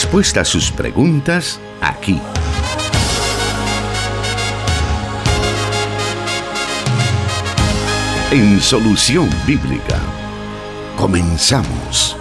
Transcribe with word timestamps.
Respuesta 0.00 0.42
a 0.42 0.44
sus 0.44 0.70
preguntas 0.70 1.58
aquí. 1.80 2.20
En 8.30 8.60
Solución 8.60 9.28
Bíblica. 9.44 9.98
Comenzamos. 10.96 12.16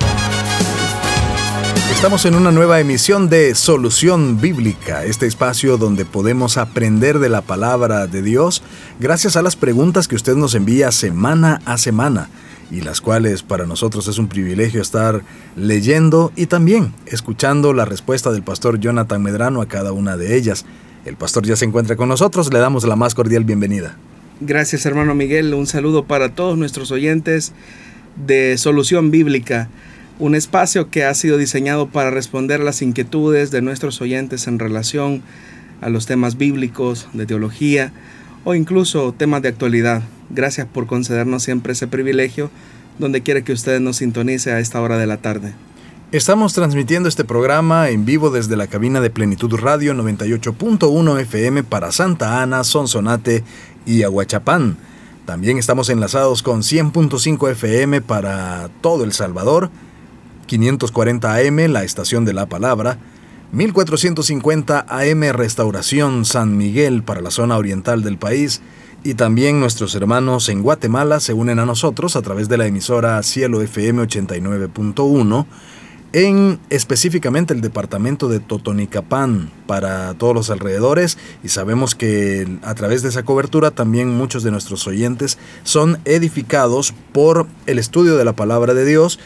Estamos 1.92 2.26
en 2.26 2.34
una 2.34 2.52
nueva 2.52 2.80
emisión 2.80 3.30
de 3.30 3.54
Solución 3.54 4.42
Bíblica, 4.42 5.04
este 5.04 5.28
espacio 5.28 5.78
donde 5.78 6.04
podemos 6.04 6.58
aprender 6.58 7.20
de 7.20 7.30
la 7.30 7.44
palabra 7.44 8.08
de 8.08 8.24
Dios 8.24 8.64
gracias 9.00 9.38
a 9.38 9.44
las 9.44 9.56
preguntas 9.56 10.08
que 10.08 10.16
usted 10.16 10.36
nos 10.36 10.56
envía 10.56 10.92
semana 10.92 11.62
a 11.66 11.78
semana 11.78 12.28
y 12.70 12.82
las 12.82 13.02
cuales 13.02 13.44
para 13.44 13.66
nosotros 13.66 14.08
es 14.08 14.18
un 14.18 14.28
privilegio 14.28 14.82
estar 14.82 15.22
leyendo 15.56 16.32
y 16.36 16.48
también 16.48 16.94
escuchando 17.06 17.74
la 17.74 17.86
respuesta 17.86 18.32
del 18.32 18.44
pastor 18.44 18.80
Jonathan 18.80 19.22
Medrano 19.22 19.62
a 19.62 19.68
cada 19.68 19.94
una 19.94 20.18
de 20.18 20.36
ellas. 20.36 20.66
El 21.06 21.16
pastor 21.16 21.46
ya 21.46 21.56
se 21.56 21.66
encuentra 21.66 21.96
con 21.96 22.10
nosotros, 22.10 22.52
le 22.52 22.60
damos 22.60 22.86
la 22.86 22.96
más 22.96 23.16
cordial 23.16 23.46
bienvenida. 23.46 23.96
Gracias 24.42 24.86
hermano 24.86 25.16
Miguel, 25.16 25.54
un 25.54 25.66
saludo 25.66 26.04
para 26.06 26.36
todos 26.36 26.58
nuestros 26.58 26.92
oyentes 26.92 27.54
de 28.26 28.58
Solución 28.58 29.12
Bíblica, 29.12 29.70
un 30.20 30.36
espacio 30.36 30.90
que 30.90 31.06
ha 31.06 31.14
sido 31.14 31.38
diseñado 31.38 31.88
para 31.88 32.12
responder 32.12 32.60
las 32.60 32.82
inquietudes 32.82 33.52
de 33.52 33.62
nuestros 33.62 34.02
oyentes 34.02 34.48
en 34.48 34.60
relación 34.60 35.22
a 35.80 35.90
los 35.90 36.06
temas 36.06 36.38
bíblicos, 36.38 37.08
de 37.14 37.26
teología 37.26 37.94
o 38.44 38.56
incluso 38.56 39.14
temas 39.14 39.42
de 39.42 39.50
actualidad. 39.50 40.02
Gracias 40.30 40.68
por 40.68 40.88
concedernos 40.88 41.44
siempre 41.44 41.74
ese 41.74 41.88
privilegio 41.88 42.50
donde 43.00 43.22
quiera 43.22 43.42
que 43.42 43.54
usted 43.54 43.80
nos 43.80 43.98
sintonice 43.98 44.52
a 44.52 44.60
esta 44.60 44.82
hora 44.82 44.98
de 44.98 45.08
la 45.08 45.18
tarde. 45.18 45.54
Estamos 46.12 46.54
transmitiendo 46.54 47.10
este 47.10 47.26
programa 47.26 47.90
en 47.90 48.06
vivo 48.06 48.30
desde 48.30 48.56
la 48.56 48.68
cabina 48.68 49.02
de 49.02 49.10
Plenitud 49.10 49.54
Radio 49.56 49.94
98.1 49.94 51.20
FM 51.20 51.64
para 51.64 51.92
Santa 51.92 52.42
Ana, 52.42 52.64
Sonsonate 52.64 53.44
y 53.86 54.04
Aguachapán. 54.04 54.78
También 55.26 55.58
estamos 55.58 55.90
enlazados 55.90 56.44
con 56.44 56.62
100.5 56.62 57.52
FM 57.52 58.00
para 58.00 58.70
todo 58.80 59.04
El 59.04 59.12
Salvador, 59.12 59.70
540 60.46 61.36
AM, 61.36 61.58
la 61.74 61.84
estación 61.84 62.24
de 62.24 62.34
la 62.34 62.46
palabra, 62.46 62.98
1450 63.52 64.86
AM 64.88 65.22
Restauración 65.34 66.24
San 66.24 66.56
Miguel 66.56 67.04
para 67.04 67.20
la 67.20 67.32
zona 67.32 67.58
oriental 67.58 68.02
del 68.04 68.18
país 68.18 68.62
y 69.04 69.14
también 69.14 69.60
nuestros 69.60 69.96
hermanos 69.96 70.50
en 70.50 70.64
Guatemala 70.64 71.20
se 71.20 71.34
unen 71.34 71.60
a 71.60 71.66
nosotros 71.66 72.16
a 72.16 72.22
través 72.22 72.50
de 72.50 72.58
la 72.58 72.66
emisora 72.66 73.22
Cielo 73.24 73.62
FM 73.62 74.04
89.1 74.04 75.46
en 76.14 76.60
específicamente 76.70 77.54
el 77.54 77.62
departamento 77.62 78.30
de 78.30 78.40
Totonicapán 78.40 79.52
para 79.66 80.14
todos 80.14 80.34
los 80.34 80.50
alrededores 80.50 81.18
y 81.44 81.50
sabemos 81.50 81.96
que 81.96 82.48
a 82.64 82.74
través 82.76 83.04
de 83.04 83.10
esa 83.10 83.24
cobertura 83.24 83.72
también 83.72 84.16
muchos 84.16 84.44
de 84.44 84.52
nuestros 84.52 84.88
oyentes 84.88 85.38
son 85.64 86.00
edificados 86.06 86.94
por 87.12 87.48
el 87.66 87.78
estudio 87.78 88.16
de 88.16 88.26
la 88.26 88.34
palabra 88.34 88.74
de 88.74 88.86
Dios 88.86 89.20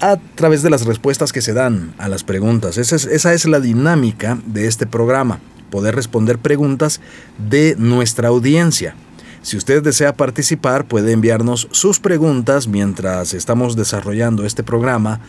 a 0.00 0.16
través 0.34 0.62
de 0.62 0.70
las 0.70 0.86
respuestas 0.86 1.32
que 1.32 1.42
se 1.42 1.52
dan 1.52 1.94
a 1.98 2.08
las 2.08 2.24
preguntas. 2.24 2.78
Esa 2.78 2.96
es, 2.96 3.04
esa 3.04 3.32
es 3.32 3.46
la 3.46 3.60
dinámica 3.60 4.38
de 4.46 4.66
este 4.66 4.86
programa, 4.86 5.40
poder 5.70 5.94
responder 5.94 6.38
preguntas 6.38 7.00
de 7.38 7.74
nuestra 7.78 8.28
audiencia. 8.28 8.94
Si 9.42 9.56
usted 9.56 9.82
desea 9.82 10.16
participar, 10.16 10.86
puede 10.86 11.12
enviarnos 11.12 11.68
sus 11.70 12.00
preguntas 12.00 12.66
mientras 12.66 13.32
estamos 13.32 13.76
desarrollando 13.76 14.44
este 14.44 14.64
programa 14.64 15.20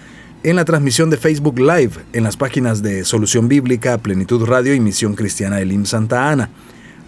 en 0.44 0.56
la 0.56 0.66
transmisión 0.66 1.10
de 1.10 1.18
Facebook 1.18 1.60
Live 1.60 1.92
en 2.14 2.24
las 2.24 2.38
páginas 2.38 2.82
de 2.82 3.06
Solución 3.06 3.48
Bíblica, 3.48 3.98
Plenitud 3.98 4.46
Radio 4.46 4.74
y 4.74 4.80
Misión 4.80 5.14
Cristiana 5.14 5.60
Elim 5.60 5.86
Santa 5.86 6.32
Ana. 6.32 6.50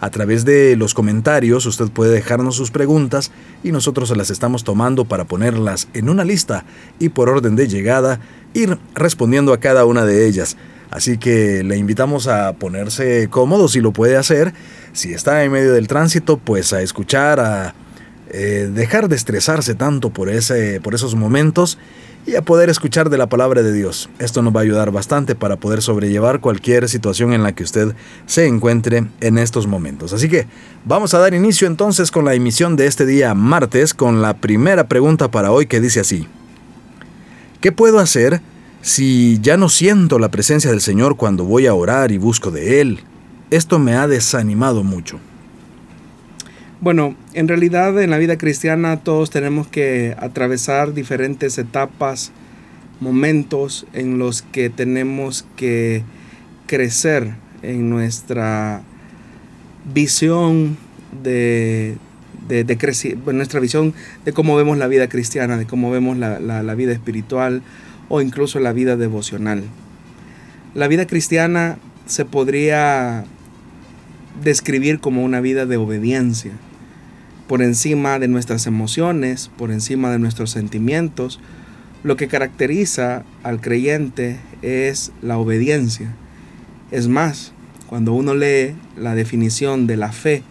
A 0.01 0.09
través 0.11 0.45
de 0.45 0.75
los 0.77 0.93
comentarios 0.93 1.65
usted 1.65 1.89
puede 1.89 2.11
dejarnos 2.11 2.55
sus 2.55 2.71
preguntas 2.71 3.31
y 3.63 3.71
nosotros 3.71 4.15
las 4.15 4.29
estamos 4.29 4.63
tomando 4.63 5.05
para 5.05 5.25
ponerlas 5.25 5.87
en 5.93 6.09
una 6.09 6.23
lista 6.23 6.63
y 6.99 7.09
por 7.09 7.27
orden 7.27 7.55
de 7.55 7.67
llegada 7.67 8.19
ir 8.53 8.77
respondiendo 8.95 9.51
a 9.51 9.59
cada 9.59 9.85
una 9.85 10.05
de 10.05 10.27
ellas. 10.27 10.57
Así 10.91 11.17
que 11.17 11.63
le 11.63 11.77
invitamos 11.77 12.27
a 12.27 12.53
ponerse 12.53 13.27
cómodo 13.29 13.67
si 13.67 13.79
lo 13.79 13.91
puede 13.91 14.17
hacer. 14.17 14.53
Si 14.91 15.13
está 15.13 15.43
en 15.43 15.51
medio 15.51 15.73
del 15.73 15.87
tránsito, 15.87 16.37
pues 16.37 16.73
a 16.73 16.81
escuchar, 16.81 17.39
a 17.39 17.75
eh, 18.31 18.69
dejar 18.73 19.07
de 19.07 19.15
estresarse 19.15 19.75
tanto 19.75 20.09
por, 20.09 20.29
ese, 20.29 20.81
por 20.81 20.95
esos 20.95 21.15
momentos 21.15 21.77
y 22.25 22.35
a 22.35 22.41
poder 22.41 22.69
escuchar 22.69 23.09
de 23.09 23.17
la 23.17 23.27
palabra 23.27 23.63
de 23.63 23.73
Dios. 23.73 24.09
Esto 24.19 24.41
nos 24.41 24.55
va 24.55 24.59
a 24.59 24.63
ayudar 24.63 24.91
bastante 24.91 25.35
para 25.35 25.55
poder 25.55 25.81
sobrellevar 25.81 26.39
cualquier 26.39 26.89
situación 26.89 27.33
en 27.33 27.43
la 27.43 27.53
que 27.53 27.63
usted 27.63 27.95
se 28.25 28.45
encuentre 28.45 29.07
en 29.21 29.37
estos 29.37 29.67
momentos. 29.67 30.13
Así 30.13 30.29
que 30.29 30.47
vamos 30.85 31.13
a 31.13 31.19
dar 31.19 31.33
inicio 31.33 31.67
entonces 31.67 32.11
con 32.11 32.25
la 32.25 32.33
emisión 32.33 32.75
de 32.75 32.87
este 32.87 33.05
día 33.05 33.33
martes 33.33 33.93
con 33.93 34.21
la 34.21 34.35
primera 34.35 34.87
pregunta 34.87 35.31
para 35.31 35.51
hoy 35.51 35.65
que 35.65 35.79
dice 35.79 35.99
así. 35.99 36.27
¿Qué 37.61 37.71
puedo 37.71 37.99
hacer 37.99 38.41
si 38.81 39.39
ya 39.41 39.57
no 39.57 39.69
siento 39.69 40.19
la 40.19 40.31
presencia 40.31 40.71
del 40.71 40.81
Señor 40.81 41.17
cuando 41.17 41.43
voy 41.43 41.67
a 41.67 41.73
orar 41.73 42.11
y 42.11 42.17
busco 42.17 42.51
de 42.51 42.81
Él? 42.81 42.99
Esto 43.51 43.79
me 43.79 43.93
ha 43.95 44.07
desanimado 44.07 44.83
mucho. 44.83 45.19
Bueno, 46.81 47.15
en 47.33 47.49
realidad 47.49 48.01
en 48.01 48.09
la 48.09 48.17
vida 48.17 48.37
cristiana 48.37 48.97
todos 48.97 49.31
tenemos 49.31 49.67
que 49.67 50.15
atravesar 50.17 50.93
diferentes 50.93 51.57
etapas, 51.57 52.31
momentos 53.01 53.85
en 53.93 54.17
los 54.17 54.43
que 54.43 54.69
tenemos 54.69 55.45
que 55.57 56.03
crecer 56.67 57.33
en 57.63 57.89
nuestra 57.89 58.81
visión 59.93 60.77
de, 61.21 61.97
de, 62.47 63.13
nuestra 63.33 63.59
visión 63.59 63.93
de 64.23 64.31
cómo 64.31 64.55
vemos 64.55 64.77
la 64.77 64.87
vida 64.87 65.09
cristiana, 65.09 65.57
de 65.57 65.65
cómo 65.65 65.91
vemos 65.91 66.17
la, 66.17 66.39
la 66.39 66.75
vida 66.75 66.93
espiritual 66.93 67.61
o 68.09 68.21
incluso 68.21 68.59
la 68.59 68.73
vida 68.73 68.97
devocional. 68.97 69.63
La 70.75 70.87
vida 70.87 71.07
cristiana 71.07 71.77
se 72.05 72.25
podría 72.25 73.23
describir 74.43 74.99
como 74.99 75.23
una 75.23 75.41
vida 75.41 75.65
de 75.65 75.77
obediencia 75.77 76.51
por 77.47 77.61
encima 77.63 78.19
de 78.19 78.27
nuestras 78.27 78.67
emociones, 78.67 79.49
por 79.57 79.71
encima 79.71 80.11
de 80.11 80.19
nuestros 80.19 80.51
sentimientos. 80.51 81.39
Lo 82.03 82.15
que 82.15 82.27
caracteriza 82.27 83.23
al 83.41 83.59
creyente 83.59 84.37
es 84.61 85.11
la 85.21 85.37
obediencia. 85.37 86.13
Es 86.91 87.07
más, 87.07 87.53
cuando 87.87 88.13
uno 88.13 88.35
lee 88.35 88.75
la 88.95 89.15
definición 89.15 89.87
de 89.87 89.97
la 89.97 90.11
fe 90.11 90.43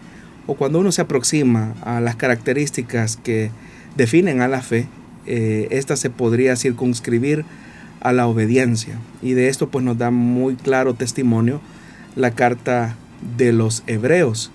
o 0.45 0.55
cuando 0.55 0.79
uno 0.79 0.91
se 0.91 1.01
aproxima 1.01 1.73
a 1.83 2.01
las 2.01 2.17
características 2.17 3.15
que 3.15 3.51
definen 3.95 4.41
a 4.41 4.49
la 4.49 4.61
fe, 4.61 4.87
eh, 5.25 5.67
esta 5.71 5.95
se 5.95 6.09
podría 6.09 6.55
circunscribir 6.55 7.45
a 8.01 8.13
la 8.13 8.27
obediencia. 8.27 8.99
Y 9.21 9.33
de 9.33 9.49
esto 9.49 9.69
pues 9.69 9.83
nos 9.83 9.97
da 9.97 10.11
muy 10.11 10.55
claro 10.55 10.93
testimonio 10.93 11.61
la 12.15 12.31
carta 12.31 12.95
de 13.37 13.51
los 13.51 13.83
hebreos 13.87 14.51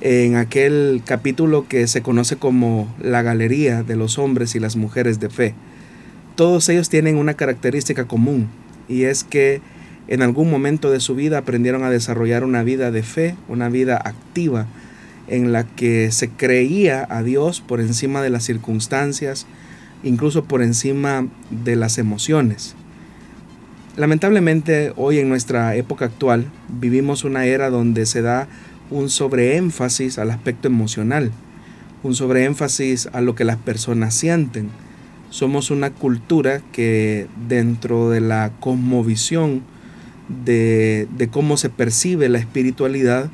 en 0.00 0.36
aquel 0.36 1.02
capítulo 1.04 1.66
que 1.68 1.86
se 1.86 2.02
conoce 2.02 2.36
como 2.36 2.94
la 3.00 3.22
galería 3.22 3.82
de 3.82 3.96
los 3.96 4.18
hombres 4.18 4.54
y 4.54 4.60
las 4.60 4.76
mujeres 4.76 5.20
de 5.20 5.30
fe. 5.30 5.54
Todos 6.34 6.68
ellos 6.68 6.90
tienen 6.90 7.16
una 7.16 7.34
característica 7.34 8.04
común 8.04 8.48
y 8.88 9.04
es 9.04 9.24
que 9.24 9.62
en 10.08 10.22
algún 10.22 10.50
momento 10.50 10.90
de 10.90 11.00
su 11.00 11.14
vida 11.14 11.38
aprendieron 11.38 11.82
a 11.82 11.90
desarrollar 11.90 12.44
una 12.44 12.62
vida 12.62 12.90
de 12.90 13.02
fe, 13.02 13.36
una 13.48 13.68
vida 13.68 13.96
activa, 13.96 14.66
en 15.28 15.52
la 15.52 15.64
que 15.64 16.12
se 16.12 16.28
creía 16.28 17.04
a 17.08 17.22
Dios 17.22 17.60
por 17.60 17.80
encima 17.80 18.22
de 18.22 18.30
las 18.30 18.44
circunstancias, 18.44 19.46
incluso 20.06 20.44
por 20.44 20.62
encima 20.62 21.26
de 21.50 21.76
las 21.76 21.98
emociones. 21.98 22.74
Lamentablemente 23.96 24.92
hoy 24.96 25.18
en 25.18 25.28
nuestra 25.28 25.74
época 25.74 26.04
actual 26.04 26.46
vivimos 26.68 27.24
una 27.24 27.46
era 27.46 27.70
donde 27.70 28.06
se 28.06 28.22
da 28.22 28.46
un 28.90 29.08
sobreénfasis 29.10 30.18
al 30.18 30.30
aspecto 30.30 30.68
emocional, 30.68 31.32
un 32.02 32.14
sobreénfasis 32.14 33.08
a 33.12 33.20
lo 33.20 33.34
que 33.34 33.44
las 33.44 33.56
personas 33.56 34.14
sienten. 34.14 34.68
Somos 35.30 35.70
una 35.70 35.90
cultura 35.90 36.60
que 36.72 37.26
dentro 37.48 38.10
de 38.10 38.20
la 38.20 38.52
cosmovisión 38.60 39.62
de, 40.44 41.28
cómo 41.32 41.56
se 41.56 41.68
percibe 41.68 42.28
la 42.28 42.38
espiritualidad, 42.38 43.30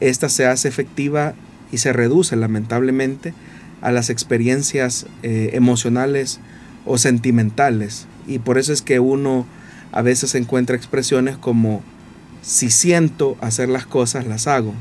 esta 0.00 0.28
se 0.28 0.46
hace 0.46 0.66
efectiva 0.68 1.34
y 1.70 1.78
se 1.78 1.92
reduce 1.92 2.34
lamentablemente 2.34 3.32
a 3.80 3.90
las 3.92 4.10
experiencias 4.10 5.06
eh, 5.22 5.50
emocionales 5.52 6.40
o 6.84 6.98
sentimentales. 6.98 8.06
Y 8.26 8.38
por 8.38 8.58
eso 8.58 8.72
es 8.72 8.82
que 8.82 9.00
uno 9.00 9.46
a 9.92 10.02
veces 10.02 10.34
encuentra 10.34 10.76
expresiones 10.76 11.36
como 11.36 11.82
si 12.42 12.70
siento 12.70 13.36
hacer 13.40 13.68
las 13.68 13.86
cosas, 13.86 14.26
las 14.26 14.46
hago. 14.46 14.74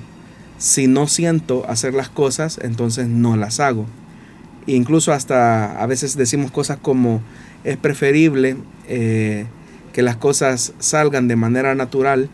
Si 0.57 0.87
no 0.87 1.07
siento 1.07 1.65
hacer 1.69 1.93
las 1.93 2.09
cosas, 2.09 2.59
entonces 2.61 3.07
no 3.07 3.37
las 3.37 3.59
hago. 3.59 3.85
incluso 4.67 5.13
hasta 5.13 5.81
a 5.81 5.85
veces 5.87 6.15
decimos 6.15 6.51
cosas 6.51 6.77
como 6.79 7.21
es 7.63 7.75
preferible 7.77 8.55
eh, 8.87 9.47
que 9.93 10.03
las 10.03 10.15
cosas 10.15 10.73
salgan 10.77 11.27
de 11.27 11.35
manera 11.35 11.73
natural 11.73 12.29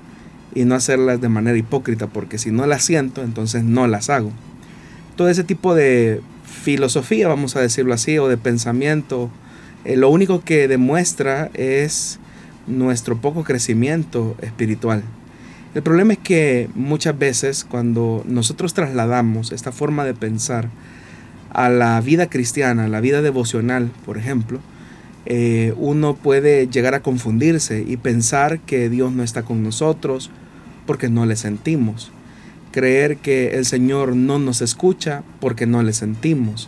y 0.53 0.65
no 0.65 0.75
hacerlas 0.75 1.21
de 1.21 1.29
manera 1.29 1.57
hipócrita, 1.57 2.07
porque 2.07 2.38
si 2.38 2.51
no 2.51 2.65
las 2.65 2.83
siento, 2.83 3.23
entonces 3.23 3.63
no 3.63 3.88
las 3.88 4.09
hago. 4.09 4.31
Todo 5.15 5.29
ese 5.29 5.44
tipo 5.44 5.75
de 5.75 6.21
filosofía, 6.65 7.27
vamos 7.27 7.56
a 7.56 7.62
decirlo 7.62 7.94
así, 7.94 8.17
o 8.17 8.27
de 8.27 8.38
pensamiento, 8.38 9.29
eh, 9.85 9.95
lo 9.95 10.09
único 10.09 10.41
que 10.41 10.67
demuestra 10.67 11.51
es 11.53 12.19
nuestro 12.65 13.21
poco 13.21 13.44
crecimiento 13.44 14.35
espiritual. 14.41 15.03
El 15.75 15.83
problema 15.83 16.13
es 16.13 16.19
que 16.19 16.67
muchas 16.73 17.19
veces 17.19 17.65
cuando 17.65 18.23
nosotros 18.27 18.73
trasladamos 18.73 19.51
esta 19.51 19.71
forma 19.71 20.06
de 20.06 20.15
pensar 20.15 20.69
a 21.51 21.69
la 21.69 22.01
vida 22.01 22.31
cristiana, 22.31 22.85
a 22.85 22.88
la 22.88 23.00
vida 23.00 23.21
devocional, 23.21 23.91
por 24.03 24.17
ejemplo, 24.17 24.59
eh, 25.27 25.71
uno 25.77 26.15
puede 26.15 26.67
llegar 26.67 26.95
a 26.95 27.01
confundirse 27.01 27.85
y 27.88 27.97
pensar 27.97 28.59
que 28.62 28.89
Dios 28.89 29.12
no 29.12 29.21
está 29.21 29.44
con 29.44 29.62
nosotros 29.62 30.31
porque 30.88 31.09
no 31.09 31.27
le 31.27 31.35
sentimos. 31.35 32.12
Creer 32.75 33.16
que 33.16 33.56
el 33.56 33.66
Señor 33.66 34.18
no 34.18 34.38
nos 34.38 34.62
escucha 34.62 35.24
porque 35.39 35.66
no 35.66 35.81
le 35.81 35.94
sentimos. 35.94 36.68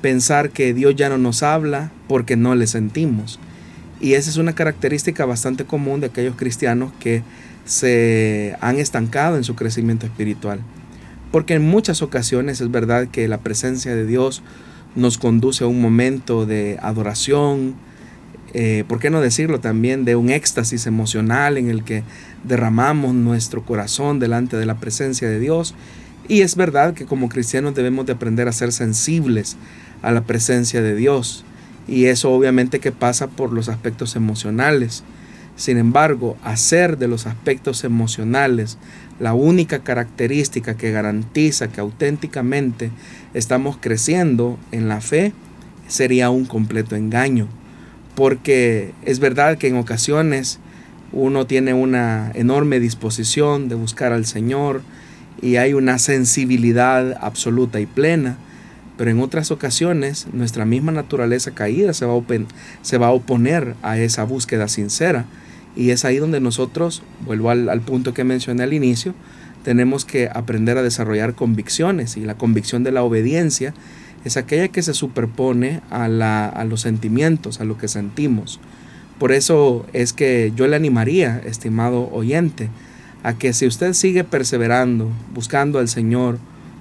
Pensar 0.00 0.50
que 0.50 0.72
Dios 0.72 0.94
ya 0.94 1.08
no 1.08 1.18
nos 1.18 1.42
habla 1.42 1.90
porque 2.06 2.36
no 2.36 2.54
le 2.54 2.68
sentimos. 2.68 3.40
Y 4.00 4.12
esa 4.12 4.30
es 4.30 4.36
una 4.36 4.54
característica 4.54 5.24
bastante 5.24 5.64
común 5.64 5.98
de 5.98 6.06
aquellos 6.06 6.36
cristianos 6.36 6.92
que 7.00 7.24
se 7.64 8.54
han 8.60 8.78
estancado 8.78 9.36
en 9.36 9.42
su 9.42 9.56
crecimiento 9.56 10.06
espiritual. 10.06 10.60
Porque 11.32 11.54
en 11.54 11.62
muchas 11.62 12.02
ocasiones 12.02 12.60
es 12.60 12.70
verdad 12.70 13.08
que 13.08 13.26
la 13.26 13.38
presencia 13.38 13.96
de 13.96 14.06
Dios 14.06 14.44
nos 14.94 15.18
conduce 15.18 15.64
a 15.64 15.66
un 15.66 15.82
momento 15.82 16.46
de 16.46 16.78
adoración, 16.80 17.74
eh, 18.54 18.84
¿por 18.86 18.98
qué 18.98 19.10
no 19.10 19.20
decirlo 19.20 19.60
también? 19.60 20.04
De 20.04 20.16
un 20.16 20.30
éxtasis 20.30 20.86
emocional 20.86 21.56
en 21.56 21.70
el 21.70 21.84
que 21.84 22.02
derramamos 22.44 23.14
nuestro 23.14 23.64
corazón 23.64 24.18
delante 24.18 24.56
de 24.56 24.66
la 24.66 24.76
presencia 24.76 25.28
de 25.28 25.38
Dios. 25.38 25.74
Y 26.28 26.42
es 26.42 26.56
verdad 26.56 26.94
que 26.94 27.06
como 27.06 27.28
cristianos 27.28 27.74
debemos 27.74 28.06
de 28.06 28.12
aprender 28.12 28.48
a 28.48 28.52
ser 28.52 28.72
sensibles 28.72 29.56
a 30.02 30.12
la 30.12 30.24
presencia 30.24 30.82
de 30.82 30.94
Dios. 30.94 31.44
Y 31.88 32.06
eso 32.06 32.30
obviamente 32.30 32.78
que 32.78 32.92
pasa 32.92 33.26
por 33.28 33.52
los 33.52 33.68
aspectos 33.68 34.16
emocionales. 34.16 35.02
Sin 35.56 35.78
embargo, 35.78 36.36
hacer 36.42 36.98
de 36.98 37.08
los 37.08 37.26
aspectos 37.26 37.84
emocionales 37.84 38.78
la 39.18 39.34
única 39.34 39.80
característica 39.80 40.76
que 40.76 40.90
garantiza 40.90 41.68
que 41.68 41.80
auténticamente 41.80 42.90
estamos 43.34 43.76
creciendo 43.80 44.58
en 44.72 44.88
la 44.88 45.00
fe 45.00 45.32
sería 45.88 46.30
un 46.30 46.44
completo 46.46 46.96
engaño. 46.96 47.48
Porque 48.14 48.92
es 49.04 49.18
verdad 49.18 49.58
que 49.58 49.68
en 49.68 49.76
ocasiones 49.76 50.58
uno 51.12 51.46
tiene 51.46 51.74
una 51.74 52.30
enorme 52.34 52.80
disposición 52.80 53.68
de 53.68 53.74
buscar 53.74 54.12
al 54.12 54.26
Señor 54.26 54.82
y 55.40 55.56
hay 55.56 55.74
una 55.74 55.98
sensibilidad 55.98 57.16
absoluta 57.20 57.80
y 57.80 57.86
plena, 57.86 58.38
pero 58.96 59.10
en 59.10 59.20
otras 59.20 59.50
ocasiones 59.50 60.26
nuestra 60.32 60.64
misma 60.64 60.92
naturaleza 60.92 61.50
caída 61.52 61.92
se 61.92 62.06
va 62.06 62.14
a, 62.14 62.22
se 62.82 62.98
va 62.98 63.08
a 63.08 63.12
oponer 63.12 63.74
a 63.82 63.98
esa 63.98 64.24
búsqueda 64.24 64.68
sincera. 64.68 65.26
Y 65.74 65.90
es 65.90 66.04
ahí 66.04 66.18
donde 66.18 66.40
nosotros, 66.40 67.02
vuelvo 67.24 67.50
al, 67.50 67.80
punto 67.80 68.12
que 68.12 68.24
mencioné 68.24 68.62
al 68.62 68.74
inicio, 68.74 69.14
tenemos 69.64 70.04
que 70.04 70.28
aprender 70.32 70.76
a 70.76 70.82
desarrollar 70.82 71.34
convicciones 71.34 72.16
y 72.16 72.20
la 72.20 72.36
convicción 72.36 72.84
de 72.84 72.92
la 72.92 73.02
obediencia 73.02 73.74
es 74.24 74.36
aquella 74.36 74.68
que 74.68 74.82
se 74.82 74.94
superpone 74.94 75.80
a, 75.90 76.08
la, 76.08 76.48
a 76.48 76.64
los 76.64 76.80
sentimientos, 76.80 77.60
a 77.60 77.64
lo 77.64 77.78
que 77.78 77.88
sentimos. 77.88 78.60
Por 79.18 79.32
eso 79.32 79.86
es 79.92 80.12
que 80.12 80.52
yo 80.56 80.66
le 80.66 80.76
animaría, 80.76 81.40
estimado 81.44 82.10
oyente, 82.12 82.70
a 83.22 83.34
que 83.34 83.52
si 83.52 83.66
usted 83.66 83.92
sigue 83.92 84.24
perseverando, 84.24 85.08
buscando 85.32 85.78
al 85.78 85.88
Señor, 85.88 86.38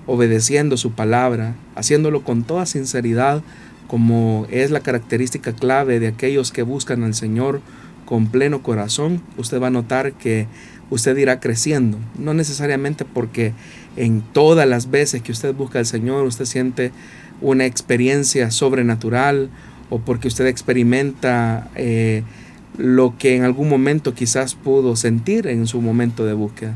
obedeciendo 0.07 0.77
su 0.77 0.91
palabra, 0.91 1.55
haciéndolo 1.75 2.23
con 2.23 2.43
toda 2.43 2.65
sinceridad, 2.65 3.43
como 3.87 4.47
es 4.49 4.71
la 4.71 4.79
característica 4.79 5.53
clave 5.53 5.99
de 5.99 6.07
aquellos 6.07 6.51
que 6.51 6.63
buscan 6.63 7.03
al 7.03 7.13
Señor 7.13 7.61
con 8.05 8.27
pleno 8.27 8.63
corazón, 8.63 9.21
usted 9.37 9.61
va 9.61 9.67
a 9.67 9.71
notar 9.71 10.13
que 10.13 10.47
usted 10.89 11.15
irá 11.17 11.39
creciendo. 11.39 11.97
No 12.17 12.33
necesariamente 12.33 13.05
porque 13.05 13.53
en 13.95 14.21
todas 14.21 14.67
las 14.67 14.89
veces 14.89 15.21
que 15.21 15.31
usted 15.31 15.53
busca 15.53 15.79
al 15.79 15.85
Señor 15.85 16.25
usted 16.25 16.45
siente 16.45 16.91
una 17.41 17.65
experiencia 17.65 18.51
sobrenatural 18.51 19.49
o 19.89 19.99
porque 19.99 20.27
usted 20.27 20.47
experimenta 20.47 21.69
eh, 21.75 22.23
lo 22.77 23.17
que 23.17 23.35
en 23.35 23.43
algún 23.43 23.67
momento 23.67 24.13
quizás 24.13 24.55
pudo 24.55 24.95
sentir 24.95 25.47
en 25.47 25.67
su 25.67 25.81
momento 25.81 26.25
de 26.25 26.33
búsqueda. 26.33 26.75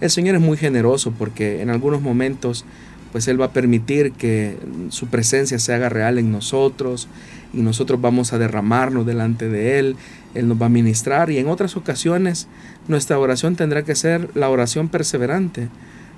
El 0.00 0.10
Señor 0.10 0.36
es 0.36 0.40
muy 0.40 0.56
generoso 0.56 1.12
porque 1.16 1.62
en 1.62 1.70
algunos 1.70 2.02
momentos 2.02 2.64
pues 3.12 3.28
Él 3.28 3.40
va 3.40 3.46
a 3.46 3.52
permitir 3.52 4.12
que 4.12 4.56
su 4.88 5.06
presencia 5.08 5.58
se 5.58 5.74
haga 5.74 5.90
real 5.90 6.18
en 6.18 6.32
nosotros 6.32 7.08
y 7.52 7.58
nosotros 7.58 8.00
vamos 8.00 8.32
a 8.32 8.38
derramarnos 8.38 9.04
delante 9.04 9.48
de 9.48 9.78
Él, 9.78 9.96
Él 10.34 10.48
nos 10.48 10.60
va 10.60 10.66
a 10.66 10.70
ministrar 10.70 11.30
y 11.30 11.38
en 11.38 11.48
otras 11.48 11.76
ocasiones 11.76 12.48
nuestra 12.88 13.18
oración 13.18 13.54
tendrá 13.54 13.82
que 13.82 13.94
ser 13.94 14.30
la 14.34 14.48
oración 14.48 14.88
perseverante, 14.88 15.68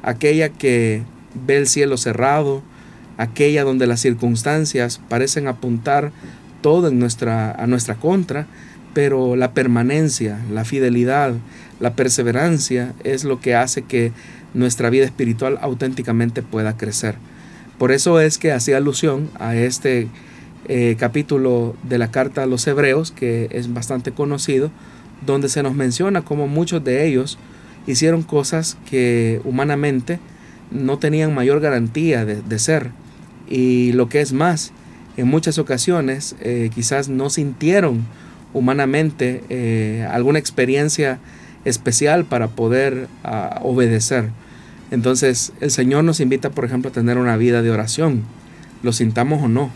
aquella 0.02 0.50
que 0.50 1.02
ve 1.46 1.56
el 1.56 1.66
cielo 1.66 1.96
cerrado, 1.96 2.62
aquella 3.18 3.64
donde 3.64 3.86
las 3.86 4.00
circunstancias 4.00 5.00
parecen 5.08 5.48
apuntar 5.48 6.12
todo 6.62 6.88
en 6.88 6.98
nuestra, 6.98 7.52
a 7.52 7.66
nuestra 7.66 7.94
contra, 7.96 8.46
pero 8.94 9.36
la 9.36 9.52
permanencia, 9.52 10.38
la 10.50 10.64
fidelidad, 10.64 11.34
la 11.80 11.94
perseverancia 11.94 12.94
es 13.04 13.24
lo 13.24 13.40
que 13.40 13.54
hace 13.54 13.82
que 13.82 14.12
nuestra 14.54 14.88
vida 14.88 15.04
espiritual 15.04 15.58
auténticamente 15.60 16.42
pueda 16.42 16.76
crecer. 16.76 17.16
Por 17.78 17.90
eso 17.90 18.20
es 18.20 18.38
que 18.38 18.52
hacía 18.52 18.76
alusión 18.76 19.28
a 19.38 19.56
este 19.56 20.08
eh, 20.66 20.96
capítulo 20.98 21.76
de 21.82 21.98
la 21.98 22.10
carta 22.10 22.44
a 22.44 22.46
los 22.46 22.66
hebreos, 22.66 23.10
que 23.10 23.48
es 23.50 23.72
bastante 23.74 24.12
conocido, 24.12 24.70
donde 25.26 25.48
se 25.48 25.62
nos 25.62 25.74
menciona 25.74 26.22
cómo 26.22 26.46
muchos 26.46 26.84
de 26.84 27.06
ellos 27.06 27.38
hicieron 27.86 28.22
cosas 28.22 28.78
que 28.88 29.40
humanamente 29.44 30.18
no 30.70 30.98
tenían 30.98 31.34
mayor 31.34 31.60
garantía 31.60 32.24
de, 32.24 32.58
ser. 32.58 32.90
Y 33.48 33.92
lo 33.92 34.08
que 34.08 34.20
es 34.20 34.32
más, 34.32 34.72
en 35.16 35.28
muchas 35.28 35.58
ocasiones 35.58 36.36
eh, 36.40 36.70
quizás 36.74 37.08
no 37.08 37.30
sintieron 37.30 38.04
humanamente 38.52 39.44
eh, 39.48 40.06
alguna 40.10 40.38
experiencia 40.38 41.18
especial 41.64 42.24
para 42.24 42.48
poder 42.48 43.08
ah, 43.22 43.60
obedecer. 43.62 44.30
Entonces 44.90 45.52
el 45.60 45.70
Señor 45.70 46.04
nos 46.04 46.20
invita, 46.20 46.50
por 46.50 46.64
ejemplo, 46.64 46.90
a 46.90 46.92
tener 46.92 47.18
una 47.18 47.36
vida 47.36 47.62
de 47.62 47.70
oración, 47.70 48.22
lo 48.82 48.92
sintamos 48.92 49.42
o 49.42 49.48
no. 49.48 49.70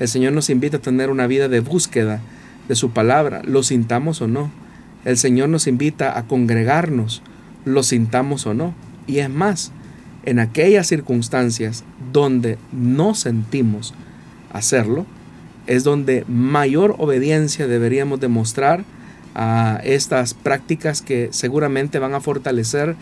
El 0.00 0.08
Señor 0.08 0.32
nos 0.32 0.48
invita 0.48 0.78
a 0.78 0.80
tener 0.80 1.10
una 1.10 1.26
vida 1.26 1.48
de 1.48 1.60
búsqueda 1.60 2.20
de 2.68 2.74
su 2.74 2.90
palabra, 2.90 3.42
lo 3.44 3.62
sintamos 3.62 4.22
o 4.22 4.28
no. 4.28 4.50
El 5.04 5.16
Señor 5.16 5.48
nos 5.48 5.66
invita 5.66 6.18
a 6.18 6.24
congregarnos, 6.24 7.22
lo 7.64 7.82
sintamos 7.82 8.46
o 8.46 8.54
no. 8.54 8.74
Y 9.06 9.18
es 9.18 9.30
más, 9.30 9.72
en 10.24 10.38
aquellas 10.38 10.86
circunstancias 10.86 11.84
donde 12.12 12.58
no 12.72 13.14
sentimos 13.14 13.94
hacerlo, 14.52 15.06
es 15.66 15.84
donde 15.84 16.24
mayor 16.28 16.96
obediencia 16.98 17.66
deberíamos 17.66 18.20
demostrar 18.20 18.84
a 19.34 19.80
estas 19.84 20.34
prácticas 20.34 21.02
que 21.02 21.28
seguramente 21.30 21.98
van 21.98 22.14
a 22.14 22.20
fortalecer 22.20 22.96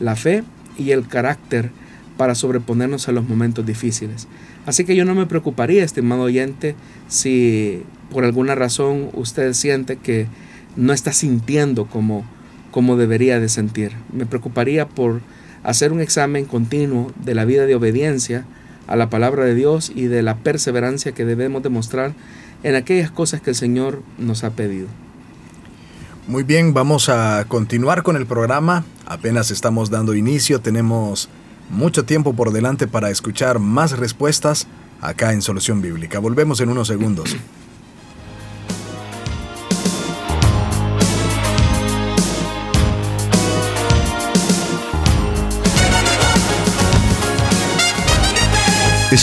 la 0.00 0.16
fe 0.16 0.44
y 0.78 0.92
el 0.92 1.06
carácter 1.06 1.70
para 2.16 2.34
sobreponernos 2.34 3.08
a 3.08 3.12
los 3.12 3.28
momentos 3.28 3.66
difíciles. 3.66 4.28
Así 4.64 4.84
que 4.84 4.94
yo 4.94 5.04
no 5.04 5.14
me 5.14 5.26
preocuparía, 5.26 5.82
estimado 5.82 6.22
oyente, 6.22 6.76
si 7.08 7.82
por 8.10 8.24
alguna 8.24 8.54
razón 8.54 9.08
usted 9.12 9.52
siente 9.54 9.96
que 9.96 10.28
no 10.76 10.92
está 10.92 11.12
sintiendo 11.12 11.86
como, 11.86 12.24
como 12.70 12.96
debería 12.96 13.40
de 13.40 13.48
sentir. 13.48 13.92
Me 14.12 14.26
preocuparía 14.26 14.88
por 14.88 15.20
hacer 15.62 15.92
un 15.92 16.00
examen 16.00 16.44
continuo 16.44 17.12
de 17.24 17.34
la 17.34 17.44
vida 17.44 17.66
de 17.66 17.74
obediencia 17.74 18.44
a 18.86 18.96
la 18.96 19.10
palabra 19.10 19.44
de 19.44 19.54
Dios 19.54 19.92
y 19.94 20.06
de 20.06 20.22
la 20.22 20.36
perseverancia 20.36 21.12
que 21.12 21.24
debemos 21.24 21.62
demostrar 21.62 22.14
en 22.62 22.74
aquellas 22.74 23.10
cosas 23.10 23.40
que 23.40 23.50
el 23.50 23.56
Señor 23.56 24.02
nos 24.18 24.44
ha 24.44 24.50
pedido. 24.50 24.88
Muy 26.28 26.44
bien, 26.44 26.72
vamos 26.72 27.08
a 27.08 27.44
continuar 27.48 28.02
con 28.02 28.16
el 28.16 28.26
programa. 28.26 28.84
Apenas 29.06 29.50
estamos 29.50 29.90
dando 29.90 30.14
inicio, 30.14 30.60
tenemos 30.60 31.28
mucho 31.70 32.04
tiempo 32.04 32.34
por 32.34 32.52
delante 32.52 32.86
para 32.86 33.10
escuchar 33.10 33.58
más 33.58 33.98
respuestas 33.98 34.66
acá 35.00 35.32
en 35.32 35.42
Solución 35.42 35.82
Bíblica. 35.82 36.20
Volvemos 36.20 36.60
en 36.60 36.68
unos 36.68 36.88
segundos. 36.88 37.36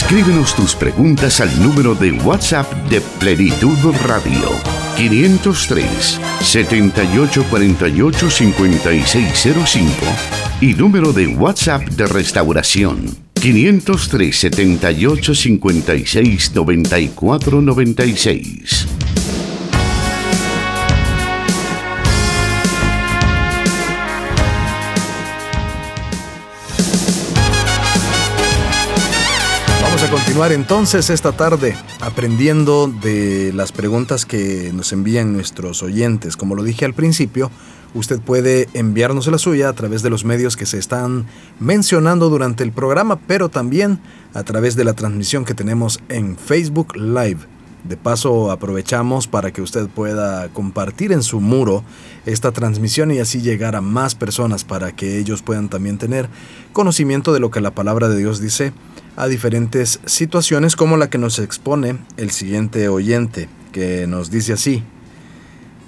Escríbenos 0.09 0.55
tus 0.55 0.73
preguntas 0.73 1.39
al 1.39 1.61
número 1.61 1.93
de 1.93 2.11
WhatsApp 2.13 2.65
de 2.89 2.99
Plenitud 3.19 3.77
Radio 4.07 4.49
503 4.97 6.19
7848 6.41 8.29
5605 8.31 9.91
y 10.61 10.73
número 10.73 11.13
de 11.13 11.27
WhatsApp 11.27 11.83
de 11.89 12.07
restauración 12.07 13.05
503 13.35 14.35
78 14.35 15.35
56 15.35 16.55
94 16.55 17.61
96. 17.61 18.98
Continuar 30.09 30.51
entonces 30.51 31.11
esta 31.11 31.33
tarde 31.33 31.75
aprendiendo 31.99 32.87
de 32.87 33.51
las 33.53 33.71
preguntas 33.71 34.25
que 34.25 34.71
nos 34.73 34.91
envían 34.91 35.33
nuestros 35.33 35.83
oyentes. 35.83 36.35
Como 36.35 36.55
lo 36.55 36.63
dije 36.63 36.85
al 36.85 36.95
principio, 36.95 37.51
usted 37.93 38.19
puede 38.19 38.69
enviarnos 38.73 39.27
la 39.27 39.37
suya 39.37 39.69
a 39.69 39.73
través 39.73 40.01
de 40.01 40.09
los 40.09 40.25
medios 40.25 40.57
que 40.57 40.65
se 40.65 40.79
están 40.79 41.27
mencionando 41.59 42.29
durante 42.29 42.63
el 42.63 42.71
programa, 42.71 43.19
pero 43.27 43.49
también 43.49 43.99
a 44.33 44.43
través 44.43 44.75
de 44.75 44.83
la 44.83 44.93
transmisión 44.93 45.45
que 45.45 45.53
tenemos 45.53 45.99
en 46.09 46.37
Facebook 46.37 46.95
Live. 46.95 47.58
De 47.83 47.95
paso 47.95 48.51
aprovechamos 48.51 49.27
para 49.27 49.51
que 49.51 49.61
usted 49.61 49.87
pueda 49.87 50.49
compartir 50.49 51.11
en 51.13 51.23
su 51.23 51.39
muro 51.39 51.83
esta 52.25 52.51
transmisión 52.51 53.11
y 53.11 53.19
así 53.19 53.41
llegar 53.41 53.75
a 53.75 53.81
más 53.81 54.15
personas 54.15 54.65
para 54.65 54.91
que 54.91 55.17
ellos 55.17 55.41
puedan 55.41 55.69
también 55.69 55.97
tener 55.97 56.29
conocimiento 56.73 57.33
de 57.33 57.39
lo 57.39 57.51
que 57.51 57.61
la 57.61 57.71
palabra 57.71 58.09
de 58.09 58.17
Dios 58.17 58.41
dice 58.41 58.73
a 59.15 59.27
diferentes 59.27 60.01
situaciones 60.05 60.75
como 60.75 60.97
la 60.97 61.09
que 61.09 61.17
nos 61.17 61.39
expone 61.39 61.97
el 62.17 62.31
siguiente 62.31 62.89
oyente, 62.89 63.47
que 63.71 64.07
nos 64.07 64.29
dice 64.29 64.53
así, 64.53 64.83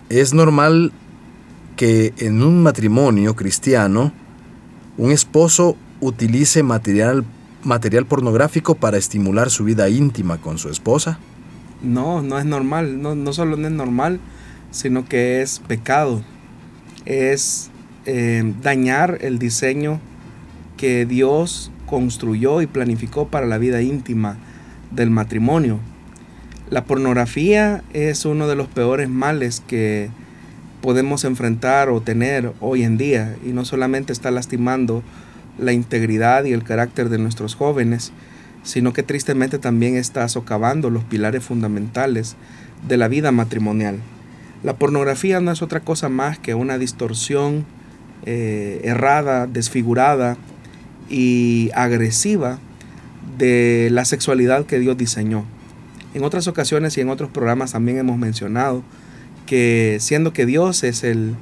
es 0.09 0.33
normal 0.33 0.91
que 1.75 2.13
en 2.17 2.41
un 2.41 2.63
matrimonio 2.63 3.35
cristiano 3.35 4.13
un 4.97 5.11
esposo 5.11 5.77
utilice 5.99 6.63
material, 6.63 7.25
material 7.63 8.05
pornográfico 8.05 8.75
para 8.75 8.97
estimular 8.97 9.49
su 9.49 9.63
vida 9.63 9.89
íntima 9.89 10.37
con 10.37 10.57
su 10.57 10.69
esposa? 10.69 11.19
No, 11.83 12.21
no 12.21 12.37
es 12.37 12.45
normal, 12.45 13.01
no, 13.01 13.15
no 13.15 13.33
solo 13.33 13.57
no 13.57 13.67
es 13.67 13.73
normal, 13.73 14.19
sino 14.71 15.05
que 15.05 15.41
es 15.41 15.59
pecado, 15.59 16.21
es 17.05 17.69
eh, 18.05 18.53
dañar 18.61 19.19
el 19.21 19.39
diseño 19.39 19.99
que 20.77 21.05
Dios 21.05 21.71
construyó 21.85 22.61
y 22.61 22.67
planificó 22.67 23.27
para 23.27 23.45
la 23.45 23.57
vida 23.57 23.81
íntima 23.81 24.37
del 24.91 25.09
matrimonio. 25.09 25.79
La 26.69 26.85
pornografía 26.85 27.83
es 27.93 28.25
uno 28.25 28.47
de 28.47 28.55
los 28.55 28.67
peores 28.67 29.09
males 29.09 29.61
que 29.67 30.09
podemos 30.81 31.25
enfrentar 31.25 31.89
o 31.89 32.01
tener 32.01 32.53
hoy 32.59 32.83
en 32.83 32.97
día 32.97 33.35
y 33.45 33.49
no 33.49 33.65
solamente 33.65 34.13
está 34.13 34.31
lastimando 34.31 35.03
la 35.59 35.73
integridad 35.73 36.45
y 36.45 36.53
el 36.53 36.63
carácter 36.63 37.09
de 37.09 37.17
nuestros 37.17 37.55
jóvenes, 37.55 38.13
sino 38.63 38.93
que 38.93 39.03
tristemente 39.03 39.59
también 39.59 39.95
está 39.95 40.27
socavando 40.27 40.89
los 40.89 41.03
pilares 41.03 41.43
fundamentales 41.43 42.35
de 42.87 42.97
la 42.97 43.07
vida 43.07 43.31
matrimonial. 43.31 43.99
La 44.63 44.75
pornografía 44.75 45.39
no 45.39 45.51
es 45.51 45.61
otra 45.61 45.79
cosa 45.79 46.09
más 46.09 46.37
que 46.37 46.53
una 46.53 46.77
distorsión 46.77 47.65
eh, 48.25 48.81
errada, 48.83 49.47
desfigurada 49.47 50.37
y 51.09 51.71
agresiva 51.73 52.59
de 53.37 53.89
la 53.91 54.05
sexualidad 54.05 54.65
que 54.65 54.79
Dios 54.79 54.97
diseñó. 54.97 55.45
En 56.13 56.23
otras 56.23 56.47
ocasiones 56.47 56.97
y 56.97 57.01
en 57.01 57.09
otros 57.09 57.31
programas 57.31 57.71
también 57.71 57.97
hemos 57.97 58.17
mencionado 58.17 58.83
que 59.47 59.97
siendo 59.99 60.33
que 60.33 60.45
Dios 60.45 60.83
es 60.83 61.03
el 61.03 61.35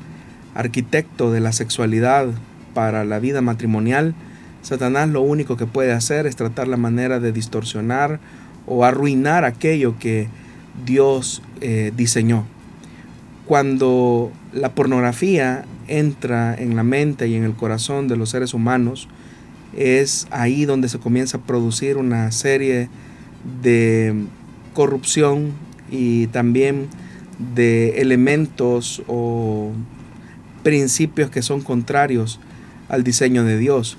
arquitecto 0.55 1.31
de 1.31 1.41
la 1.41 1.51
sexualidad 1.51 2.27
para 2.73 3.03
la 3.03 3.19
vida 3.19 3.41
matrimonial, 3.41 4.15
Satanás 4.61 5.09
lo 5.09 5.21
único 5.21 5.57
que 5.57 5.65
puede 5.65 5.93
hacer 5.93 6.25
es 6.25 6.35
tratar 6.35 6.67
la 6.67 6.77
manera 6.77 7.19
de 7.19 7.31
distorsionar 7.31 8.19
o 8.65 8.85
arruinar 8.85 9.45
aquello 9.45 9.97
que 9.99 10.27
Dios 10.85 11.41
eh, 11.61 11.91
diseñó. 11.95 12.45
Cuando 13.45 14.31
la 14.53 14.75
pornografía 14.75 15.65
entra 15.87 16.55
en 16.55 16.75
la 16.75 16.83
mente 16.83 17.27
y 17.27 17.35
en 17.35 17.43
el 17.43 17.53
corazón 17.53 18.07
de 18.07 18.15
los 18.15 18.29
seres 18.29 18.53
humanos, 18.53 19.07
es 19.75 20.27
ahí 20.31 20.65
donde 20.65 20.89
se 20.89 20.99
comienza 20.99 21.37
a 21.37 21.41
producir 21.41 21.97
una 21.97 22.31
serie 22.31 22.89
de 23.61 24.13
corrupción 24.73 25.53
y 25.89 26.27
también 26.27 26.87
de 27.55 28.01
elementos 28.01 29.01
o 29.07 29.71
principios 30.63 31.29
que 31.29 31.41
son 31.41 31.61
contrarios 31.61 32.39
al 32.89 33.03
diseño 33.03 33.43
de 33.43 33.57
Dios, 33.57 33.97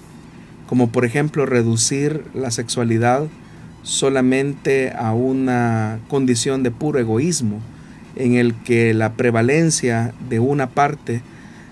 como 0.70 0.90
por 0.90 1.04
ejemplo 1.04 1.46
reducir 1.46 2.22
la 2.32 2.52
sexualidad 2.52 3.26
solamente 3.82 4.92
a 4.96 5.14
una 5.14 5.98
condición 6.06 6.62
de 6.62 6.70
puro 6.70 7.00
egoísmo, 7.00 7.58
en 8.14 8.34
el 8.34 8.54
que 8.54 8.94
la 8.94 9.14
prevalencia 9.14 10.14
de 10.28 10.38
una 10.38 10.68
parte 10.68 11.22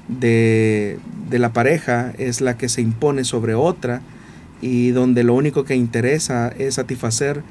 de, 0.09 0.99
de 1.31 1.39
la 1.39 1.53
pareja 1.53 2.13
es 2.19 2.41
la 2.41 2.59
que 2.59 2.69
se 2.69 2.83
impone 2.83 3.23
sobre 3.23 3.55
otra 3.55 4.01
y 4.61 4.91
donde 4.91 5.23
lo 5.23 5.35
único 5.35 5.63
que 5.63 5.77
interesa 5.77 6.49
es 6.59 6.75
satisfacer 6.75 7.43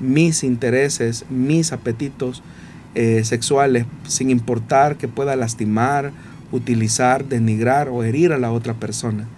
mis 0.00 0.42
intereses, 0.42 1.26
mis 1.30 1.70
apetitos 1.70 2.42
eh, 2.96 3.22
sexuales, 3.22 3.86
sin 4.08 4.30
importar 4.30 4.96
que 4.96 5.06
pueda 5.06 5.36
lastimar, 5.36 6.10
utilizar, 6.50 7.24
denigrar 7.24 7.88
o 7.88 8.02
herir 8.02 8.32
a 8.32 8.38
la 8.38 8.50
otra 8.50 8.74
persona. 8.74 9.28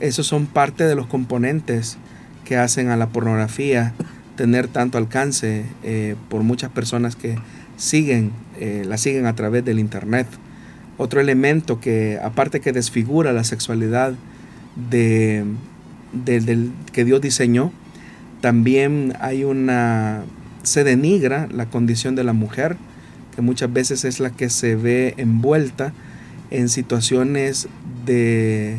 Esos 0.00 0.26
son 0.26 0.46
parte 0.46 0.84
de 0.84 0.94
los 0.94 1.06
componentes 1.06 1.96
que 2.44 2.56
hacen 2.56 2.88
a 2.88 2.96
la 2.96 3.08
pornografía 3.08 3.94
tener 4.36 4.68
tanto 4.68 4.98
alcance 4.98 5.64
eh, 5.82 6.14
por 6.28 6.42
muchas 6.42 6.70
personas 6.70 7.16
que 7.16 7.36
siguen, 7.76 8.32
eh, 8.60 8.84
la 8.86 8.98
siguen 8.98 9.26
a 9.26 9.34
través 9.34 9.64
del 9.64 9.78
internet. 9.78 10.26
Otro 10.98 11.20
elemento 11.20 11.80
que, 11.80 12.18
aparte 12.22 12.60
que 12.60 12.72
desfigura 12.72 13.32
la 13.32 13.44
sexualidad 13.44 14.14
de, 14.90 15.44
del 16.12 16.72
que 16.92 17.04
Dios 17.04 17.20
diseñó, 17.20 17.72
también 18.40 19.14
hay 19.20 19.44
una, 19.44 20.22
se 20.62 20.84
denigra 20.84 21.48
la 21.50 21.66
condición 21.66 22.14
de 22.14 22.24
la 22.24 22.32
mujer, 22.32 22.76
que 23.34 23.42
muchas 23.42 23.72
veces 23.72 24.04
es 24.04 24.20
la 24.20 24.30
que 24.30 24.48
se 24.50 24.76
ve 24.76 25.14
envuelta 25.16 25.92
en 26.50 26.68
situaciones 26.68 27.68
de 28.06 28.78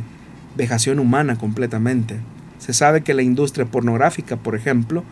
vejación 0.57 0.99
humana 0.99 1.37
completamente. 1.37 2.17
Se 2.57 2.73
sabe 2.73 3.01
que 3.01 3.13
la 3.13 3.21
industria 3.21 3.65
pornográfica, 3.65 4.35
por 4.35 4.55
ejemplo, 4.55 5.03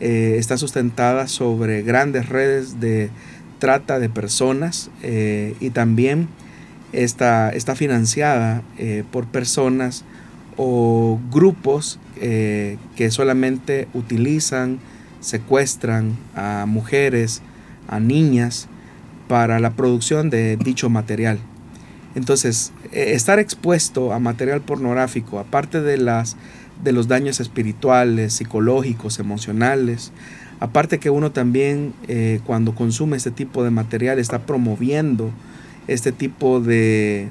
eh, 0.00 0.36
está 0.38 0.56
sustentada 0.56 1.26
sobre 1.28 1.82
grandes 1.82 2.28
redes 2.28 2.80
de 2.80 3.10
trata 3.58 3.98
de 3.98 4.08
personas 4.08 4.90
eh, 5.02 5.54
y 5.60 5.70
también 5.70 6.28
está, 6.92 7.50
está 7.50 7.74
financiada 7.74 8.62
eh, 8.78 9.04
por 9.10 9.26
personas 9.26 10.04
o 10.56 11.18
grupos 11.30 11.98
que 12.20 13.10
solamente 13.10 13.88
utilizan, 13.94 14.78
secuestran 15.20 16.18
a 16.34 16.66
mujeres, 16.68 17.40
a 17.88 17.98
niñas, 17.98 18.68
para 19.26 19.58
la 19.58 19.70
producción 19.70 20.28
de 20.28 20.58
dicho 20.58 20.90
material. 20.90 21.38
Entonces, 22.14 22.72
estar 22.92 23.38
expuesto 23.38 24.12
a 24.12 24.18
material 24.18 24.60
pornográfico, 24.60 25.38
aparte 25.38 25.80
de, 25.80 25.96
las, 25.96 26.36
de 26.82 26.92
los 26.92 27.08
daños 27.08 27.40
espirituales, 27.40 28.34
psicológicos, 28.34 29.18
emocionales, 29.18 30.12
aparte 30.58 30.98
que 30.98 31.10
uno 31.10 31.32
también 31.32 31.94
eh, 32.08 32.40
cuando 32.44 32.74
consume 32.74 33.16
este 33.16 33.30
tipo 33.30 33.64
de 33.64 33.70
material 33.70 34.18
está 34.18 34.40
promoviendo 34.40 35.30
este 35.88 36.12
tipo 36.12 36.60
de, 36.60 37.28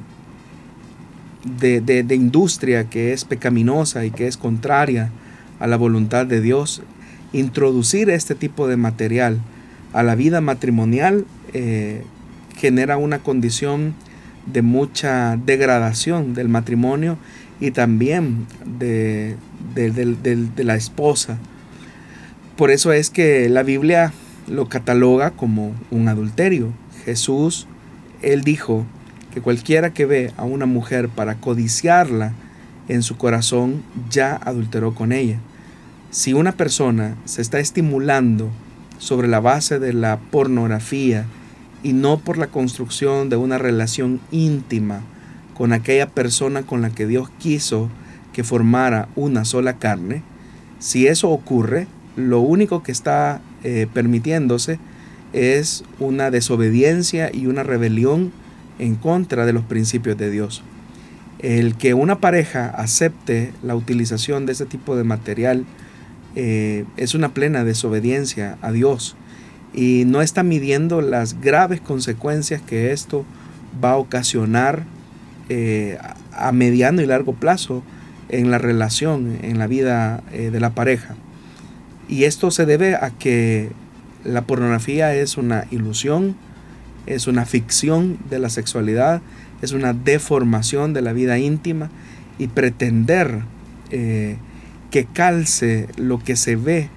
de, 1.59 2.15
industria 2.15 2.89
que 2.89 3.13
es 3.13 3.25
pecaminosa 3.25 4.05
y 4.05 4.11
que 4.11 4.27
es 4.27 4.37
contraria 4.37 5.11
a 5.59 5.67
la 5.67 5.77
voluntad 5.77 6.25
de 6.25 6.41
Dios, 6.41 6.81
introducir 7.31 8.09
este 8.09 8.33
tipo 8.35 8.67
de 8.67 8.77
material 8.77 9.39
a 9.93 10.03
la 10.03 10.15
vida 10.15 10.41
matrimonial 10.41 11.25
eh, 11.53 12.03
genera 12.57 12.97
una 12.97 13.19
condición 13.19 13.93
de 14.45 14.61
mucha 14.61 15.37
degradación 15.37 16.33
del 16.33 16.49
matrimonio 16.49 17.17
y 17.59 17.71
también 17.71 18.47
de, 18.65 19.35
de, 19.75 20.63
la 20.63 20.75
esposa. 20.75 21.37
Por 22.55 22.71
eso 22.71 22.91
es 22.91 23.09
que 23.09 23.49
la 23.49 23.63
Biblia 23.63 24.13
lo 24.47 24.67
cataloga 24.69 25.31
como 25.31 25.73
un 25.91 26.07
adulterio. 26.07 26.73
Jesús 27.05 27.67
él 28.21 28.43
dijo 28.43 28.85
que 29.33 29.41
cualquiera 29.41 29.93
que 29.93 30.05
ve 30.05 30.33
a 30.37 30.43
una 30.43 30.65
mujer 30.65 31.09
para 31.09 31.35
codiciarla 31.35 32.33
en 32.87 33.03
su 33.03 33.17
corazón 33.17 33.83
ya 34.09 34.35
adulteró 34.35 34.95
con 34.95 35.11
ella. 35.11 35.39
Si 36.11 36.33
una 36.33 36.53
persona 36.53 37.15
se 37.25 37.41
está 37.41 37.59
estimulando 37.59 38.49
sobre 38.97 39.27
la 39.27 39.39
base 39.39 39.79
de 39.79 39.93
la 39.93 40.19
pornografía 40.31 41.25
y 41.83 41.93
no 41.93 42.19
por 42.19 42.37
la 42.37 42.47
construcción 42.47 43.29
de 43.29 43.37
una 43.37 43.57
relación 43.57 44.19
íntima 44.31 45.01
con 45.53 45.73
aquella 45.73 46.09
persona 46.09 46.63
con 46.63 46.81
la 46.81 46.89
que 46.89 47.07
Dios 47.07 47.29
quiso 47.39 47.89
que 48.33 48.43
formara 48.43 49.09
una 49.15 49.45
sola 49.45 49.77
carne, 49.77 50.23
si 50.79 51.07
eso 51.07 51.29
ocurre, 51.29 51.87
lo 52.15 52.39
único 52.39 52.83
que 52.83 52.91
está 52.91 53.41
eh, 53.63 53.87
permitiéndose 53.93 54.79
es 55.33 55.83
una 55.99 56.31
desobediencia 56.31 57.29
y 57.33 57.47
una 57.47 57.63
rebelión 57.63 58.31
en 58.79 58.95
contra 58.95 59.45
de 59.45 59.53
los 59.53 59.63
principios 59.63 60.17
de 60.17 60.31
Dios. 60.31 60.63
El 61.39 61.75
que 61.75 61.93
una 61.93 62.19
pareja 62.19 62.67
acepte 62.69 63.53
la 63.63 63.75
utilización 63.75 64.45
de 64.45 64.53
ese 64.53 64.65
tipo 64.65 64.95
de 64.95 65.03
material 65.03 65.65
eh, 66.35 66.85
es 66.97 67.15
una 67.15 67.33
plena 67.33 67.63
desobediencia 67.63 68.57
a 68.61 68.71
Dios 68.71 69.15
y 69.73 70.03
no 70.05 70.21
está 70.21 70.43
midiendo 70.43 71.01
las 71.01 71.39
graves 71.41 71.81
consecuencias 71.81 72.61
que 72.61 72.91
esto 72.91 73.25
va 73.83 73.91
a 73.91 73.97
ocasionar 73.97 74.83
eh, 75.49 75.97
a 76.33 76.51
mediano 76.51 77.01
y 77.01 77.05
largo 77.05 77.33
plazo 77.33 77.83
en 78.29 78.51
la 78.51 78.57
relación, 78.57 79.39
en 79.41 79.59
la 79.59 79.67
vida 79.67 80.23
eh, 80.31 80.49
de 80.51 80.59
la 80.59 80.71
pareja. 80.71 81.15
Y 82.07 82.23
esto 82.23 82.51
se 82.51 82.65
debe 82.65 82.95
a 82.95 83.11
que 83.11 83.71
la 84.23 84.43
pornografía 84.43 85.13
es 85.15 85.37
una 85.37 85.65
ilusión, 85.71 86.35
es 87.05 87.27
una 87.27 87.45
ficción 87.45 88.17
de 88.29 88.39
la 88.39 88.49
sexualidad, 88.49 89.21
es 89.61 89.71
una 89.71 89.93
deformación 89.93 90.93
de 90.93 91.01
la 91.01 91.13
vida 91.13 91.37
íntima 91.37 91.89
y 92.37 92.47
pretender 92.47 93.41
eh, 93.91 94.37
que 94.91 95.05
calce 95.05 95.87
lo 95.97 96.19
que 96.19 96.35
se 96.35 96.55
ve 96.55 96.89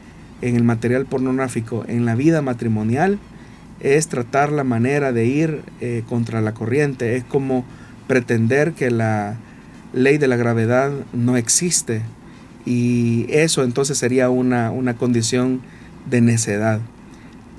en 0.43 0.57
el 0.57 0.65
material 0.65 1.07
pornográfico 1.07 1.85
en 1.89 2.05
la 2.05 2.15
vida 2.15 2.43
matrimonial 2.43 3.19
es 3.81 4.09
tratar 4.09 4.53
la 4.53 4.65
manera 4.65 5.13
de 5.13 5.27
ir 5.27 5.63
eh, 5.81 6.03
contra 6.09 6.41
la 6.41 6.53
corriente, 6.53 7.17
es 7.17 7.25
como 7.25 7.65
pretender 8.07 8.73
que 8.75 8.91
la 8.91 9.37
ley 9.93 10.19
de 10.19 10.29
la 10.29 10.37
gravedad 10.37 10.93
no 11.13 11.37
existe 11.37 12.03
y 12.65 13.27
eso 13.31 13.65
entonces 13.65 13.99
sería 13.99 14.31
una, 14.31 14.71
una 14.71 14.97
condición 14.97 15.63
de 16.09 16.21
necedad. 16.21 16.81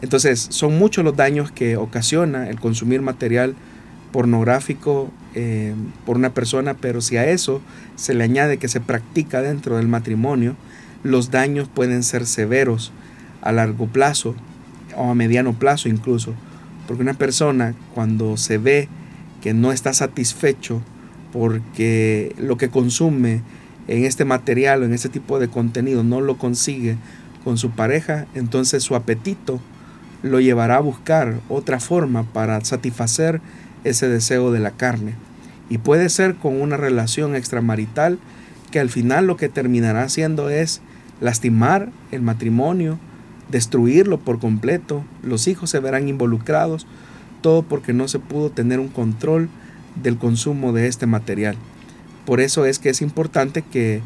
Entonces 0.01 0.47
son 0.49 0.77
muchos 0.77 1.03
los 1.03 1.15
daños 1.15 1.51
que 1.51 1.77
ocasiona 1.77 2.49
el 2.49 2.59
consumir 2.59 3.01
material 3.01 3.55
pornográfico 4.11 5.09
eh, 5.33 5.73
por 6.05 6.17
una 6.17 6.33
persona, 6.33 6.75
pero 6.75 7.01
si 7.01 7.17
a 7.17 7.25
eso 7.25 7.61
se 7.95 8.13
le 8.13 8.23
añade 8.23 8.57
que 8.57 8.67
se 8.67 8.79
practica 8.79 9.41
dentro 9.41 9.77
del 9.77 9.87
matrimonio, 9.87 10.55
los 11.03 11.31
daños 11.31 11.67
pueden 11.67 12.03
ser 12.03 12.25
severos 12.25 12.91
a 13.41 13.51
largo 13.51 13.87
plazo 13.87 14.35
o 14.95 15.09
a 15.09 15.15
mediano 15.15 15.53
plazo 15.53 15.89
incluso, 15.89 16.33
porque 16.87 17.03
una 17.03 17.13
persona 17.13 17.75
cuando 17.93 18.37
se 18.37 18.57
ve 18.57 18.87
que 19.41 19.53
no 19.53 19.71
está 19.71 19.93
satisfecho 19.93 20.81
porque 21.31 22.33
lo 22.37 22.57
que 22.57 22.69
consume 22.69 23.41
en 23.87 24.05
este 24.05 24.23
material 24.23 24.81
o 24.81 24.85
en 24.85 24.93
este 24.93 25.09
tipo 25.09 25.39
de 25.39 25.49
contenido 25.49 26.03
no 26.03 26.21
lo 26.21 26.37
consigue 26.37 26.95
con 27.43 27.57
su 27.57 27.71
pareja, 27.71 28.27
entonces 28.35 28.83
su 28.83 28.95
apetito 28.95 29.59
lo 30.21 30.39
llevará 30.39 30.77
a 30.77 30.81
buscar 30.81 31.41
otra 31.49 31.79
forma 31.79 32.23
para 32.23 32.63
satisfacer 32.63 33.41
ese 33.83 34.07
deseo 34.07 34.51
de 34.51 34.59
la 34.59 34.71
carne. 34.71 35.15
Y 35.69 35.79
puede 35.79 36.07
ser 36.09 36.35
con 36.35 36.61
una 36.61 36.77
relación 36.77 37.35
extramarital 37.35 38.19
que 38.71 38.79
al 38.79 38.89
final 38.89 39.27
lo 39.27 39.35
que 39.35 39.49
terminará 39.49 40.03
haciendo 40.03 40.49
es 40.49 40.81
lastimar 41.23 41.89
el 42.12 42.21
matrimonio, 42.21 42.99
destruirlo 43.49 44.19
por 44.19 44.39
completo, 44.39 45.05
los 45.23 45.47
hijos 45.47 45.69
se 45.69 45.79
verán 45.79 46.09
involucrados, 46.09 46.86
todo 47.41 47.63
porque 47.63 47.93
no 47.93 48.09
se 48.09 48.19
pudo 48.19 48.49
tener 48.49 48.81
un 48.81 48.89
control 48.89 49.47
del 50.01 50.17
consumo 50.17 50.73
de 50.73 50.88
este 50.88 51.05
material. 51.05 51.55
Por 52.25 52.41
eso 52.41 52.65
es 52.65 52.77
que 52.77 52.89
es 52.89 53.01
importante 53.01 53.62
que 53.62 54.01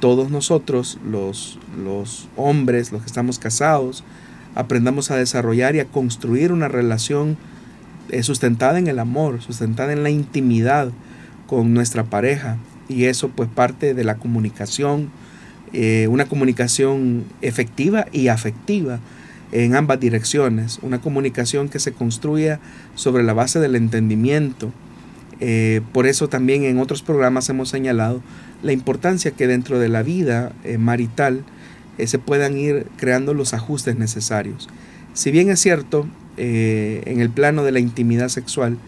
todos 0.00 0.30
nosotros, 0.30 0.98
los, 1.02 1.58
los 1.82 2.28
hombres, 2.36 2.92
los 2.92 3.00
que 3.00 3.06
estamos 3.06 3.38
casados, 3.38 4.04
aprendamos 4.54 5.10
a 5.10 5.16
desarrollar 5.16 5.76
y 5.76 5.80
a 5.80 5.86
construir 5.86 6.52
una 6.52 6.68
relación 6.68 7.38
eh, 8.10 8.22
sustentada 8.22 8.78
en 8.78 8.86
el 8.86 8.98
amor, 8.98 9.40
sustentada 9.40 9.94
en 9.94 10.02
la 10.02 10.10
intimidad 10.10 10.90
con 11.46 11.72
nuestra 11.72 12.04
pareja. 12.04 12.58
Y 12.86 13.04
eso 13.04 13.30
pues 13.30 13.48
parte 13.48 13.94
de 13.94 14.04
la 14.04 14.16
comunicación, 14.16 15.10
eh, 15.72 16.06
una 16.08 16.26
comunicación 16.26 17.24
efectiva 17.42 18.06
y 18.12 18.28
afectiva 18.28 19.00
en 19.52 19.74
ambas 19.74 19.98
direcciones, 20.00 20.78
una 20.82 21.00
comunicación 21.00 21.68
que 21.68 21.80
se 21.80 21.92
construya 21.92 22.60
sobre 22.94 23.22
la 23.22 23.32
base 23.32 23.58
del 23.58 23.76
entendimiento. 23.76 24.72
Eh, 25.40 25.80
por 25.92 26.06
eso 26.06 26.28
también 26.28 26.64
en 26.64 26.78
otros 26.78 27.02
programas 27.02 27.48
hemos 27.48 27.68
señalado 27.68 28.22
la 28.62 28.72
importancia 28.72 29.30
que 29.30 29.46
dentro 29.46 29.78
de 29.78 29.88
la 29.88 30.02
vida 30.02 30.52
marital 30.78 31.44
se 32.04 32.18
puedan 32.18 32.56
ir 32.56 32.86
creando 32.96 33.34
los 33.34 33.54
ajustes 33.54 33.96
necesarios. 33.96 34.68
Si 35.12 35.30
bien 35.30 35.50
es 35.50 35.60
cierto, 35.60 36.06
eh, 36.36 37.02
en 37.06 37.20
el 37.20 37.30
plano 37.30 37.64
de 37.64 37.72
la 37.72 37.80
intimidad 37.80 38.28
sexual, 38.28 38.78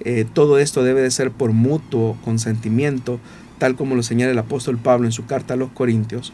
eh, 0.00 0.24
todo 0.32 0.58
esto 0.58 0.82
debe 0.82 1.02
de 1.02 1.10
ser 1.10 1.30
por 1.30 1.52
mutuo 1.52 2.16
consentimiento, 2.24 3.20
tal 3.58 3.76
como 3.76 3.94
lo 3.94 4.02
señala 4.02 4.32
el 4.32 4.38
apóstol 4.38 4.78
Pablo 4.78 5.06
en 5.06 5.12
su 5.12 5.26
carta 5.26 5.54
a 5.54 5.56
los 5.56 5.70
Corintios, 5.70 6.32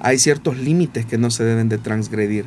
hay 0.00 0.18
ciertos 0.18 0.58
límites 0.58 1.06
que 1.06 1.18
no 1.18 1.30
se 1.30 1.44
deben 1.44 1.68
de 1.68 1.78
transgredir 1.78 2.44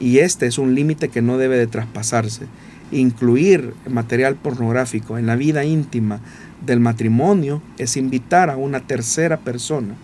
y 0.00 0.18
este 0.18 0.46
es 0.46 0.58
un 0.58 0.74
límite 0.74 1.08
que 1.08 1.22
no 1.22 1.38
debe 1.38 1.56
de 1.56 1.66
traspasarse. 1.66 2.46
Incluir 2.92 3.74
material 3.88 4.36
pornográfico 4.36 5.18
en 5.18 5.26
la 5.26 5.36
vida 5.36 5.64
íntima 5.64 6.20
del 6.64 6.80
matrimonio 6.80 7.62
es 7.78 7.96
invitar 7.96 8.50
a 8.50 8.56
una 8.56 8.80
tercera 8.80 9.38
persona 9.38 9.94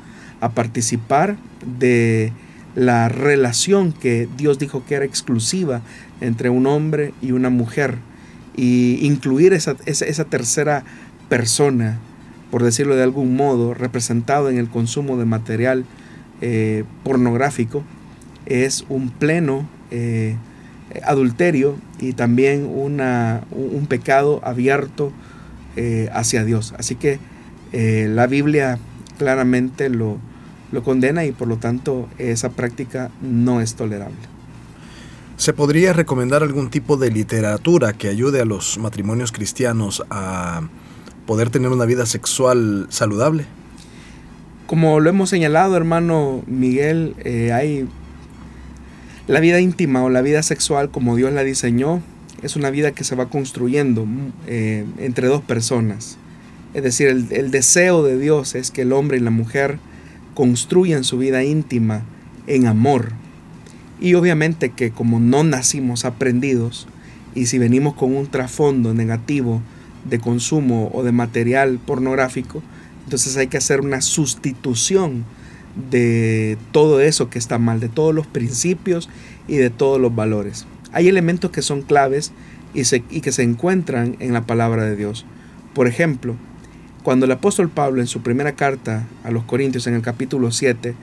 a 0.41 0.51
participar 0.51 1.37
de 1.79 2.33
la 2.75 3.09
relación 3.09 3.93
que 3.93 4.29
Dios 4.37 4.59
dijo 4.59 4.85
que 4.87 4.95
era 4.95 5.05
exclusiva 5.05 5.83
entre 6.21 6.51
un 6.51 6.67
hombre 6.67 7.13
y 7.21 7.33
una 7.33 7.51
mujer 7.51 7.99
y 8.57 8.99
incluir 9.03 9.53
esa, 9.53 9.77
esa, 9.87 10.25
tercera 10.25 10.85
persona, 11.29 11.99
por 12.51 12.63
decirlo 12.63 12.97
de 12.97 13.03
algún 13.03 13.37
modo, 13.37 13.75
representado 13.75 14.51
en 14.51 14.59
el 14.59 14.69
consumo 14.69 15.17
de 15.17 15.25
material 15.25 15.85
eh, 16.41 16.85
pornográfico, 17.05 17.85
es 18.47 18.85
un 18.89 19.11
pleno 19.11 19.69
eh, 19.91 20.37
adulterio 21.05 21.77
y 22.01 22.15
también 22.15 22.67
una, 22.67 23.43
un 23.51 23.87
pecado 23.87 24.41
abierto 24.43 25.13
eh, 25.77 26.09
hacia 26.13 26.45
Dios. 26.45 26.75
Así 26.79 26.97
que 26.97 27.19
la 27.73 28.27
Biblia 28.27 28.81
claramente 29.17 29.91
lo, 29.91 30.19
lo 30.73 30.83
condena 30.83 31.25
y 31.25 31.31
por 31.31 31.47
lo 31.47 31.59
tanto 31.59 32.09
esa 32.19 32.51
práctica 32.51 33.13
no 33.23 33.61
es 33.61 33.75
tolerable. 33.75 34.17
¿Se 35.37 35.53
podría 35.53 35.93
recomendar 35.93 36.43
algún 36.43 36.69
tipo 36.69 36.97
de 36.97 37.11
literatura 37.11 37.93
que 37.93 38.09
ayude 38.09 38.43
a 38.43 38.45
los 38.45 38.77
matrimonios 38.79 39.31
cristianos 39.33 40.03
a 40.11 40.63
poder 41.31 41.49
tener 41.49 41.71
una 41.71 41.85
vida 41.85 42.07
sexual 42.07 42.88
saludable? 42.88 43.45
Como 44.66 44.99
lo 44.99 45.11
hemos 45.11 45.31
señalado, 45.31 45.77
hermano 45.77 46.43
Miguel, 46.49 47.14
eh, 47.21 47.53
hay 47.53 47.87
la 49.29 49.38
vida 49.38 49.61
íntima 49.61 50.03
o 50.03 50.11
la 50.11 50.23
vida 50.23 50.43
sexual 50.43 50.90
como 50.90 51.14
Dios 51.14 51.33
la 51.33 51.45
diseñó, 51.45 52.03
es 52.43 52.57
una 52.57 52.71
vida 52.71 52.90
que 52.90 53.05
se 53.05 53.14
va 53.14 53.27
construyendo 53.27 54.09
eh, 54.49 54.85
entre 54.99 55.29
dos 55.29 55.40
personas. 55.40 56.19
Es 56.75 56.83
decir, 56.83 57.07
el 57.07 57.51
deseo 57.53 58.03
de 58.03 58.19
Dios 58.19 58.57
es 58.57 58.73
que 58.73 58.83
el 58.83 58.93
hombre 58.93 59.19
y 59.19 59.21
la 59.21 59.31
mujer 59.31 59.79
construyan 60.35 61.05
su 61.05 61.16
vida 61.16 61.45
íntima 61.45 62.03
en 62.49 62.66
amor. 62.66 63.12
Y 64.01 64.14
obviamente 64.14 64.71
que 64.71 64.90
como 64.90 65.21
no 65.21 65.45
nacimos 65.45 66.05
aprendidos 66.05 66.88
y 67.37 67.47
si 67.47 67.59
venimos 67.59 67.95
con 67.95 68.16
un 68.16 68.27
trasfondo 68.27 68.95
negativo 68.95 69.62
de 70.05 70.19
consumo 70.19 70.91
o 70.95 71.03
de 71.03 71.13
material 71.13 71.79
pornográfico, 71.85 72.63
entonces 73.05 73.37
hay 73.37 73.49
que 73.49 73.57
hacer 73.57 73.81
una 73.81 74.01
sustitución 74.01 75.25
de 75.91 76.59
todo 76.73 77.01
eso 77.01 77.31
que 77.31 77.39
está 77.39 77.59
mal, 77.59 77.81
de 77.81 77.89
todos 77.89 78.15
los 78.15 78.27
principios 78.27 79.09
y 79.49 79.57
de 79.57 79.71
todos 79.71 80.01
los 80.01 80.15
valores. 80.15 80.67
Hay 80.93 81.09
elementos 81.09 81.51
que 81.51 81.63
son 81.63 81.83
claves 81.83 82.33
y, 82.75 82.83
y 83.11 83.21
que 83.21 83.33
se 83.33 83.43
encuentran 83.43 84.17
en 84.21 84.33
la 84.33 84.43
palabra 84.43 84.85
de 84.85 84.97
Dios. 84.97 85.25
Por 85.75 85.87
ejemplo, 85.87 86.37
cuando 87.03 87.27
el 87.27 87.33
apóstol 87.33 87.69
Pablo 87.69 88.01
en 88.01 88.07
su 88.07 88.23
primera 88.23 88.53
carta 88.53 89.07
a 89.25 89.31
los 89.31 89.45
Corintios 89.45 89.87
en 89.87 89.95
el 89.95 90.03
capítulo 90.03 90.51
7 90.51 90.95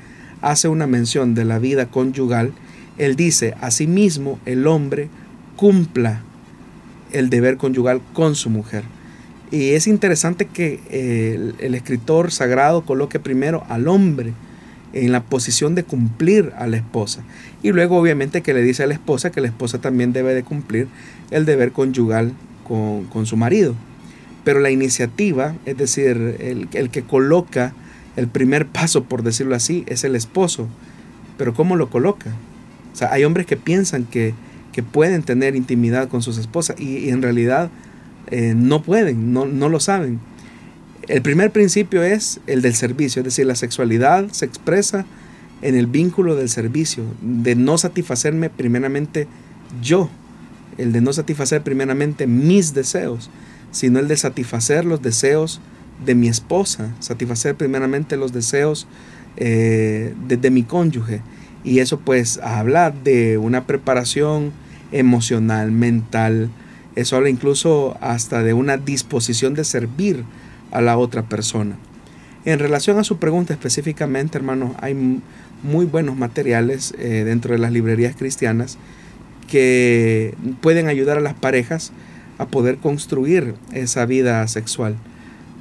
hace 0.42 0.68
una 0.68 0.88
mención 0.88 1.34
de 1.34 1.46
la 1.46 1.60
vida 1.60 1.88
conyugal, 1.88 2.54
él 2.98 3.16
dice, 3.16 3.56
asimismo 3.62 4.40
el 4.46 4.68
hombre 4.68 5.10
cumpla 5.56 6.22
el 7.12 7.30
deber 7.30 7.58
conyugal 7.58 8.02
con 8.13 8.36
su 8.36 8.50
mujer. 8.50 8.84
Y 9.50 9.72
es 9.72 9.88
interesante 9.88 10.46
que 10.46 10.82
eh, 10.89 11.54
el, 11.60 11.76
escritor 11.76 12.32
sagrado 12.32 12.84
coloque 12.84 13.20
primero 13.20 13.63
al 13.70 13.88
hombre 13.88 14.34
en 14.93 15.12
la 15.12 15.24
posición 15.24 15.74
de 15.74 15.84
cumplir 15.84 16.52
a 16.58 16.67
la 16.67 16.78
esposa. 16.78 17.24
Y 17.63 17.72
luego 17.72 17.98
obviamente 17.98 18.41
que 18.41 18.54
le 18.54 18.62
dice 18.62 18.84
a 18.84 18.88
la 18.88 18.93
esposa 18.93 19.32
que 19.32 19.41
la 19.41 19.48
esposa 19.48 19.80
también 19.80 20.12
debe 20.12 20.34
de 20.34 20.43
cumplir 20.43 20.88
el 21.32 21.46
deber 21.46 21.72
conyugal 21.72 22.34
con, 22.67 23.26
su 23.26 23.38
marido. 23.38 23.74
Pero 24.43 24.60
la 24.60 24.70
iniciativa, 24.70 25.56
es 25.65 25.78
decir, 25.78 26.38
el, 26.39 26.67
el 26.74 26.89
que 26.89 27.04
coloca 27.04 27.74
el 28.17 28.28
primer 28.28 28.65
paso, 28.65 29.04
por 29.04 29.24
decirlo 29.24 29.56
así, 29.56 29.86
es 29.88 30.04
el 30.04 30.15
esposo. 30.15 30.67
Pero 31.38 31.54
¿cómo 31.54 31.78
lo 31.78 31.89
coloca? 31.89 32.32
O 32.91 32.96
sea, 32.96 33.13
hay 33.13 33.24
hombres 33.24 33.46
que 33.46 33.56
piensan 33.56 34.06
que, 34.06 34.34
pueden 34.84 35.24
tener 35.24 35.56
intimidad 35.56 36.10
con 36.10 36.22
sus 36.22 36.38
esposas 36.38 36.80
y, 36.80 37.10
en 37.10 37.22
realidad 37.22 37.70
eh, 38.30 38.54
no 38.56 38.84
pueden, 38.84 39.34
no, 39.34 39.46
no 39.46 39.70
lo 39.70 39.80
saben. 39.80 40.20
El 41.08 41.22
primer 41.22 41.52
principio 41.52 42.04
es 42.04 42.42
el 42.48 42.62
del 42.62 42.76
servicio, 42.76 43.22
es 43.22 43.26
decir, 43.26 43.46
la 43.46 43.56
sexualidad 43.56 44.30
se 44.32 44.46
expresa 44.46 45.06
en 45.62 45.76
el 45.76 45.88
vínculo 45.88 46.36
del 46.36 46.50
servicio, 46.50 47.04
de 47.22 47.56
no 47.56 47.78
satisfacerme 47.78 48.50
primeramente 48.50 49.28
yo, 49.82 50.10
el 50.78 50.92
de 50.92 51.02
no 51.02 51.13
satisfacer 51.13 51.63
primeramente 51.63 52.28
mis 52.28 52.74
deseos, 52.74 53.30
sino 53.72 54.00
el 54.00 54.08
de 54.08 54.18
satisfacer 54.18 54.86
los 54.86 55.02
deseos 55.02 55.62
de 56.06 56.16
mi 56.16 56.28
esposa, 56.28 56.94
satisfacer 57.00 57.56
primeramente 57.56 58.18
los 58.18 58.34
deseos 58.34 58.88
eh, 59.38 60.13
de, 60.28 60.52
mi 60.52 60.63
cónyuge. 60.63 61.22
Y 61.63 61.80
eso 61.80 62.00
pues 62.00 62.40
habla 62.44 62.92
de 62.92 63.38
una 63.38 63.66
preparación 63.66 64.52
emocional, 64.91 65.71
mental, 65.71 66.50
eso 66.95 67.15
habla 67.15 67.30
incluso 67.30 67.95
hasta 68.02 68.41
de 68.41 68.54
una 68.54 68.78
disposición 68.78 69.54
de 69.54 69.63
servir 69.63 70.23
a 70.71 70.82
la 70.82 70.97
otra 70.97 71.23
persona. 71.23 71.76
En 72.45 72.60
relación 72.60 72.97
a 72.97 73.04
su 73.04 73.17
pregunta 73.17 73.54
específicamente, 73.54 74.38
hermano, 74.38 74.76
hay 74.80 75.21
muy 75.63 75.86
buenos 75.86 76.17
materiales 76.17 76.93
eh, 76.97 77.23
dentro 77.23 77.54
de 77.54 77.60
las 77.60 77.71
librerías 77.71 78.15
cristianas 78.15 78.78
que 79.47 80.34
pueden 80.62 80.88
ayudar 80.88 81.17
a 81.17 81.21
las 81.21 81.34
parejas 81.34 81.91
a 82.38 82.47
poder 82.47 82.78
construir 82.78 83.56
esa 83.73 84.06
vida 84.06 84.47
sexual. 84.47 84.95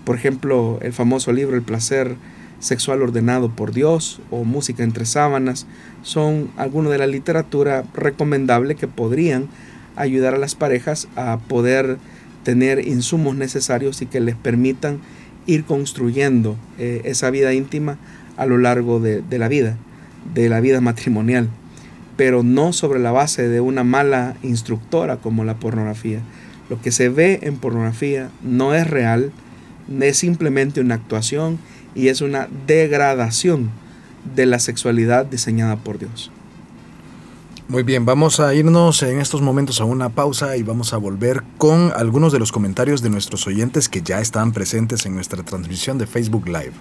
Por 0.05 0.17
ejemplo, 0.17 0.79
el 0.83 0.93
famoso 0.93 1.33
libro 1.33 1.57
El 1.57 1.63
placer 1.63 2.17
sexual 2.67 3.01
ordenado 3.01 3.51
por 3.51 3.73
Dios 3.73 4.21
o 4.31 4.45
Música 4.45 4.83
entre 4.83 5.07
sábanas 5.07 5.67
son 6.03 6.51
algunos 6.57 6.93
de 6.93 6.99
la 6.99 7.07
literatura 7.07 7.85
recomendable 7.95 8.75
que 8.75 8.89
podrían 8.89 9.49
ayudar 9.95 10.35
a 10.35 10.39
las 10.39 10.55
parejas 10.55 11.09
a 11.17 11.39
poder 11.49 11.99
tener 12.43 12.87
insumos 12.87 13.37
necesarios 13.37 14.03
y 14.03 14.07
que 14.07 14.21
les 14.21 14.37
permitan 14.37 14.99
ir 15.47 15.65
construyendo 15.65 16.57
eh, 16.79 17.03
esa 17.05 17.31
vida 17.31 17.55
íntima 17.55 17.99
a 18.37 18.47
lo 18.47 18.59
largo 18.59 19.01
de, 19.01 19.23
la 19.31 19.49
vida, 19.49 19.77
de 20.35 20.49
la 20.49 20.61
vida 20.61 20.81
matrimonial, 20.81 21.49
pero 22.17 22.43
no 22.43 22.73
sobre 22.73 22.99
la 22.99 23.13
base 23.13 23.49
de 23.49 23.61
una 23.61 23.85
mala 23.85 24.37
instructora 24.43 25.17
como 25.17 25.45
la 25.45 25.55
pornografía. 25.55 26.21
Lo 26.69 26.81
que 26.81 26.91
se 26.91 27.09
ve 27.09 27.39
en 27.43 27.57
pornografía 27.57 28.31
no 28.43 28.75
es 28.75 28.89
real, 28.89 29.33
es 30.01 30.19
simplemente 30.19 30.81
una 30.81 30.97
actuación 30.97 31.59
y 31.97 32.09
es 32.09 32.21
una 32.21 32.49
degradación 32.67 33.71
de 34.35 34.47
la 34.47 34.59
sexualidad 34.59 35.27
diseñada 35.27 35.77
por 35.77 35.99
Dios. 35.99 36.31
Muy 37.69 37.83
bien, 37.83 38.05
vamos 38.05 38.39
a 38.39 38.55
irnos 38.55 39.03
en 39.03 39.21
estos 39.21 39.43
momentos 39.43 39.81
a 39.81 39.85
una 39.85 40.11
pausa 40.11 40.57
y 40.57 40.63
vamos 40.63 40.93
a 40.93 40.99
volver 40.99 41.43
con 41.59 41.93
algunos 41.97 42.33
de 42.33 42.39
los 42.39 42.53
comentarios 42.53 43.03
de 43.03 43.11
nuestros 43.11 43.45
oyentes 43.49 43.89
que 43.89 44.03
ya 44.03 44.21
están 44.21 44.53
presentes 44.53 45.05
en 45.05 45.15
nuestra 45.15 45.43
transmisión 45.43 45.99
de 45.99 46.07
Facebook 46.07 46.47
Live. 46.47 46.75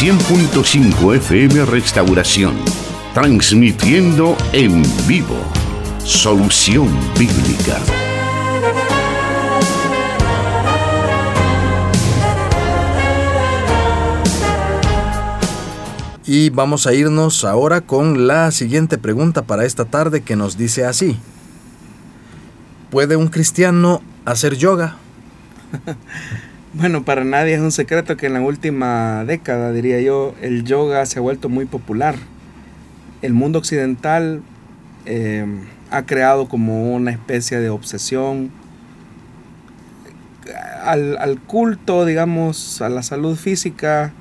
...100.5 0.00 1.16
FM 1.16 1.66
Restauración... 1.66 2.54
...transmitiendo 3.12 4.34
en 4.54 4.82
vivo... 5.06 5.59
...Solución 6.10 6.88
Bíblica... 7.16 7.78
Y 16.26 16.50
vamos 16.50 16.88
a 16.88 16.94
irnos 16.94 17.44
ahora 17.44 17.80
con 17.80 18.26
la 18.26 18.50
siguiente 18.50 18.98
pregunta 18.98 19.42
para 19.42 19.64
esta 19.64 19.84
tarde 19.84 20.22
que 20.22 20.34
nos 20.34 20.58
dice 20.58 20.84
así. 20.84 21.16
¿Puede 22.90 23.14
un 23.14 23.28
cristiano 23.28 24.02
hacer 24.24 24.56
yoga? 24.56 24.96
bueno, 26.74 27.04
para 27.04 27.24
nadie 27.24 27.54
es 27.54 27.60
un 27.60 27.72
secreto 27.72 28.16
que 28.16 28.26
en 28.26 28.34
la 28.34 28.40
última 28.40 29.24
década, 29.24 29.72
diría 29.72 30.00
yo, 30.00 30.34
el 30.42 30.64
yoga 30.64 31.06
se 31.06 31.20
ha 31.20 31.22
vuelto 31.22 31.48
muy 31.48 31.66
popular. 31.66 32.16
El 33.22 33.32
mundo 33.32 33.60
occidental 33.60 34.42
eh, 35.06 35.46
ha 35.90 36.06
creado 36.06 36.48
como 36.48 36.94
una 36.94 37.10
especie 37.10 37.58
de 37.58 37.70
obsesión 37.70 38.50
al, 40.82 41.18
al 41.18 41.40
culto, 41.40 42.04
digamos, 42.04 42.80
a 42.80 42.88
la 42.88 43.02
salud 43.02 43.36
física 43.36 44.12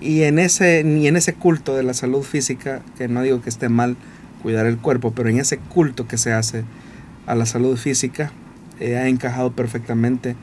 y 0.00 0.22
en 0.22 0.38
ese, 0.38 0.84
ni 0.84 1.08
en 1.08 1.16
ese 1.16 1.34
culto 1.34 1.74
de 1.74 1.82
la 1.82 1.94
salud 1.94 2.22
física, 2.22 2.82
que 2.98 3.08
no 3.08 3.22
digo 3.22 3.40
que 3.40 3.48
esté 3.48 3.68
mal 3.68 3.96
cuidar 4.42 4.66
el 4.66 4.78
cuerpo, 4.78 5.12
pero 5.12 5.28
en 5.28 5.38
ese 5.38 5.58
culto 5.58 6.06
que 6.06 6.18
se 6.18 6.32
hace 6.32 6.64
a 7.26 7.34
la 7.34 7.46
salud 7.46 7.76
física, 7.76 8.30
eh, 8.78 8.96
ha 8.96 9.08
encajado 9.08 9.52
perfectamente 9.52 10.36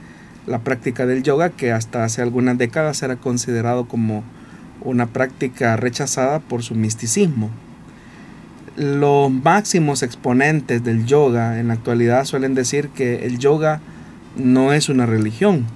la 0.48 0.60
práctica 0.60 1.06
del 1.06 1.24
yoga, 1.24 1.50
que 1.52 1.72
hasta 1.72 2.04
hace 2.04 2.22
algunas 2.22 2.58
décadas 2.58 3.02
era 3.04 3.16
considerado 3.16 3.88
como 3.88 4.24
una 4.82 5.06
práctica 5.08 5.78
rechazada 5.78 6.40
por 6.40 6.64
su 6.64 6.76
misticismo. 6.76 7.50
Los 8.76 9.32
máximos 9.32 10.02
exponentes 10.04 10.84
del 10.84 11.06
yoga 11.06 11.60
en 11.60 11.68
la 11.68 11.76
actualidad 11.76 12.26
suelen 12.26 12.56
decir 12.56 12.90
que 12.90 13.26
el 13.26 13.38
yoga 13.38 13.82
no 14.36 14.74
es 14.74 14.90
una 14.90 15.06
religión, 15.06 15.68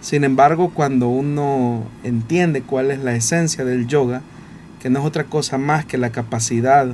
sin 0.00 0.24
embargo, 0.24 0.70
cuando 0.72 1.08
uno 1.08 1.84
entiende 2.04 2.62
cuál 2.62 2.90
es 2.90 3.00
la 3.00 3.14
esencia 3.14 3.64
del 3.64 3.86
yoga, 3.86 4.22
que 4.80 4.88
no 4.88 5.00
es 5.00 5.04
otra 5.04 5.24
cosa 5.24 5.58
más 5.58 5.84
que 5.84 5.98
la 5.98 6.10
capacidad 6.10 6.86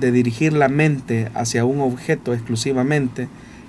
de 0.00 0.10
dirigir 0.10 0.52
la 0.52 0.68
mente 0.68 1.30
hacia 1.34 1.64
un 1.64 1.80
objeto 1.80 2.34
exclusivamente 2.34 3.28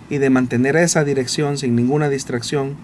y 0.10 0.18
de 0.18 0.32
mantener 0.32 0.76
esa 0.76 1.04
dirección 1.04 1.60
sin 1.60 1.76
ninguna 1.76 2.10
distracción, 2.10 2.76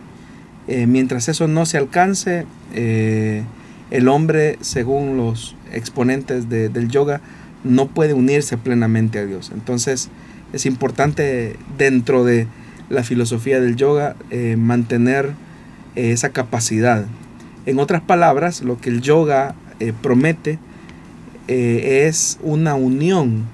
eh, 0.67 0.85
mientras 0.85 1.27
eso 1.27 1.47
no 1.47 1.65
se 1.65 1.79
alcance, 1.79 2.45
eh, 2.75 3.43
el 3.89 4.07
hombre, 4.09 4.59
según 4.61 5.17
los 5.17 5.55
exponentes 5.71 6.49
del 6.49 6.89
yoga, 6.89 7.21
no 7.63 7.87
puede 7.87 8.13
unirse 8.13 8.57
plenamente 8.57 9.19
a 9.19 9.25
Dios. 9.25 9.51
Entonces 9.53 10.09
es 10.53 10.65
importante 10.65 11.55
dentro 11.77 12.23
de 12.23 12.47
la 12.89 13.03
filosofía 13.03 13.59
del 13.59 13.75
yoga 13.75 14.15
eh, 14.29 14.55
mantener 14.57 15.33
esa 15.95 16.29
capacidad. 16.29 17.05
En 17.65 17.79
otras 17.79 18.01
palabras, 18.01 18.61
lo 18.61 18.79
que 18.79 18.89
el 18.89 19.01
yoga 19.01 19.55
eh, 19.79 19.93
promete 20.01 20.59
eh, 21.47 22.05
es 22.07 22.39
una 22.41 22.75
unión 22.75 23.45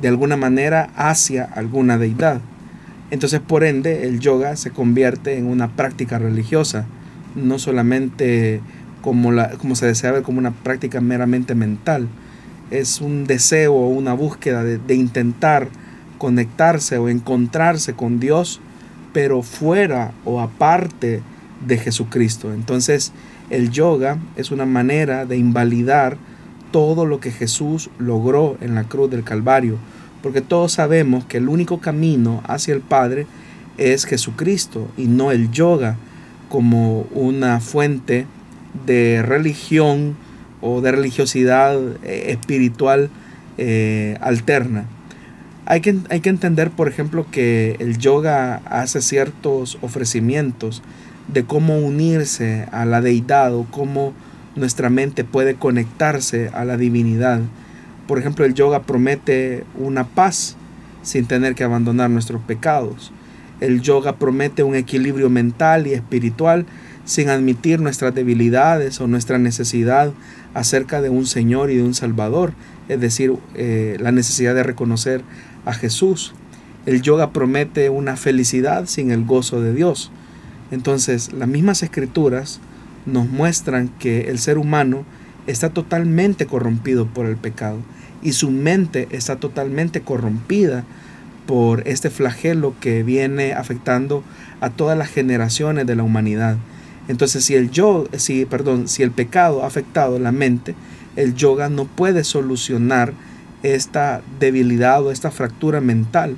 de 0.00 0.08
alguna 0.08 0.36
manera 0.36 0.90
hacia 0.96 1.44
alguna 1.44 1.98
deidad. 1.98 2.40
Entonces, 3.10 3.40
por 3.40 3.64
ende, 3.64 4.06
el 4.06 4.20
yoga 4.20 4.56
se 4.56 4.70
convierte 4.70 5.36
en 5.36 5.46
una 5.46 5.68
práctica 5.76 6.18
religiosa, 6.18 6.86
no 7.34 7.58
solamente 7.58 8.60
como, 9.02 9.30
la, 9.30 9.50
como 9.50 9.74
se 9.76 9.86
desea 9.86 10.12
ver 10.12 10.22
como 10.22 10.38
una 10.38 10.52
práctica 10.52 11.00
meramente 11.00 11.54
mental. 11.54 12.08
Es 12.74 13.00
un 13.00 13.24
deseo 13.24 13.74
o 13.74 13.88
una 13.88 14.14
búsqueda 14.14 14.64
de, 14.64 14.78
de 14.78 14.94
intentar 14.94 15.68
conectarse 16.18 16.98
o 16.98 17.08
encontrarse 17.08 17.94
con 17.94 18.18
Dios, 18.18 18.60
pero 19.12 19.42
fuera 19.42 20.12
o 20.24 20.40
aparte 20.40 21.22
de 21.66 21.78
Jesucristo. 21.78 22.52
Entonces 22.52 23.12
el 23.50 23.70
yoga 23.70 24.18
es 24.36 24.50
una 24.50 24.66
manera 24.66 25.26
de 25.26 25.36
invalidar 25.36 26.16
todo 26.72 27.06
lo 27.06 27.20
que 27.20 27.30
Jesús 27.30 27.90
logró 27.98 28.56
en 28.60 28.74
la 28.74 28.84
cruz 28.84 29.10
del 29.10 29.22
Calvario, 29.22 29.76
porque 30.22 30.40
todos 30.40 30.72
sabemos 30.72 31.24
que 31.24 31.36
el 31.36 31.48
único 31.48 31.78
camino 31.78 32.42
hacia 32.46 32.74
el 32.74 32.80
Padre 32.80 33.26
es 33.78 34.04
Jesucristo 34.04 34.88
y 34.96 35.06
no 35.06 35.30
el 35.30 35.50
yoga 35.52 35.96
como 36.48 37.02
una 37.12 37.60
fuente 37.60 38.26
de 38.86 39.22
religión 39.22 40.16
o 40.64 40.80
de 40.80 40.92
religiosidad 40.92 41.78
eh, 42.02 42.32
espiritual 42.32 43.10
eh, 43.58 44.16
alterna. 44.22 44.86
Hay 45.66 45.82
que, 45.82 45.96
hay 46.08 46.20
que 46.20 46.30
entender, 46.30 46.70
por 46.70 46.88
ejemplo, 46.88 47.26
que 47.30 47.76
el 47.78 47.98
yoga 47.98 48.62
hace 48.64 49.02
ciertos 49.02 49.78
ofrecimientos 49.82 50.82
de 51.28 51.44
cómo 51.44 51.78
unirse 51.78 52.66
a 52.72 52.86
la 52.86 53.02
deidad 53.02 53.54
o 53.54 53.66
cómo 53.70 54.14
nuestra 54.56 54.88
mente 54.88 55.24
puede 55.24 55.54
conectarse 55.54 56.50
a 56.54 56.64
la 56.64 56.76
divinidad. 56.76 57.40
Por 58.06 58.18
ejemplo, 58.18 58.44
el 58.44 58.54
yoga 58.54 58.82
promete 58.82 59.64
una 59.78 60.04
paz 60.04 60.56
sin 61.02 61.26
tener 61.26 61.54
que 61.54 61.64
abandonar 61.64 62.08
nuestros 62.10 62.42
pecados. 62.42 63.12
El 63.60 63.82
yoga 63.82 64.16
promete 64.16 64.62
un 64.62 64.74
equilibrio 64.74 65.28
mental 65.30 65.86
y 65.86 65.92
espiritual 65.92 66.66
sin 67.04 67.28
admitir 67.28 67.80
nuestras 67.80 68.14
debilidades 68.14 69.00
o 69.00 69.06
nuestra 69.06 69.38
necesidad 69.38 70.12
acerca 70.54 71.02
de 71.02 71.10
un 71.10 71.26
Señor 71.26 71.70
y 71.70 71.76
de 71.76 71.82
un 71.82 71.94
Salvador, 71.94 72.52
es 72.88 73.00
decir, 73.00 73.34
eh, 73.54 73.96
la 74.00 74.12
necesidad 74.12 74.54
de 74.54 74.62
reconocer 74.62 75.22
a 75.64 75.74
Jesús. 75.74 76.34
El 76.86 77.02
yoga 77.02 77.32
promete 77.32 77.90
una 77.90 78.16
felicidad 78.16 78.86
sin 78.86 79.10
el 79.10 79.24
gozo 79.24 79.60
de 79.60 79.72
Dios. 79.74 80.10
Entonces, 80.70 81.32
las 81.32 81.48
mismas 81.48 81.82
escrituras 81.82 82.60
nos 83.06 83.28
muestran 83.28 83.88
que 83.98 84.30
el 84.30 84.38
ser 84.38 84.58
humano 84.58 85.04
está 85.46 85.70
totalmente 85.70 86.46
corrompido 86.46 87.06
por 87.06 87.26
el 87.26 87.36
pecado 87.36 87.78
y 88.22 88.32
su 88.32 88.50
mente 88.50 89.08
está 89.10 89.36
totalmente 89.36 90.00
corrompida 90.00 90.84
por 91.46 91.86
este 91.86 92.08
flagelo 92.08 92.74
que 92.80 93.02
viene 93.02 93.52
afectando 93.52 94.24
a 94.60 94.70
todas 94.70 94.96
las 94.96 95.08
generaciones 95.08 95.86
de 95.86 95.96
la 95.96 96.02
humanidad. 96.02 96.56
Entonces, 97.08 97.44
si 97.44 97.54
el 97.54 97.70
yo, 97.70 98.06
si, 98.16 98.44
perdón, 98.46 98.88
si 98.88 99.02
el 99.02 99.10
pecado 99.10 99.62
ha 99.62 99.66
afectado 99.66 100.18
la 100.18 100.32
mente, 100.32 100.74
el 101.16 101.34
yoga 101.34 101.68
no 101.68 101.84
puede 101.84 102.24
solucionar 102.24 103.12
esta 103.62 104.22
debilidad 104.40 105.02
o 105.02 105.10
esta 105.10 105.30
fractura 105.30 105.80
mental. 105.80 106.36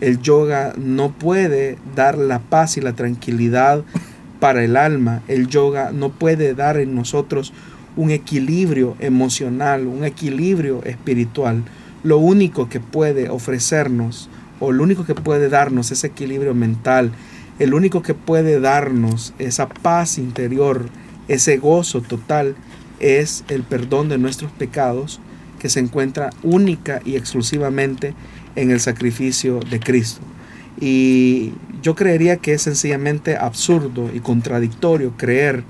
El 0.00 0.20
yoga 0.20 0.74
no 0.76 1.12
puede 1.12 1.78
dar 1.94 2.18
la 2.18 2.40
paz 2.40 2.76
y 2.76 2.80
la 2.80 2.94
tranquilidad 2.94 3.84
para 4.40 4.64
el 4.64 4.76
alma. 4.76 5.22
El 5.28 5.48
yoga 5.48 5.92
no 5.92 6.10
puede 6.10 6.54
dar 6.54 6.76
en 6.76 6.94
nosotros 6.94 7.52
un 7.94 8.10
equilibrio 8.10 8.96
emocional, 8.98 9.86
un 9.86 10.04
equilibrio 10.04 10.82
espiritual. 10.84 11.62
Lo 12.02 12.18
único 12.18 12.68
que 12.68 12.80
puede 12.80 13.28
ofrecernos 13.28 14.28
o 14.60 14.72
lo 14.72 14.82
único 14.82 15.04
que 15.04 15.14
puede 15.14 15.48
darnos 15.48 15.90
ese 15.90 16.08
equilibrio 16.08 16.54
mental, 16.54 17.12
el 17.58 17.74
único 17.74 18.02
que 18.02 18.14
puede 18.14 18.60
darnos 18.60 19.34
esa 19.38 19.68
paz 19.68 20.18
interior, 20.18 20.88
ese 21.28 21.58
gozo 21.58 22.00
total, 22.00 22.56
es 23.00 23.44
el 23.48 23.62
perdón 23.62 24.08
de 24.08 24.18
nuestros 24.18 24.50
pecados 24.52 25.20
que 25.58 25.68
se 25.68 25.80
encuentra 25.80 26.30
única 26.42 27.00
y 27.04 27.16
exclusivamente 27.16 28.14
en 28.56 28.70
el 28.70 28.80
sacrificio 28.80 29.60
de 29.60 29.80
Cristo. 29.80 30.20
Y 30.80 31.52
yo 31.82 31.94
creería 31.94 32.38
que 32.38 32.54
es 32.54 32.62
sencillamente 32.62 33.36
absurdo 33.36 34.10
y 34.12 34.20
contradictorio 34.20 35.12
creer 35.16 35.64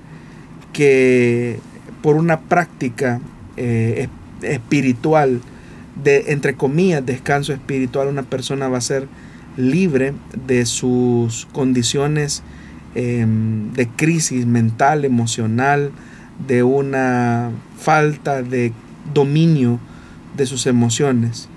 que 0.73 1.59
por 2.03 2.17
una 2.17 2.41
práctica 2.41 3.21
eh, 3.57 4.09
espiritual, 4.43 5.41
de, 6.03 6.33
entre 6.33 6.55
comillas, 6.55 7.05
descanso 7.05 7.53
espiritual, 7.53 8.09
una 8.09 8.23
persona 8.23 8.69
va 8.69 8.79
a 8.79 8.83
ser 8.83 9.07
libre 9.57 10.15
de 10.47 10.67
sus 10.67 11.47
condiciones 11.53 12.43
em, 12.95 13.73
de 13.73 13.89
crisis 13.89 14.47
mental, 14.47 15.05
emocional, 15.05 15.93
de 16.47 16.63
una 16.63 17.51
falta 17.79 18.43
de 18.43 18.73
dominio 19.13 19.79
de 20.37 20.47
sus 20.47 20.67
emociones. 20.67 21.49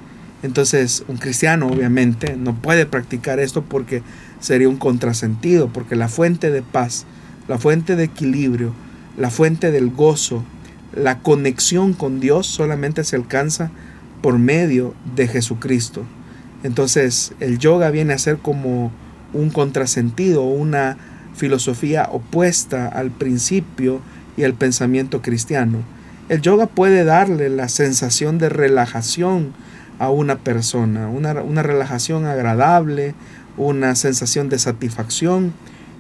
Entonces, 0.43 1.03
un 1.07 1.17
cristiano 1.17 1.67
obviamente 1.67 2.35
no 2.37 2.53
puede 2.55 2.85
practicar 2.85 3.39
esto 3.39 3.63
porque 3.63 4.03
sería 4.39 4.69
un 4.69 4.77
contrasentido, 4.77 5.69
porque 5.69 5.95
la 5.95 6.07
fuente 6.07 6.51
de 6.51 6.61
paz, 6.61 7.05
la 7.47 7.57
fuente 7.57 7.95
de 7.95 8.03
equilibrio, 8.03 8.73
la 9.17 9.29
fuente 9.29 9.71
del 9.71 9.89
gozo, 9.89 10.43
la 10.93 11.19
conexión 11.19 11.93
con 11.93 12.19
Dios 12.19 12.47
solamente 12.47 13.03
se 13.03 13.15
alcanza 13.15 13.71
por 14.21 14.37
medio 14.37 14.93
de 15.15 15.27
Jesucristo. 15.27 16.03
Entonces 16.65 17.33
el 17.39 17.59
yoga 17.59 17.91
viene 17.91 18.13
a 18.13 18.17
ser 18.17 18.39
como 18.39 18.91
un 19.33 19.51
contrasentido, 19.51 20.41
una 20.41 20.97
filosofía 21.35 22.09
opuesta 22.11 22.87
al 22.87 23.11
principio 23.11 24.01
y 24.35 24.45
al 24.45 24.55
pensamiento 24.55 25.21
cristiano. 25.21 25.77
El 26.27 26.41
yoga 26.41 26.65
puede 26.65 27.03
darle 27.03 27.49
la 27.49 27.69
sensación 27.69 28.39
de 28.39 28.49
relajación 28.49 29.53
a 29.99 30.09
una 30.09 30.37
persona, 30.37 31.07
una, 31.07 31.33
una 31.33 31.61
relajación 31.61 32.25
agradable, 32.25 33.13
una 33.57 33.93
sensación 33.93 34.49
de 34.49 34.57
satisfacción, 34.57 35.53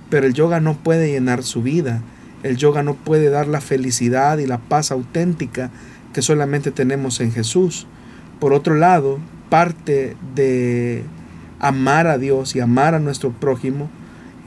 pero 0.09 0.25
el 0.25 0.33
yoga 0.33 0.61
no 0.61 0.73
puede 0.73 1.11
llenar 1.11 1.43
su 1.43 1.61
vida. 1.61 2.01
El 2.41 2.57
yoga 2.57 2.81
no 2.81 2.95
puede 2.95 3.29
dar 3.29 3.45
la 3.45 3.61
felicidad 3.61 4.39
y 4.39 4.47
la 4.47 4.57
paz 4.57 4.91
auténtica 4.91 5.69
que 6.11 6.23
solamente 6.23 6.71
tenemos 6.71 7.19
en 7.19 7.31
Jesús. 7.31 7.85
Por 8.39 8.51
otro 8.51 8.73
lado, 8.73 9.19
parte 9.49 10.15
de 10.35 11.03
amar 11.59 12.07
a 12.07 12.17
Dios 12.17 12.55
y 12.55 12.59
amar 12.59 12.95
a 12.95 12.99
nuestro 12.99 13.31
prójimo 13.31 13.89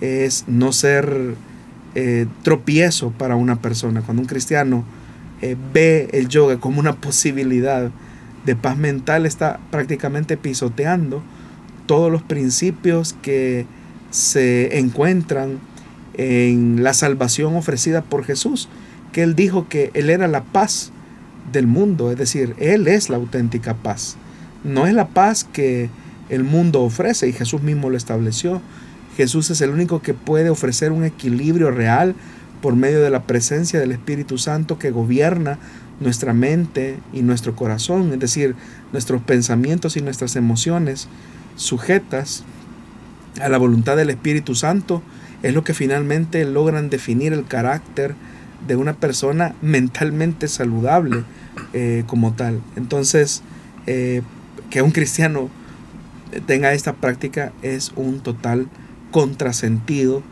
es 0.00 0.44
no 0.46 0.72
ser 0.72 1.34
eh, 1.94 2.26
tropiezo 2.42 3.10
para 3.10 3.36
una 3.36 3.56
persona. 3.56 4.02
Cuando 4.02 4.22
un 4.22 4.28
cristiano 4.28 4.84
eh, 5.40 5.56
ve 5.72 6.08
el 6.12 6.28
yoga 6.28 6.58
como 6.58 6.80
una 6.80 6.94
posibilidad 6.94 7.90
de 8.44 8.56
paz 8.56 8.76
mental, 8.76 9.26
está 9.26 9.58
prácticamente 9.70 10.36
pisoteando 10.36 11.22
todos 11.86 12.12
los 12.12 12.22
principios 12.22 13.14
que 13.22 13.66
se 14.10 14.78
encuentran 14.78 15.58
en 16.14 16.82
la 16.82 16.92
salvación 16.92 17.56
ofrecida 17.56 18.02
por 18.02 18.24
Jesús, 18.24 18.68
que 19.12 19.22
él 19.22 19.34
dijo 19.34 19.68
que 19.68 19.90
él 19.94 20.10
era 20.10 20.28
la 20.28 20.42
paz 20.42 20.92
del 21.52 21.66
mundo, 21.66 22.10
es 22.10 22.18
decir, 22.18 22.54
él 22.58 22.88
es 22.88 23.08
la 23.08 23.16
auténtica 23.16 23.74
paz. 23.74 24.16
No 24.68 24.86
es 24.86 24.94
la 24.94 25.08
paz 25.08 25.44
que 25.44 25.88
el 26.28 26.44
mundo 26.44 26.82
ofrece 26.82 27.26
y 27.28 27.32
Jesús 27.32 27.62
mismo 27.62 27.88
lo 27.88 27.96
estableció. 27.96 28.60
Jesús 29.16 29.50
es 29.50 29.60
el 29.62 29.70
único 29.70 30.02
que 30.02 30.14
puede 30.14 30.50
ofrecer 30.50 30.92
un 30.92 31.04
equilibrio 31.04 31.70
real 31.70 32.14
por 32.60 32.76
medio 32.76 33.00
de 33.00 33.10
la 33.10 33.22
presencia 33.22 33.80
del 33.80 33.92
Espíritu 33.92 34.36
Santo 34.36 34.78
que 34.78 34.90
gobierna 34.90 35.58
nuestra 36.00 36.34
mente 36.34 36.98
y 37.12 37.22
nuestro 37.22 37.56
corazón, 37.56 38.12
es 38.12 38.20
decir, 38.20 38.54
nuestros 38.92 39.22
pensamientos 39.22 39.96
y 39.96 40.02
nuestras 40.02 40.36
emociones 40.36 41.08
sujetas 41.56 42.44
a 43.40 43.48
la 43.48 43.58
voluntad 43.58 43.96
del 43.96 44.10
Espíritu 44.10 44.54
Santo 44.54 45.02
es 45.42 45.54
lo 45.54 45.64
que 45.64 45.74
finalmente 45.74 46.44
logran 46.44 46.90
definir 46.90 47.32
el 47.32 47.46
carácter 47.46 48.14
de 48.66 48.76
una 48.76 48.94
persona 48.94 49.54
mentalmente 49.62 50.48
saludable 50.48 51.24
eh, 51.72 52.04
como 52.06 52.34
tal. 52.34 52.60
Entonces, 52.76 53.42
eh, 53.86 54.22
que 54.70 54.82
un 54.82 54.90
cristiano 54.90 55.50
tenga 56.46 56.72
esta 56.72 56.94
práctica 56.94 57.52
es 57.62 57.92
un 57.96 58.20
total 58.20 58.68
contrasentido 59.10 60.22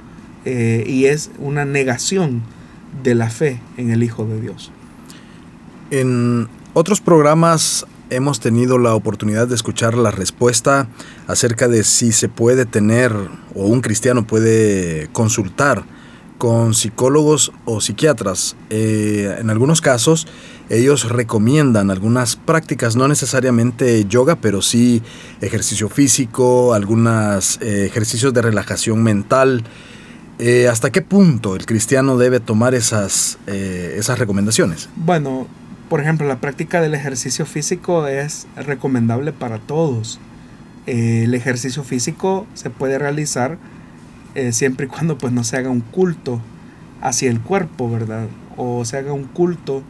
eh, 0.44 0.84
y 0.86 1.06
es 1.06 1.30
una 1.38 1.64
negación 1.64 2.42
de 3.02 3.14
la 3.14 3.30
fe 3.30 3.60
en 3.76 3.90
el 3.90 4.02
Hijo 4.02 4.24
de 4.26 4.40
Dios. 4.40 4.70
En 5.90 6.48
otros 6.74 7.00
programas 7.00 7.86
hemos 8.10 8.40
tenido 8.40 8.78
la 8.78 8.94
oportunidad 8.94 9.48
de 9.48 9.54
escuchar 9.54 9.96
la 9.96 10.10
respuesta 10.10 10.88
acerca 11.26 11.68
de 11.68 11.82
si 11.82 12.12
se 12.12 12.28
puede 12.28 12.66
tener 12.66 13.12
o 13.54 13.66
un 13.66 13.80
cristiano 13.80 14.26
puede 14.26 15.08
consultar 15.12 15.84
con 16.38 16.74
psicólogos 16.74 17.52
o 17.64 17.80
psiquiatras. 17.80 18.56
Eh, 18.70 19.36
en 19.40 19.50
algunos 19.50 19.80
casos 19.80 20.28
ellos 20.68 21.08
recomiendan 21.10 21.90
algunas 21.90 22.36
prácticas, 22.36 22.96
no 22.96 23.08
necesariamente 23.08 24.04
yoga, 24.06 24.36
pero 24.36 24.62
sí 24.62 25.02
ejercicio 25.40 25.88
físico, 25.88 26.74
algunos 26.74 27.60
eh, 27.60 27.86
ejercicios 27.86 28.34
de 28.34 28.42
relajación 28.42 29.02
mental. 29.02 29.64
Eh, 30.38 30.68
¿Hasta 30.68 30.90
qué 30.90 31.02
punto 31.02 31.56
el 31.56 31.66
cristiano 31.66 32.18
debe 32.18 32.40
tomar 32.40 32.74
esas, 32.74 33.38
esas 33.46 34.18
recomendaciones? 34.18 34.88
Bueno, 34.96 35.46
por 35.88 36.00
ejemplo, 36.00 36.26
la 36.26 36.40
práctica 36.40 36.80
del 36.80 36.94
ejercicio 36.94 37.46
físico 37.46 38.08
es 38.08 38.46
recomendable 38.56 39.32
para 39.32 39.58
todos. 39.58 40.18
Eh, 40.86 41.24
el 41.24 41.34
ejercicio 41.34 41.84
físico 41.84 42.46
se 42.54 42.70
puede 42.70 42.98
realizar 42.98 43.58
eh, 44.34 44.52
siempre 44.52 44.86
y 44.86 44.88
cuando 44.88 45.18
pues 45.18 45.32
no 45.32 45.44
se 45.44 45.56
haga 45.56 45.70
un 45.70 45.80
culto 45.80 46.40
hacia 47.00 47.30
el 47.30 47.40
cuerpo, 47.40 47.90
¿verdad? 47.90 48.26
O 48.56 48.84
se 48.84 48.96
haga 48.96 49.12
un 49.12 49.24
culto 49.24 49.82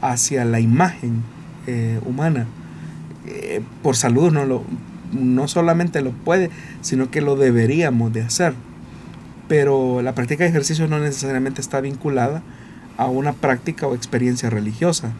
hacia 0.00 0.44
la 0.44 0.60
imagen 0.60 1.22
eh, 1.66 2.00
humana. 2.06 2.46
por 3.82 3.96
salud 3.96 4.32
no, 4.32 4.44
lo, 4.44 4.64
no 5.12 5.48
solamente 5.48 6.00
lo 6.00 6.12
puede, 6.12 6.50
sino 6.80 7.10
que 7.10 7.20
lo 7.20 7.36
deberíamos 7.36 8.12
de 8.12 8.22
hacer. 8.22 8.54
Pero 9.48 10.02
la 10.02 10.14
práctica 10.14 10.44
de 10.44 10.50
ejercicio 10.50 10.88
no 10.88 10.98
necesariamente 10.98 11.60
está 11.60 11.80
vinculada 11.80 12.42
a 12.96 13.06
una 13.06 13.32
práctica 13.32 13.86
o 13.86 13.94
experiencia 13.94 14.50
religiosa 14.50 15.12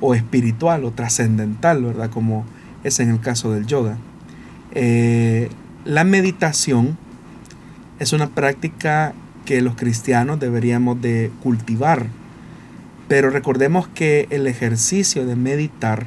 o 0.00 0.14
espiritual 0.14 0.84
o 0.84 0.90
trascendental, 0.90 1.82
¿verdad? 1.82 2.10
Como 2.10 2.44
es 2.84 3.00
en 3.00 3.08
el 3.10 3.20
caso 3.20 3.52
del 3.52 3.66
yoga. 3.66 3.96
Eh, 4.72 5.48
la 5.84 6.04
meditación 6.04 6.98
es 7.98 8.12
una 8.12 8.28
práctica 8.28 9.14
que 9.44 9.62
los 9.62 9.76
cristianos 9.76 10.40
deberíamos 10.40 11.00
de 11.00 11.30
cultivar, 11.42 12.06
pero 13.12 13.28
recordemos 13.28 13.88
que 13.88 14.26
el 14.30 14.46
ejercicio 14.46 15.26
de 15.26 15.36
meditar 15.36 16.06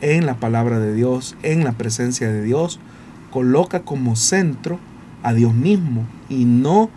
en 0.00 0.24
la 0.24 0.36
palabra 0.36 0.78
de 0.78 0.94
Dios, 0.94 1.36
en 1.42 1.64
la 1.64 1.72
presencia 1.72 2.32
de 2.32 2.42
Dios, 2.42 2.80
coloca 3.30 3.80
como 3.80 4.16
centro 4.16 4.78
a 5.22 5.34
Dios 5.34 5.52
mismo 5.52 6.06
y 6.30 6.46
no 6.46 6.88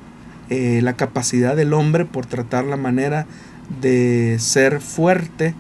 eh, 0.50 0.80
la 0.82 0.94
capacidad 0.94 1.58
del 1.58 1.74
hombre 1.74 2.06
por 2.06 2.26
tratar 2.26 2.64
la 2.64 2.78
manera 2.78 3.28
de 3.82 4.38
ser 4.40 4.80
fuerte 4.80 5.56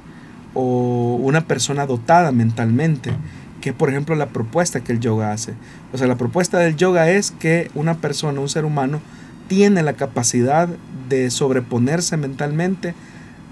o 0.53 1.19
una 1.21 1.45
persona 1.45 1.85
dotada 1.85 2.31
mentalmente, 2.31 3.11
que 3.59 3.71
es 3.71 3.75
por 3.75 3.89
ejemplo 3.89 4.15
la 4.15 4.29
propuesta 4.29 4.79
que 4.79 4.93
el 4.93 5.01
yoga 5.01 5.33
hace. 5.33 5.55
O 5.91 5.97
sea, 5.97 6.07
la 6.07 6.15
propuesta 6.15 6.57
del 6.57 6.77
yoga 6.77 7.09
es 7.09 7.31
que 7.31 7.69
una 7.73 7.95
persona, 7.95 8.39
un 8.39 8.47
ser 8.47 8.63
humano, 8.63 9.01
tiene 9.49 9.83
la 9.83 9.91
capacidad 9.91 10.69
de 11.09 11.29
sobreponerse 11.29 12.15
mentalmente 12.15 12.95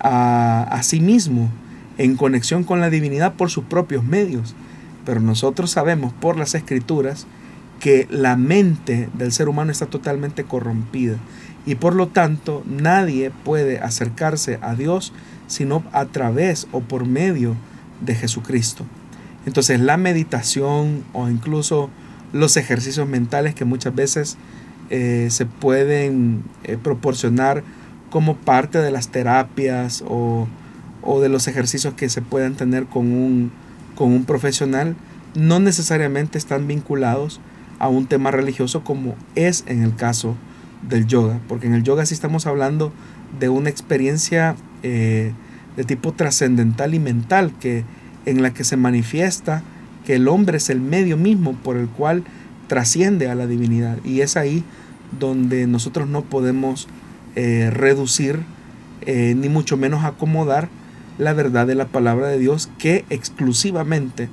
a, 0.04 0.80
sí 0.84 1.00
mismo 1.00 1.50
en 1.98 2.16
conexión 2.16 2.64
con 2.64 2.80
la 2.80 2.90
divinidad 2.90 3.34
por 3.34 3.50
sus 3.50 3.66
propios 3.66 4.04
medios. 4.04 4.56
Pero 5.06 5.20
nosotros 5.20 5.72
sabemos 5.72 6.14
por 6.14 6.38
las 6.38 6.56
escrituras 6.56 7.28
que 7.80 8.08
la 8.10 8.36
mente 8.36 9.10
del 9.14 9.32
ser 9.32 9.50
humano 9.50 9.72
está 9.72 9.88
totalmente 9.88 10.44
corrompida 10.44 11.18
y 11.66 11.76
por 11.76 11.96
lo 11.96 12.08
tanto 12.08 12.64
nadie 12.68 13.32
puede 13.44 13.80
acercarse 13.80 14.60
a 14.62 14.76
Dios 14.76 15.14
sino 15.48 15.84
a 15.92 16.06
través 16.06 16.68
o 16.72 16.82
por 16.82 17.06
medio 17.06 17.56
de 18.02 18.16
Jesucristo. 18.16 18.86
Entonces 19.46 19.80
la 19.80 19.98
meditación 19.98 21.04
o 21.14 21.28
incluso 21.30 21.90
los 22.34 22.56
ejercicios 22.56 23.08
mentales 23.08 23.56
que 23.56 23.66
muchas 23.66 23.94
veces 23.94 24.38
eh, 24.90 25.28
se 25.30 25.46
pueden 25.46 26.44
eh, 26.64 26.78
proporcionar 26.82 27.64
como 28.12 28.36
parte 28.36 28.78
de 28.78 28.92
las 28.92 29.08
terapias 29.08 30.04
o, 30.08 30.48
o, 31.02 31.22
de 31.22 31.30
los 31.30 31.48
ejercicios 31.48 31.96
que 31.96 32.10
se 32.10 32.22
pueden 32.22 32.54
tener 32.54 32.86
con 32.86 33.12
un, 33.12 33.52
con 33.96 34.12
un 34.12 34.26
profesional, 34.26 34.96
no 35.34 35.60
necesariamente 35.60 36.38
están 36.38 36.68
vinculados 36.68 37.40
a 37.80 37.88
un 37.88 38.06
tema 38.06 38.30
religioso 38.30 38.84
como 38.84 39.16
es 39.34 39.64
en 39.66 39.82
el 39.82 39.96
caso 39.96 40.36
del 40.88 41.08
yoga, 41.08 41.40
porque 41.48 41.66
en 41.66 41.74
el 41.74 41.84
yoga 41.84 42.06
sí 42.06 42.14
estamos 42.14 42.46
hablando 42.46 42.92
de 43.40 43.50
una 43.50 43.70
experiencia 43.70 44.56
eh, 44.84 45.34
de 45.76 45.84
tipo 45.84 46.12
trascendental 46.12 46.94
y 46.94 47.00
mental, 47.00 47.54
que, 47.60 47.86
en 48.26 48.42
la 48.44 48.54
que 48.54 48.64
se 48.64 48.78
manifiesta 48.78 49.64
que 50.06 50.16
el 50.16 50.28
hombre 50.28 50.58
es 50.58 50.70
el 50.70 50.82
medio 50.82 51.18
mismo 51.18 51.54
por 51.54 51.78
el 51.78 51.88
cual 51.88 52.24
trasciende 52.68 53.30
a 53.30 53.36
la 53.36 53.48
divinidad. 53.48 53.98
Y 54.04 54.22
es 54.22 54.38
ahí 54.38 54.64
donde 55.18 55.68
nosotros 55.68 56.08
no 56.08 56.24
podemos 56.24 56.88
eh, 57.36 57.70
reducir, 57.72 58.40
eh, 59.02 59.34
ni 59.36 59.50
mucho 59.50 59.78
menos 59.78 60.04
acomodar 60.04 60.70
la 61.18 61.34
verdad 61.34 61.68
de 61.68 61.76
la 61.76 61.86
palabra 61.86 62.28
de 62.28 62.40
Dios 62.40 62.70
que 62.78 63.06
exclusivamente 63.10 64.30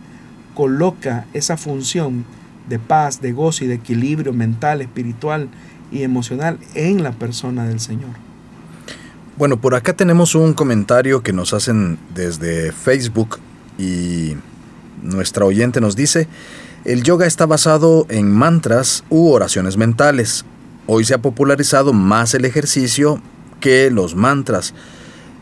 coloca 0.54 1.26
esa 1.34 1.56
función 1.56 2.24
de 2.68 2.78
paz, 2.78 3.20
de 3.20 3.32
gozo 3.32 3.64
y 3.64 3.68
de 3.68 3.74
equilibrio 3.74 4.32
mental, 4.32 4.80
espiritual 4.80 5.48
y 5.90 6.02
emocional 6.02 6.58
en 6.74 7.02
la 7.02 7.12
persona 7.12 7.66
del 7.66 7.80
Señor. 7.80 8.10
Bueno, 9.36 9.60
por 9.60 9.74
acá 9.74 9.92
tenemos 9.94 10.34
un 10.34 10.52
comentario 10.52 11.22
que 11.22 11.32
nos 11.32 11.54
hacen 11.54 11.98
desde 12.14 12.72
Facebook 12.72 13.38
y 13.78 14.34
nuestra 15.02 15.44
oyente 15.44 15.80
nos 15.80 15.94
dice, 15.94 16.26
el 16.84 17.02
yoga 17.02 17.26
está 17.26 17.46
basado 17.46 18.06
en 18.08 18.30
mantras 18.30 19.04
u 19.10 19.30
oraciones 19.30 19.76
mentales. 19.76 20.44
Hoy 20.90 21.04
se 21.04 21.12
ha 21.12 21.18
popularizado 21.18 21.92
más 21.92 22.32
el 22.32 22.46
ejercicio 22.46 23.20
que 23.60 23.90
los 23.90 24.14
mantras, 24.14 24.72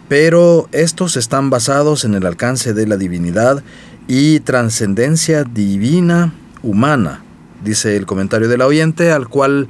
pero 0.08 0.68
estos 0.72 1.16
están 1.16 1.50
basados 1.50 2.04
en 2.04 2.14
el 2.14 2.26
alcance 2.26 2.74
de 2.74 2.84
la 2.84 2.96
divinidad 2.96 3.62
y 4.08 4.40
trascendencia 4.40 5.44
divina 5.44 6.34
humana, 6.64 7.22
dice 7.62 7.96
el 7.96 8.06
comentario 8.06 8.48
del 8.48 8.60
oyente, 8.60 9.12
al 9.12 9.28
cual 9.28 9.68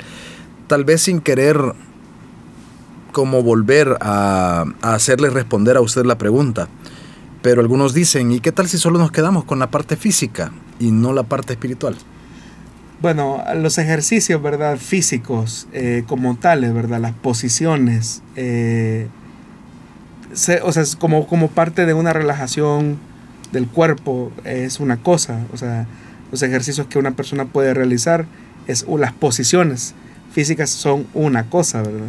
tal 0.66 0.86
vez 0.86 1.02
sin 1.02 1.20
querer 1.20 1.58
como 3.12 3.42
volver 3.42 3.98
a, 4.00 4.64
hacerle 4.80 5.28
responder 5.28 5.76
a 5.76 5.82
usted 5.82 6.06
la 6.06 6.16
pregunta. 6.16 6.68
Pero 7.42 7.60
algunos 7.60 7.92
dicen, 7.92 8.32
¿y 8.32 8.40
qué 8.40 8.50
tal 8.50 8.66
si 8.66 8.78
solo 8.78 8.98
nos 8.98 9.12
quedamos 9.12 9.44
con 9.44 9.58
la 9.58 9.70
parte 9.70 9.96
física 9.96 10.52
y 10.78 10.90
no 10.90 11.12
la 11.12 11.24
parte 11.24 11.52
espiritual? 11.52 11.96
Bueno, 13.02 13.44
los 13.56 13.76
ejercicios, 13.76 14.42
¿verdad? 14.42 14.78
Físicos 14.78 15.68
eh, 15.72 16.04
como 16.06 16.36
tales, 16.36 16.72
¿verdad? 16.72 16.98
Las 16.98 17.12
posiciones, 17.12 18.22
eh, 18.36 19.08
o 20.62 20.72
sea, 20.72 20.84
como, 20.98 21.26
como 21.26 21.48
parte 21.48 21.84
de 21.84 21.92
una 21.92 22.14
relajación 22.14 22.98
del 23.52 23.68
cuerpo 23.68 24.32
es 24.44 24.80
una 24.80 24.96
cosa, 24.96 25.44
o 25.52 25.56
sea, 25.56 25.86
los 26.32 26.42
ejercicios 26.42 26.86
que 26.86 26.98
una 26.98 27.12
persona 27.12 27.44
puede 27.44 27.74
realizar 27.74 28.26
es 28.66 28.84
las 28.88 29.12
posiciones 29.12 29.94
físicas 30.32 30.70
son 30.70 31.06
una 31.14 31.48
cosa, 31.48 31.82
¿verdad? 31.82 32.08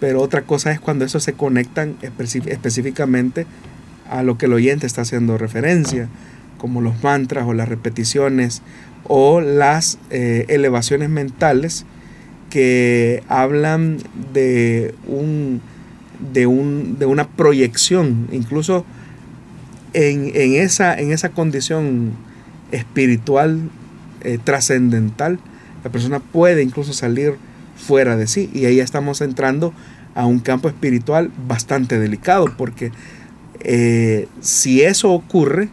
Pero 0.00 0.20
otra 0.20 0.42
cosa 0.42 0.72
es 0.72 0.80
cuando 0.80 1.04
eso 1.04 1.20
se 1.20 1.34
conectan 1.34 1.96
específicamente 2.02 3.46
a 4.10 4.22
lo 4.22 4.38
que 4.38 4.46
el 4.46 4.52
oyente 4.52 4.86
está 4.86 5.02
haciendo 5.02 5.38
referencia, 5.38 6.08
como 6.58 6.80
los 6.80 7.02
mantras 7.02 7.46
o 7.46 7.54
las 7.54 7.68
repeticiones 7.68 8.62
o 9.04 9.40
las 9.40 9.98
eh, 10.10 10.46
elevaciones 10.48 11.10
mentales 11.10 11.84
que 12.50 13.22
hablan 13.28 13.98
de 14.32 14.94
un, 15.06 15.60
de, 16.32 16.46
un, 16.46 16.98
de 16.98 17.06
una 17.06 17.26
proyección, 17.28 18.28
incluso 18.30 18.84
en, 19.94 20.32
esa, 20.34 20.98
en 20.98 21.12
esa 21.12 21.30
condición 21.30 22.12
espiritual 22.70 23.70
eh, 24.22 24.38
trascendental, 24.42 25.38
la 25.84 25.90
persona 25.90 26.20
puede 26.20 26.62
incluso 26.62 26.92
salir 26.92 27.34
fuera 27.76 28.16
de 28.16 28.26
sí. 28.26 28.50
Y 28.52 28.66
ahí 28.66 28.80
estamos 28.80 29.20
entrando 29.20 29.72
a 30.14 30.26
un 30.26 30.38
campo 30.38 30.68
espiritual 30.68 31.30
bastante 31.46 31.98
delicado, 31.98 32.46
porque 32.56 32.92
eh, 33.60 34.28
si 34.40 34.82
eso 34.82 35.10
ocurre, 35.10 35.68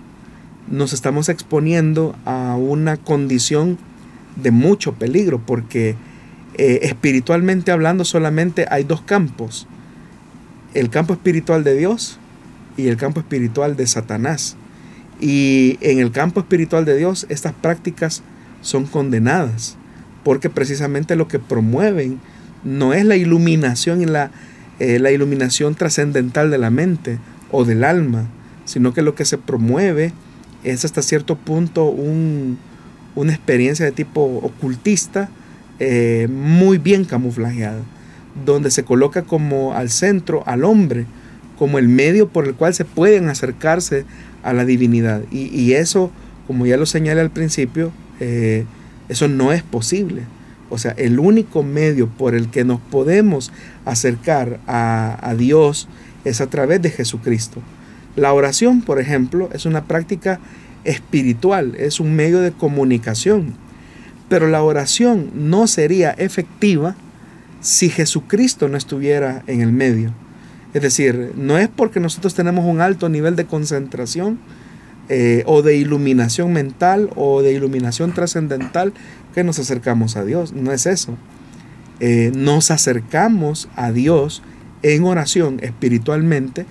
nos 0.69 0.93
estamos 0.93 1.29
exponiendo 1.29 2.15
a 2.25 2.55
una 2.55 2.97
condición 2.97 3.77
de 4.35 4.51
mucho 4.51 4.93
peligro, 4.93 5.39
porque 5.45 5.95
eh, 6.55 6.79
espiritualmente 6.83 7.71
hablando 7.71 8.05
solamente 8.05 8.65
hay 8.69 8.83
dos 8.83 9.01
campos, 9.01 9.67
el 10.73 10.89
campo 10.89 11.13
espiritual 11.13 11.63
de 11.63 11.75
Dios 11.75 12.19
y 12.77 12.87
el 12.87 12.97
campo 12.97 13.19
espiritual 13.19 13.75
de 13.75 13.87
Satanás. 13.87 14.55
Y 15.19 15.77
en 15.81 15.99
el 15.99 16.11
campo 16.11 16.39
espiritual 16.39 16.85
de 16.85 16.95
Dios 16.95 17.25
estas 17.29 17.53
prácticas 17.53 18.23
son 18.61 18.85
condenadas 18.85 19.77
porque 20.23 20.49
precisamente 20.49 21.15
lo 21.15 21.27
que 21.27 21.39
promueven 21.39 22.19
no 22.63 22.93
es 22.93 23.05
la 23.05 23.15
iluminación 23.15 24.01
y 24.01 24.05
la, 24.05 24.31
eh, 24.79 24.99
la 24.99 25.11
iluminación 25.11 25.75
trascendental 25.75 26.51
de 26.51 26.57
la 26.57 26.69
mente 26.69 27.19
o 27.51 27.65
del 27.65 27.83
alma, 27.83 28.27
sino 28.65 28.93
que 28.93 29.01
lo 29.01 29.15
que 29.15 29.25
se 29.25 29.37
promueve 29.37 30.13
es 30.63 30.85
hasta 30.85 31.01
cierto 31.01 31.35
punto 31.35 31.85
una 31.85 33.33
experiencia 33.33 33.85
de 33.85 33.91
tipo 33.91 34.21
ocultista 34.21 35.29
eh, 35.79 36.27
muy 36.29 36.77
bien 36.77 37.05
camuflajeada, 37.05 37.81
donde 38.45 38.69
se 38.69 38.83
coloca 38.83 39.21
como 39.21 39.73
al 39.73 39.89
centro 39.89 40.43
al 40.45 40.65
hombre, 40.65 41.05
como 41.57 41.77
el 41.79 41.87
medio 41.87 42.27
por 42.27 42.45
el 42.47 42.55
cual 42.55 42.73
se 42.73 42.85
pueden 42.85 43.29
acercarse 43.29 44.05
a 44.43 44.53
la 44.53 44.65
divinidad. 44.65 45.21
Y, 45.31 45.73
eso, 45.73 46.11
como 46.47 46.65
ya 46.65 46.77
lo 46.77 46.85
señalé 46.85 47.21
al 47.21 47.31
principio, 47.31 47.91
eh, 48.19 48.65
eso 49.07 49.27
no 49.27 49.51
es 49.51 49.63
posible. 49.63 50.23
O 50.69 50.77
sea, 50.77 50.91
el 50.91 51.19
único 51.19 51.63
medio 51.63 52.07
por 52.07 52.35
el 52.35 52.49
que 52.49 52.63
nos 52.63 52.79
podemos 52.79 53.51
acercar 53.85 54.59
a, 54.67 55.33
Dios 55.37 55.87
es 56.25 56.41
a 56.41 56.47
través 56.47 56.81
de 56.81 56.91
Jesucristo. 56.91 57.61
La 58.15 58.33
oración, 58.33 58.81
por 58.81 58.99
ejemplo, 58.99 59.49
es 59.53 59.65
una 59.65 59.85
práctica 59.85 60.39
espiritual, 60.83 61.75
es 61.77 61.99
un 61.99 62.15
medio 62.15 62.39
de 62.41 62.51
comunicación. 62.51 63.53
Pero 64.27 64.47
la 64.47 64.63
oración 64.63 65.31
no 65.33 65.67
sería 65.67 66.11
efectiva 66.11 66.95
si 67.61 67.89
Jesucristo 67.89 68.67
no 68.67 68.77
estuviera 68.77 69.43
en 69.47 69.61
el 69.61 69.71
medio. 69.71 70.13
Es 70.73 70.81
decir, 70.81 71.33
no 71.35 71.57
es 71.57 71.67
porque 71.67 71.99
nosotros 71.99 72.35
tenemos 72.35 72.65
un 72.65 72.79
alto 72.79 73.09
nivel 73.09 73.35
de 73.35 73.45
concentración, 73.45 74.39
eh, 75.11 75.41
o 75.47 75.63
de 75.63 75.75
iluminación 75.75 76.53
mental 76.53 77.09
o 77.15 77.41
de 77.41 77.51
iluminación 77.51 78.13
trascendental 78.13 78.93
que 79.33 79.43
nos 79.43 79.57
acercamos 79.57 80.15
a 80.15 80.23
Dios. 80.23 80.53
No 80.53 80.71
es 80.71 80.85
eso. 80.85 81.17
Eh, 81.99 82.31
nos 82.35 82.69
acercamos 82.69 83.69
a 83.75 83.91
Dios 83.91 84.43
en 84.83 85.03
oración 85.05 85.57
espiritualmente 85.63 86.67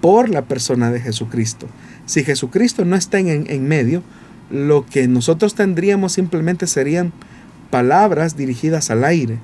por 0.00 0.28
la 0.28 0.42
persona 0.42 0.90
de 0.90 1.00
Jesucristo. 1.00 1.66
Si 2.06 2.24
Jesucristo 2.24 2.84
no 2.84 2.96
está 2.96 3.18
en, 3.18 3.46
en 3.48 3.68
medio, 3.68 4.02
lo 4.50 4.86
que 4.86 5.08
nosotros 5.08 5.54
tendríamos 5.54 6.12
simplemente 6.12 6.66
serían 6.66 7.12
palabras 7.70 8.36
dirigidas 8.36 8.90
al 8.90 9.04
aire. 9.04 9.38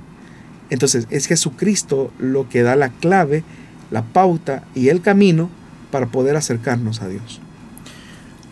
Entonces 0.70 1.06
es 1.10 1.26
Jesucristo 1.26 2.12
lo 2.18 2.48
que 2.48 2.62
da 2.62 2.76
la 2.76 2.88
clave, 2.88 3.44
la 3.90 4.02
pauta 4.02 4.64
y 4.74 4.88
el 4.88 5.02
camino 5.02 5.50
para 5.90 6.06
poder 6.06 6.36
acercarnos 6.36 7.02
a 7.02 7.08
Dios 7.08 7.40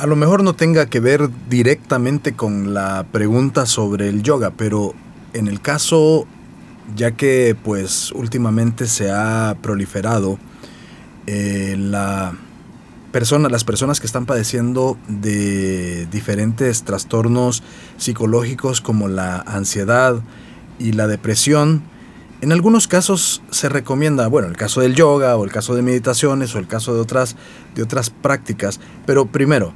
a 0.02 0.06
lo 0.06 0.16
mejor 0.16 0.42
no 0.42 0.54
tenga 0.54 0.86
que 0.86 1.00
ver 1.00 1.30
directamente 1.48 2.32
con 2.32 2.74
la 2.74 3.06
pregunta 3.12 3.66
sobre 3.66 4.08
el 4.08 4.22
yoga, 4.22 4.50
pero 4.50 4.94
en 5.32 5.46
el 5.48 5.60
caso, 5.60 6.26
ya 6.96 7.12
que 7.12 7.56
pues 7.62 8.10
últimamente 8.12 8.86
se 8.86 9.10
ha 9.12 9.56
proliferado 9.62 10.38
eh, 11.26 11.76
la 11.78 12.34
persona, 13.12 13.48
las 13.48 13.64
personas 13.64 14.00
que 14.00 14.06
están 14.06 14.26
padeciendo 14.26 14.96
de 15.06 16.06
diferentes 16.10 16.82
trastornos 16.82 17.62
psicológicos 17.98 18.80
como 18.80 19.06
la 19.06 19.36
ansiedad 19.36 20.20
y 20.78 20.92
la 20.92 21.06
depresión, 21.06 21.82
en 22.40 22.50
algunos 22.50 22.88
casos 22.88 23.42
se 23.50 23.68
recomienda, 23.68 24.26
bueno, 24.26 24.48
el 24.48 24.56
caso 24.56 24.80
del 24.80 24.96
yoga 24.96 25.36
o 25.36 25.44
el 25.44 25.52
caso 25.52 25.76
de 25.76 25.82
meditaciones 25.82 26.54
o 26.56 26.58
el 26.58 26.66
caso 26.66 26.92
de 26.94 27.00
otras, 27.00 27.36
de 27.76 27.82
otras 27.84 28.10
prácticas, 28.10 28.80
pero 29.06 29.26
primero, 29.26 29.72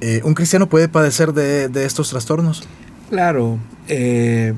eh, 0.00 0.20
¿un 0.24 0.34
cristiano 0.34 0.68
puede 0.68 0.88
padecer 0.88 1.32
de, 1.34 1.84
estos 1.84 2.10
trastornos? 2.10 2.64
Claro, 3.10 3.58
eh, 3.86 4.54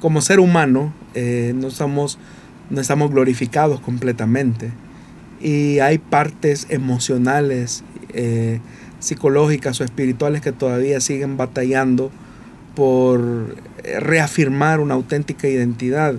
como 0.00 0.20
ser 0.20 0.38
humano 0.38 0.92
eh, 1.14 1.52
no, 1.56 1.70
somos, 1.70 2.18
no 2.70 2.80
estamos 2.80 3.10
glorificados 3.10 3.80
completamente 3.80 4.70
y 5.42 5.80
hay 5.80 5.98
partes 5.98 6.66
emocionales, 6.70 7.84
psicológicas 9.00 9.80
o 9.80 9.84
espirituales 9.84 10.42
que 10.42 10.52
todavía 10.52 11.00
siguen 11.00 11.36
batallando 11.36 12.12
por 12.74 13.56
reafirmar 13.98 14.80
una 14.80 14.94
auténtica 14.94 15.48
identidad 15.48 16.14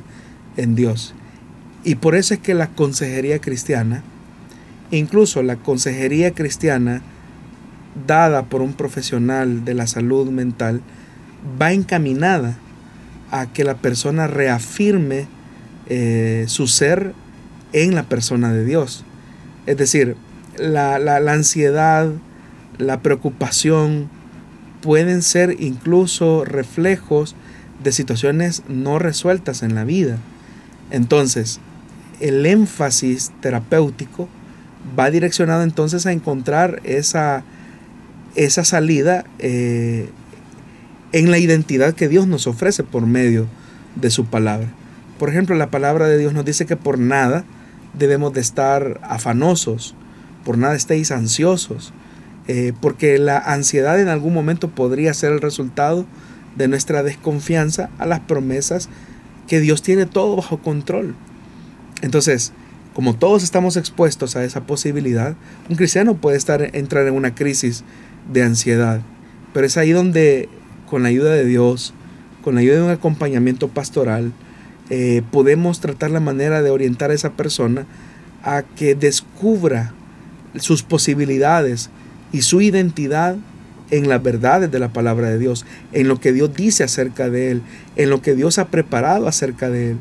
en 0.57 0.76
Dios. 0.76 1.13
Y 1.84 1.95
por 1.95 2.15
eso 2.15 2.34
es 2.34 2.39
que 2.39 2.53
la 2.53 2.67
consejería 2.67 3.39
cristiana, 3.39 4.03
incluso 4.91 5.43
la 5.43 5.57
consejería 5.57 6.32
cristiana 6.32 7.01
dada 8.07 8.43
por 8.43 8.61
un 8.61 8.74
profesional 8.74 9.65
de 9.65 9.74
la 9.74 9.88
salud 9.88 10.30
mental, 10.30 10.82
va 11.61 11.74
encaminada 11.74 12.57
a 13.32 13.47
que 13.47 13.63
la 13.63 13.76
persona 13.76 14.28
reafirme 14.28 15.28
eh, 15.88 16.45
su 16.47 16.67
ser 16.67 17.13
en 17.74 17.95
la 17.95 18.03
persona 18.03 18.53
de 18.53 18.63
Dios. 18.63 19.03
Es 19.66 19.78
decir, 19.78 20.16
la, 20.57 20.99
la 20.99 21.32
ansiedad, 21.32 22.09
la 22.78 23.01
preocupación 23.01 24.09
pueden 24.82 25.22
ser 25.22 25.55
incluso 25.59 26.43
reflejos 26.43 27.36
de 27.84 27.91
situaciones 27.91 28.64
no 28.68 28.99
resueltas 28.99 29.64
en 29.64 29.76
la 29.76 29.84
vida. 29.84 30.18
Entonces, 30.91 31.59
el 32.20 32.45
énfasis 32.45 33.32
terapéutico 33.41 34.28
va 34.97 35.09
direccionado 35.09 35.64
entonces 35.64 36.05
a 36.05 36.11
encontrar 36.11 36.82
esa, 36.84 37.43
esa 38.36 38.64
salida 38.64 39.26
eh, 39.39 40.09
en 41.11 41.32
la 41.32 41.38
identidad 41.38 41.93
que 41.93 42.09
Dios 42.09 42.28
nos 42.28 42.47
ofrece 42.47 42.84
por 42.84 43.05
medio 43.05 43.47
de 43.95 44.09
su 44.09 44.26
palabra. 44.26 44.68
Por 45.20 45.30
ejemplo, 45.30 45.55
la 45.55 45.70
palabra 45.70 46.07
de 46.07 46.18
Dios 46.18 46.34
nos 46.34 46.45
dice 46.45 46.66
que 46.66 46.76
por 46.76 46.99
nada 46.99 47.45
debemos 47.94 48.34
de 48.34 48.41
estar 48.41 49.00
afanosos, 49.04 49.96
por 50.44 50.58
nada 50.58 50.76
estéis 50.76 51.12
ansiosos, 51.12 51.94
eh, 52.48 52.74
porque 52.82 53.18
la 53.18 53.38
ansiedad 53.38 54.00
en 54.00 54.10
algún 54.10 54.34
momento 54.34 54.70
podría 54.70 55.14
ser 55.14 55.32
el 55.32 55.41
resultado 55.41 56.06
de 56.58 56.68
nuestra 56.68 57.04
desconfianza 57.04 57.89
a 57.98 58.06
las 58.06 58.20
promesas 58.22 58.89
que 59.48 59.60
Dios 59.60 59.82
tiene 59.82 60.06
todo 60.06 60.36
bajo 60.36 60.60
control. 60.60 61.16
Entonces, 62.02 62.52
como 62.94 63.16
todos 63.16 63.44
estamos 63.44 63.78
expuestos 63.78 64.36
a 64.36 64.44
esa 64.44 64.66
posibilidad, 64.66 65.36
un 65.70 65.76
cristiano 65.76 66.16
puede 66.16 66.38
estar 66.38 66.76
entrar 66.76 67.08
en 67.08 67.16
una 67.16 67.34
crisis 67.34 67.84
de 68.32 68.44
ansiedad, 68.44 69.02
pero 69.54 69.66
es 69.66 69.78
ahí 69.78 69.91
donde 69.91 70.50
con 70.89 71.04
la 71.04 71.10
ayuda 71.10 71.32
de 71.32 71.46
Dios, 71.46 71.94
con 72.44 72.56
la 72.56 72.62
ayuda 72.62 72.76
de 72.76 72.84
un 72.84 72.89
acompañamiento 72.91 73.70
pastoral, 73.70 74.34
eh, 74.89 75.21
podemos 75.31 75.79
tratar 75.79 76.11
la 76.11 76.19
manera 76.19 76.61
de 76.61 76.69
orientar 76.69 77.11
a 77.11 77.13
esa 77.13 77.31
persona 77.31 77.86
a 78.43 78.63
que 78.63 78.95
descubra 78.95 79.93
sus 80.59 80.84
posibilidades 80.84 81.89
y 82.31 82.41
su 82.41 82.61
identidad 82.61 83.38
en 83.91 84.09
las 84.09 84.21
verdades 84.21 84.71
de 84.71 84.79
la 84.79 84.89
palabra 84.89 85.29
de 85.29 85.38
Dios, 85.38 85.65
en 85.91 86.07
lo 86.07 86.19
que 86.19 86.34
Dios 86.34 86.53
dice 86.55 86.84
acerca 86.84 87.29
de 87.29 87.51
Él, 87.51 87.61
en 87.95 88.09
lo 88.09 88.21
que 88.21 88.36
Dios 88.36 88.57
ha 88.57 88.67
preparado 88.67 89.27
acerca 89.27 89.69
de 89.69 89.91
Él. 89.91 89.97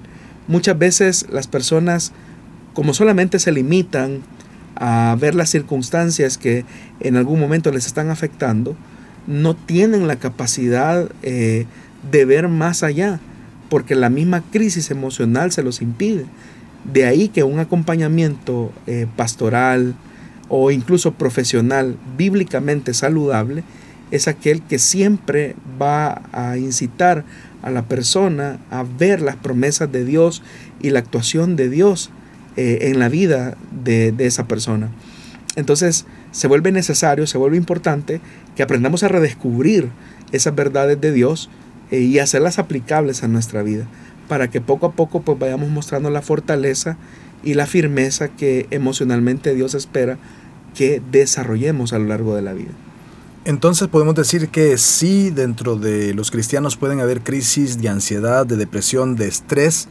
Muchas 0.48 0.78
veces 0.78 1.26
las 1.30 1.46
personas, 1.46 2.12
como 2.74 2.94
solamente 2.94 3.38
se 3.38 3.52
limitan 3.52 4.22
a 4.76 5.16
ver 5.20 5.34
las 5.34 5.50
circunstancias 5.50 6.38
que 6.38 6.64
en 7.00 7.16
algún 7.16 7.38
momento 7.38 7.70
les 7.70 7.86
están 7.86 8.10
afectando, 8.10 8.76
no 9.26 9.54
tienen 9.54 10.08
la 10.08 10.16
capacidad 10.16 11.10
eh, 11.22 11.66
de 12.10 12.24
ver 12.24 12.48
más 12.48 12.82
allá, 12.82 13.20
porque 13.72 13.94
la 13.94 14.10
misma 14.10 14.42
crisis 14.42 14.90
emocional 14.90 15.50
se 15.50 15.62
los 15.62 15.80
impide. 15.80 16.26
De 16.84 17.06
ahí 17.06 17.28
que 17.28 17.42
un 17.42 17.58
acompañamiento 17.58 18.70
eh, 18.86 19.06
pastoral 19.16 19.94
o 20.50 20.70
incluso 20.70 21.14
profesional 21.14 21.96
bíblicamente 22.18 22.92
saludable 22.92 23.64
es 24.10 24.28
aquel 24.28 24.60
que 24.60 24.78
siempre 24.78 25.56
va 25.80 26.20
a 26.32 26.58
incitar 26.58 27.24
a 27.62 27.70
la 27.70 27.88
persona 27.88 28.58
a 28.70 28.82
ver 28.82 29.22
las 29.22 29.36
promesas 29.36 29.90
de 29.90 30.04
Dios 30.04 30.42
y 30.82 30.90
la 30.90 30.98
actuación 30.98 31.56
de 31.56 31.70
Dios 31.70 32.10
eh, 32.58 32.90
en 32.90 32.98
la 32.98 33.08
vida 33.08 33.56
de, 33.82 34.12
esa 34.18 34.46
persona. 34.46 34.90
Entonces 35.56 36.04
se 36.30 36.46
vuelve 36.46 36.72
necesario, 36.72 37.26
se 37.26 37.38
vuelve 37.38 37.56
importante 37.56 38.20
que 38.54 38.62
aprendamos 38.62 39.02
a 39.02 39.08
redescubrir 39.08 39.88
esas 40.30 40.54
verdades 40.54 41.00
de 41.00 41.10
Dios 41.10 41.48
eh, 41.92 42.00
y 42.00 42.18
hacerlas 42.18 42.58
aplicables 42.58 43.22
a 43.22 43.28
nuestra 43.28 43.62
vida, 43.62 43.86
para 44.26 44.50
que 44.50 44.60
poco 44.60 44.86
a 44.86 44.92
poco 44.92 45.22
pues 45.22 45.38
vayamos 45.38 45.68
mostrando 45.68 46.10
la 46.10 46.22
fortaleza 46.22 46.96
y 47.44 47.54
la 47.54 47.66
firmeza 47.66 48.28
que 48.28 48.66
emocionalmente 48.70 49.54
Dios 49.54 49.74
espera 49.74 50.18
que 50.74 51.02
desarrollemos 51.12 51.92
a 51.92 51.98
lo 51.98 52.06
largo 52.06 52.34
de 52.34 52.42
la 52.42 52.54
vida. 52.54 52.70
Entonces 53.44 53.88
podemos 53.88 54.14
decir 54.14 54.48
que 54.48 54.78
sí, 54.78 55.30
dentro 55.30 55.76
de 55.76 56.14
los 56.14 56.30
cristianos 56.30 56.76
pueden 56.76 57.00
haber 57.00 57.20
crisis 57.20 57.80
de 57.80 57.88
ansiedad, 57.88 58.46
de 58.46 58.56
depresión, 58.56 59.16
de 59.16 59.28
estrés, 59.28 59.88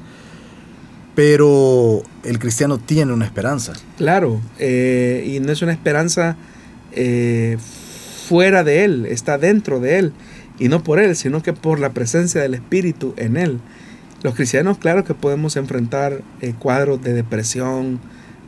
pero 1.14 2.02
el 2.24 2.40
cristiano 2.40 2.80
tiene 2.80 3.14
una 3.14 3.26
esperanza. 3.26 3.74
Claro, 3.98 4.42
eh, 4.58 5.24
y 5.36 5.40
no 5.40 5.52
es 5.52 5.62
una 5.62 5.74
esperanza 5.74 6.38
eh, 6.94 7.58
fuera 8.28 8.64
de 8.64 8.86
él, 8.86 9.06
está 9.06 9.38
dentro 9.38 9.80
de 9.80 10.00
él, 10.00 10.14
y 10.62 10.70
no 10.70 10.82
por 10.82 11.00
él, 11.00 11.18
sino 11.18 11.44
que 11.44 11.52
por 11.52 11.80
la 11.80 11.90
presencia 11.90 12.42
del 12.42 12.54
Espíritu 12.54 13.14
en 13.18 13.36
él. 13.36 13.60
Los 14.24 14.36
cristianos, 14.36 14.78
claro 14.78 15.04
que 15.04 15.14
podemos 15.14 15.58
enfrentar 15.58 16.22
eh, 16.40 16.54
cuadros 16.58 17.02
de 17.02 17.14
depresión, 17.14 18.00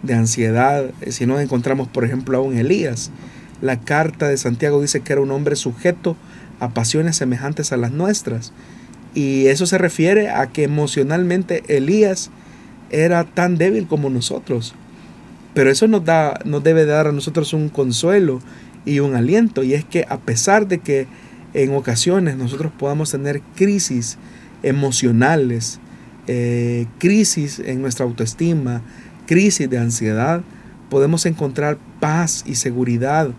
de 0.03 0.13
ansiedad, 0.13 0.91
si 1.09 1.25
nos 1.25 1.41
encontramos, 1.41 1.87
por 1.89 2.05
ejemplo, 2.05 2.37
a 2.37 2.41
un 2.41 2.57
Elías 2.57 3.11
la 3.63 3.79
carta 3.79 4.27
de 4.27 4.35
Santiago 4.35 4.81
dice 4.81 4.99
que 4.99 5.13
era 5.13 5.21
un 5.21 5.31
hombre 5.31 5.55
sujeto 5.55 6.17
a 6.59 6.73
pasiones 6.73 7.15
semejantes 7.15 7.71
a 7.71 7.77
las 7.77 7.91
nuestras. 7.93 8.51
Y 9.15 9.47
eso 9.47 9.65
se 9.65 9.77
refiere 9.77 10.29
a 10.29 10.47
que 10.47 10.63
emocionalmente 10.63 11.63
Elías 11.69 12.29
era 12.89 13.23
tan 13.23 13.57
débil 13.57 13.87
como 13.87 14.09
nosotros. 14.09 14.75
Pero 15.53 15.69
eso 15.69 15.87
nos, 15.87 16.03
da, 16.03 16.41
nos 16.43 16.61
debe 16.61 16.85
dar 16.85 17.07
a 17.07 17.13
nosotros 17.13 17.53
un 17.53 17.69
consuelo 17.69 18.41
y 18.85 18.99
un 18.99 19.15
aliento. 19.15 19.63
Y 19.63 19.75
es 19.75 19.85
que 19.85 20.05
a 20.09 20.17
pesar 20.17 20.67
de 20.67 20.79
que 20.79 21.07
en 21.53 21.73
ocasiones 21.75 22.35
nosotros 22.35 22.71
podamos 22.77 23.11
tener 23.11 23.41
crisis 23.55 24.17
emocionales, 24.63 25.79
eh, 26.27 26.87
crisis 26.99 27.59
en 27.59 27.81
nuestra 27.81 28.05
autoestima, 28.05 28.81
crisis 29.25 29.69
de 29.69 29.77
ansiedad, 29.77 30.41
podemos 30.89 31.25
encontrar 31.25 31.77
paz 31.99 32.43
y 32.45 32.55
seguridad 32.55 33.31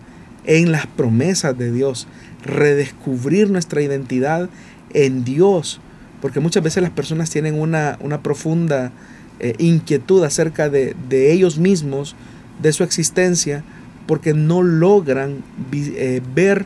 en 0.45 0.71
las 0.71 0.85
promesas 0.87 1.57
de 1.57 1.71
Dios, 1.71 2.07
redescubrir 2.43 3.49
nuestra 3.49 3.81
identidad 3.81 4.49
en 4.93 5.23
Dios, 5.23 5.79
porque 6.21 6.39
muchas 6.39 6.63
veces 6.63 6.83
las 6.83 6.91
personas 6.91 7.29
tienen 7.29 7.59
una, 7.59 7.97
profunda 8.23 8.91
eh, 9.39 9.55
inquietud 9.57 10.23
acerca 10.23 10.69
de, 10.69 10.95
ellos 11.31 11.57
mismos, 11.57 12.15
de 12.61 12.71
su 12.71 12.83
existencia, 12.83 13.63
porque 14.07 14.33
no 14.33 14.61
logran 14.61 15.43
eh, 15.71 16.21
ver 16.33 16.65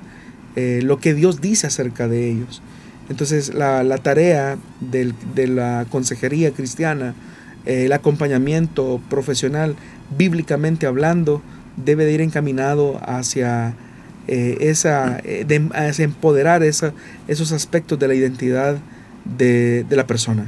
eh, 0.55 0.81
lo 0.83 0.99
que 0.99 1.13
Dios 1.13 1.41
dice 1.41 1.67
acerca 1.67 2.07
de 2.07 2.29
ellos. 2.29 2.61
Entonces 3.09 3.53
la, 3.53 3.97
tarea 3.97 4.57
de 4.81 5.47
la 5.47 5.85
consejería 5.89 6.51
cristiana, 6.51 7.15
el 7.65 7.91
acompañamiento 7.91 9.01
profesional, 9.09 9.75
bíblicamente 10.15 10.85
hablando, 10.85 11.41
debe 11.75 12.05
de 12.05 12.13
ir 12.13 12.21
encaminado 12.21 12.99
hacia, 13.03 13.75
eh, 14.27 14.69
esa, 14.69 15.19
eh, 15.23 15.45
empoderar 15.97 16.61
esos 16.61 17.51
aspectos 17.51 17.97
de 17.97 18.07
la 18.07 18.13
identidad 18.13 18.77
de, 19.25 19.85
la 19.89 20.05
persona. 20.05 20.45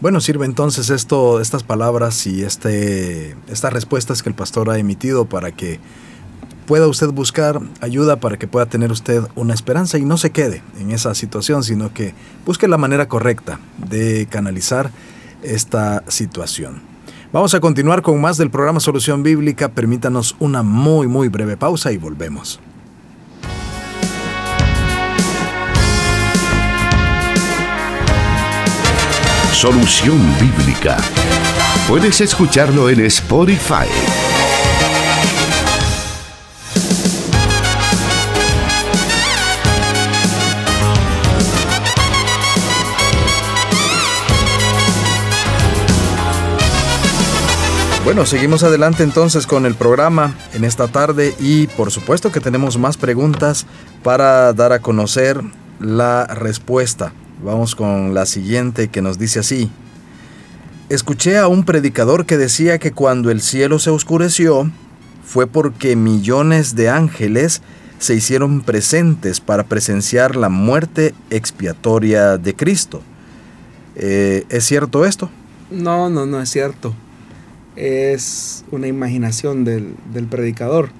Bueno, 0.00 0.20
sirve 0.20 0.46
entonces 0.46 0.90
esto, 0.90 1.40
estas 1.40 1.62
palabras 1.62 2.26
y 2.26 2.42
este, 2.42 3.36
estas 3.48 3.72
respuestas 3.72 4.22
que 4.22 4.30
el 4.30 4.34
pastor 4.34 4.70
ha 4.70 4.78
emitido 4.78 5.26
para 5.26 5.52
que 5.52 5.78
pueda 6.70 6.86
usted 6.86 7.08
buscar 7.08 7.60
ayuda 7.80 8.20
para 8.20 8.36
que 8.36 8.46
pueda 8.46 8.64
tener 8.64 8.92
usted 8.92 9.24
una 9.34 9.54
esperanza 9.54 9.98
y 9.98 10.04
no 10.04 10.16
se 10.16 10.30
quede 10.30 10.62
en 10.78 10.92
esa 10.92 11.16
situación, 11.16 11.64
sino 11.64 11.92
que 11.92 12.14
busque 12.46 12.68
la 12.68 12.78
manera 12.78 13.08
correcta 13.08 13.58
de 13.76 14.28
canalizar 14.30 14.92
esta 15.42 16.04
situación. 16.06 16.80
Vamos 17.32 17.54
a 17.54 17.60
continuar 17.60 18.02
con 18.02 18.20
más 18.20 18.36
del 18.36 18.50
programa 18.50 18.78
Solución 18.78 19.24
Bíblica. 19.24 19.70
Permítanos 19.70 20.36
una 20.38 20.62
muy, 20.62 21.08
muy 21.08 21.26
breve 21.26 21.56
pausa 21.56 21.90
y 21.90 21.96
volvemos. 21.96 22.60
Solución 29.50 30.20
Bíblica. 30.40 30.98
Puedes 31.88 32.20
escucharlo 32.20 32.88
en 32.88 33.00
Spotify. 33.00 34.29
Bueno, 48.10 48.26
seguimos 48.26 48.64
adelante 48.64 49.04
entonces 49.04 49.46
con 49.46 49.66
el 49.66 49.76
programa 49.76 50.34
en 50.52 50.64
esta 50.64 50.88
tarde 50.88 51.32
y 51.38 51.68
por 51.68 51.92
supuesto 51.92 52.32
que 52.32 52.40
tenemos 52.40 52.76
más 52.76 52.96
preguntas 52.96 53.66
para 54.02 54.52
dar 54.52 54.72
a 54.72 54.80
conocer 54.80 55.40
la 55.78 56.26
respuesta. 56.26 57.12
Vamos 57.44 57.76
con 57.76 58.12
la 58.12 58.26
siguiente 58.26 58.88
que 58.88 59.00
nos 59.00 59.16
dice 59.16 59.38
así. 59.38 59.70
Escuché 60.88 61.38
a 61.38 61.46
un 61.46 61.62
predicador 61.62 62.26
que 62.26 62.36
decía 62.36 62.80
que 62.80 62.90
cuando 62.90 63.30
el 63.30 63.40
cielo 63.40 63.78
se 63.78 63.90
oscureció 63.90 64.68
fue 65.24 65.46
porque 65.46 65.94
millones 65.94 66.74
de 66.74 66.88
ángeles 66.88 67.62
se 68.00 68.16
hicieron 68.16 68.62
presentes 68.62 69.38
para 69.38 69.62
presenciar 69.62 70.34
la 70.34 70.48
muerte 70.48 71.14
expiatoria 71.30 72.38
de 72.38 72.56
Cristo. 72.56 73.02
Eh, 73.94 74.46
¿Es 74.48 74.64
cierto 74.64 75.04
esto? 75.04 75.30
No, 75.70 76.10
no, 76.10 76.26
no 76.26 76.42
es 76.42 76.50
cierto 76.50 76.92
es 77.80 78.64
una 78.70 78.88
imaginación 78.88 79.64
del, 79.64 79.94
predicador. 80.28 80.90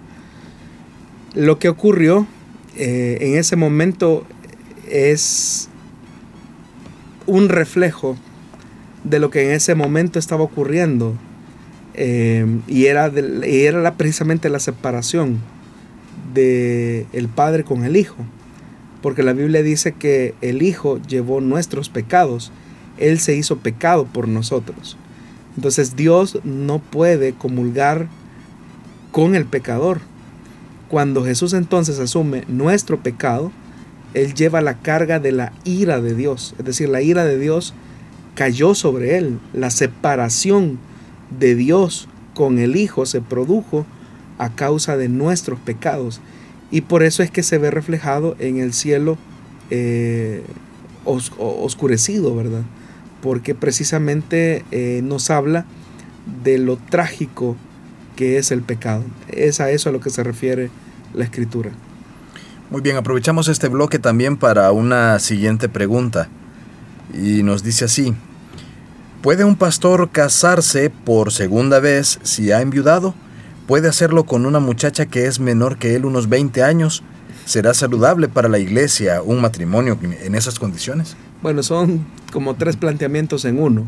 Lo 1.34 1.58
que 1.58 1.68
ocurrió 1.68 2.26
eh, 2.76 3.18
en 3.20 3.36
ese 3.36 3.56
momento 3.56 4.26
es 4.88 5.68
un 7.26 7.50
reflejo 7.50 8.16
de 9.04 9.18
lo 9.18 9.30
que 9.30 9.44
en 9.44 9.50
ese 9.52 9.74
momento 9.74 10.18
estaba 10.18 10.42
ocurriendo. 10.42 11.14
Eh, 11.94 12.46
y 12.66 12.86
era, 12.86 13.12
era 13.44 13.94
precisamente 13.94 14.48
la 14.48 14.58
separación 14.58 15.38
del 16.32 17.06
el 17.12 17.28
Padre 17.28 17.62
con 17.62 17.84
el 17.84 17.96
Hijo. 17.96 18.16
Porque 19.02 19.22
la 19.22 19.34
Biblia 19.34 19.62
dice 19.62 19.92
que 19.92 20.34
el 20.40 20.62
Hijo 20.62 20.98
llevó 21.02 21.42
nuestros 21.42 21.90
pecados. 21.90 22.52
Él 22.96 23.18
se 23.20 23.36
hizo 23.36 23.58
pecado 23.58 24.06
por 24.06 24.28
nosotros. 24.28 24.96
Entonces 25.60 25.94
Dios 25.94 26.38
no 26.42 26.78
puede 26.78 27.34
comulgar 27.34 28.08
con 29.12 29.34
el 29.34 29.44
pecador. 29.44 30.00
Cuando 30.88 31.22
Jesús 31.22 31.52
entonces 31.52 31.98
asume 31.98 32.44
nuestro 32.48 33.02
pecado, 33.02 33.52
Él 34.14 34.32
lleva 34.32 34.62
la 34.62 34.78
carga 34.78 35.20
de 35.20 35.32
la 35.32 35.52
ira 35.64 36.00
de 36.00 36.14
Dios. 36.14 36.54
Es 36.58 36.64
decir, 36.64 36.88
la 36.88 37.02
ira 37.02 37.26
de 37.26 37.38
Dios 37.38 37.74
cayó 38.34 38.74
sobre 38.74 39.18
Él. 39.18 39.38
La 39.52 39.68
separación 39.68 40.78
de 41.38 41.54
Dios 41.54 42.08
con 42.32 42.58
el 42.58 42.74
Hijo 42.74 43.04
se 43.04 43.20
produjo 43.20 43.84
a 44.38 44.54
causa 44.54 44.96
de 44.96 45.10
nuestros 45.10 45.60
pecados. 45.60 46.22
Y 46.70 46.80
por 46.80 47.02
eso 47.02 47.22
es 47.22 47.30
que 47.30 47.42
se 47.42 47.58
ve 47.58 47.70
reflejado 47.70 48.34
en 48.38 48.56
el 48.60 48.72
cielo 48.72 49.18
eh, 49.68 50.42
oscurecido, 51.04 52.34
¿verdad? 52.34 52.62
Porque 53.22 53.54
precisamente 53.54 54.64
eh, 54.70 55.00
nos 55.02 55.30
habla 55.30 55.66
de 56.42 56.58
lo 56.58 56.76
trágico 56.76 57.56
que 58.16 58.38
es 58.38 58.50
el 58.50 58.62
pecado. 58.62 59.04
Es 59.28 59.60
a 59.60 59.70
eso 59.70 59.88
a 59.88 59.92
lo 59.92 60.00
que 60.00 60.10
se 60.10 60.22
refiere 60.22 60.70
la 61.14 61.24
escritura. 61.24 61.70
Muy 62.70 62.82
bien, 62.82 62.96
aprovechamos 62.96 63.48
este 63.48 63.68
bloque 63.68 63.98
también 63.98 64.36
para 64.36 64.70
una 64.72 65.18
siguiente 65.18 65.68
pregunta. 65.68 66.28
Y 67.12 67.42
nos 67.42 67.64
dice 67.64 67.86
así, 67.86 68.14
¿puede 69.22 69.44
un 69.44 69.56
pastor 69.56 70.10
casarse 70.10 70.90
por 70.90 71.32
segunda 71.32 71.80
vez 71.80 72.20
si 72.22 72.52
ha 72.52 72.60
enviudado? 72.60 73.14
¿Puede 73.66 73.88
hacerlo 73.88 74.24
con 74.24 74.46
una 74.46 74.60
muchacha 74.60 75.06
que 75.06 75.26
es 75.26 75.40
menor 75.40 75.78
que 75.78 75.94
él 75.96 76.04
unos 76.04 76.28
20 76.28 76.62
años? 76.62 77.02
¿Será 77.44 77.74
saludable 77.74 78.28
para 78.28 78.48
la 78.48 78.58
iglesia 78.58 79.22
un 79.22 79.40
matrimonio 79.40 79.98
en 80.02 80.34
esas 80.34 80.58
condiciones? 80.58 81.16
Bueno, 81.42 81.62
son 81.62 82.04
como 82.32 82.54
tres 82.54 82.76
planteamientos 82.76 83.44
en 83.44 83.58
uno. 83.58 83.86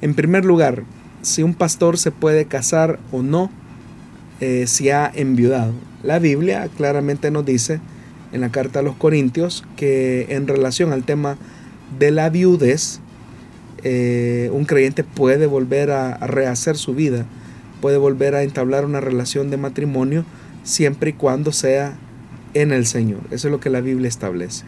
En 0.00 0.14
primer 0.14 0.44
lugar, 0.44 0.84
si 1.22 1.42
un 1.42 1.54
pastor 1.54 1.98
se 1.98 2.10
puede 2.10 2.46
casar 2.46 2.98
o 3.10 3.22
no 3.22 3.50
eh, 4.40 4.66
si 4.66 4.90
ha 4.90 5.10
enviudado. 5.14 5.72
La 6.02 6.18
Biblia 6.18 6.68
claramente 6.76 7.30
nos 7.30 7.46
dice 7.46 7.80
en 8.32 8.40
la 8.40 8.50
carta 8.50 8.80
a 8.80 8.82
los 8.82 8.96
Corintios 8.96 9.64
que 9.76 10.26
en 10.30 10.48
relación 10.48 10.92
al 10.92 11.04
tema 11.04 11.36
de 11.98 12.10
la 12.10 12.28
viudez, 12.28 12.98
eh, 13.84 14.50
un 14.52 14.64
creyente 14.64 15.04
puede 15.04 15.46
volver 15.46 15.92
a, 15.92 16.16
rehacer 16.26 16.76
su 16.76 16.94
vida, 16.94 17.24
puede 17.80 17.98
volver 17.98 18.34
a 18.34 18.42
entablar 18.42 18.84
una 18.84 19.00
relación 19.00 19.50
de 19.50 19.58
matrimonio 19.58 20.24
siempre 20.64 21.10
y 21.10 21.12
cuando 21.12 21.52
sea 21.52 21.96
en 22.54 22.72
el 22.72 22.86
Señor. 22.86 23.20
Eso 23.30 23.46
es 23.48 23.52
lo 23.52 23.60
que 23.60 23.70
la 23.70 23.80
Biblia 23.80 24.08
establece. 24.08 24.64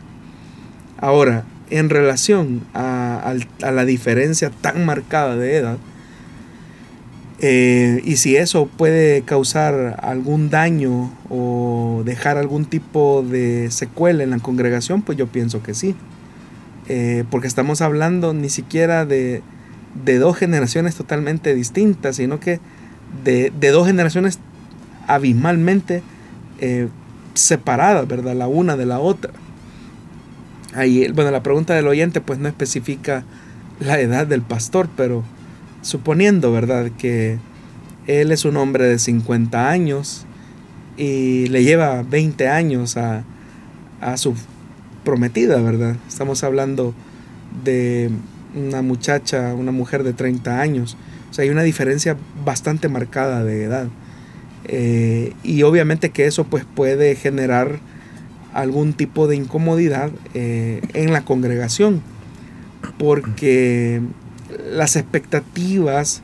Ahora, 0.99 1.45
en 1.79 1.91
relación 1.91 2.63
a, 2.73 3.35
la 3.61 3.85
diferencia 3.85 4.51
tan 4.51 4.85
marcada 4.87 5.37
de 5.37 5.57
edad, 5.57 5.79
eh, 7.41 8.01
y 8.05 8.17
si 8.17 8.37
eso 8.37 8.67
puede 8.67 9.23
causar 9.23 9.99
algún 10.03 10.51
daño 10.51 11.13
o 11.29 12.03
dejar 12.05 12.39
algún 12.39 12.65
tipo 12.65 13.25
de 13.29 13.71
secuela 13.71 14.23
en 14.23 14.31
la 14.31 14.39
congregación, 14.39 15.03
pues 15.03 15.19
yo 15.19 15.27
pienso 15.27 15.63
que 15.63 15.75
sí. 15.75 15.95
Eh, 16.89 17.25
porque 17.31 17.47
estamos 17.47 17.81
hablando 17.81 18.35
ni 18.35 18.51
siquiera 18.51 19.05
de, 19.05 19.43
dos 19.95 20.37
generaciones 20.37 20.95
totalmente 20.95 21.55
distintas, 21.55 22.17
sino 22.17 22.41
que 22.41 22.61
de, 23.25 23.51
dos 23.51 23.87
generaciones 23.87 24.39
abismalmente 25.07 26.03
eh, 26.61 26.89
separadas, 27.35 28.07
¿verdad? 28.07 28.35
La 28.35 28.47
una 28.47 28.77
de 28.77 28.87
la 28.87 29.01
otra. 29.01 29.33
Bueno, 30.75 31.31
la 31.31 31.43
pregunta 31.43 31.75
del 31.75 31.87
oyente 31.87 32.21
pues 32.21 32.39
no 32.39 32.49
especifica 32.49 33.25
la 33.81 34.01
edad 34.01 34.27
del 34.27 34.43
pastor, 34.43 34.89
pero 34.97 35.23
suponiendo, 35.83 36.51
¿verdad? 36.51 36.91
Que 36.99 37.39
él 38.07 38.33
es 38.33 38.45
un 38.45 38.57
hombre 38.57 38.85
de 38.85 38.99
50 38.99 39.71
años 39.71 40.27
y 40.97 41.47
le 41.47 41.63
lleva 41.63 42.03
20 42.03 42.49
años 42.49 42.97
a, 42.97 43.25
a 44.01 44.17
su 44.17 44.35
prometida, 45.05 45.61
¿verdad? 45.61 45.97
Estamos 46.09 46.43
hablando 46.43 46.95
de 47.65 48.11
una 48.55 48.83
muchacha, 48.83 49.55
una 49.55 49.73
mujer 49.73 50.03
de 50.03 50.13
30 50.13 50.61
años. 50.61 50.97
O 51.31 51.35
sea, 51.35 51.45
hay 51.45 51.51
una 51.51 51.63
diferencia 51.63 52.17
bastante 52.45 52.89
marcada 52.89 53.45
de 53.45 53.65
edad. 53.65 53.89
Eh, 54.67 55.35
y 55.43 55.63
obviamente 55.63 56.11
que 56.11 56.27
eso 56.27 56.45
pues 56.45 56.65
puede 56.65 57.17
generar 57.17 57.79
algún 58.55 58.93
tipo 58.93 59.27
de 59.27 59.37
incomodidad 59.37 60.11
eh, 60.33 60.81
en 60.95 61.13
la 61.13 61.25
congregación, 61.25 62.01
porque 62.99 64.01
las 64.71 64.97
expectativas 64.97 66.23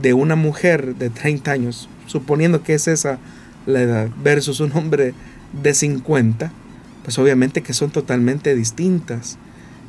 de 0.00 0.12
una 0.12 0.36
mujer 0.36 0.94
de 0.96 1.10
30 1.10 1.50
años, 1.50 1.88
suponiendo 2.06 2.62
que 2.62 2.74
es 2.74 2.88
esa 2.88 3.18
la 3.66 3.80
edad, 3.80 4.10
versus 4.22 4.60
un 4.60 4.72
hombre 4.72 5.14
de 5.62 5.74
50, 5.74 6.52
pues 7.04 7.18
obviamente 7.18 7.62
que 7.62 7.72
son 7.72 7.90
totalmente 7.90 8.54
distintas. 8.54 9.38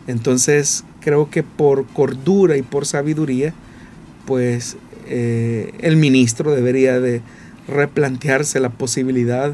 Entonces 0.08 0.86
creo 1.02 1.30
que 1.30 1.44
por 1.44 1.86
cordura 1.88 2.56
y 2.58 2.62
por 2.62 2.86
sabiduría, 2.86 3.54
pues 4.26 4.78
eh, 5.08 5.74
el 5.80 5.98
ministro 5.98 6.52
debería 6.52 7.00
de 7.00 7.22
replantearse 7.68 8.60
la 8.60 8.70
posibilidad 8.70 9.54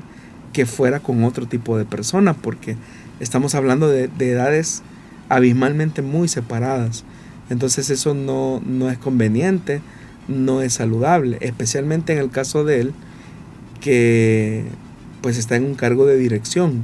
que 0.54 0.66
fuera 0.66 1.00
con 1.00 1.24
otro 1.24 1.47
tipo 1.47 1.78
de 1.78 1.86
persona, 1.86 2.34
porque 2.34 2.76
estamos 3.20 3.56
hablando 3.56 3.88
de, 3.88 4.10
edades 4.20 4.82
abismalmente 5.30 6.02
muy 6.02 6.28
separadas. 6.28 7.04
Entonces 7.50 7.89
eso 7.89 8.14
no, 8.14 8.62
no, 8.66 8.89
es 8.89 8.97
conveniente, 8.97 9.82
no 10.28 10.62
es 10.62 10.74
saludable, 10.74 11.38
especialmente 11.41 12.14
en 12.14 12.20
el 12.20 12.30
caso 12.30 12.64
de 12.64 12.82
él, 12.82 12.93
que 13.82 14.66
pues 15.22 15.38
está 15.38 15.56
en 15.56 15.66
un 15.66 15.76
cargo 15.76 16.06
de 16.06 16.18
dirección. 16.18 16.84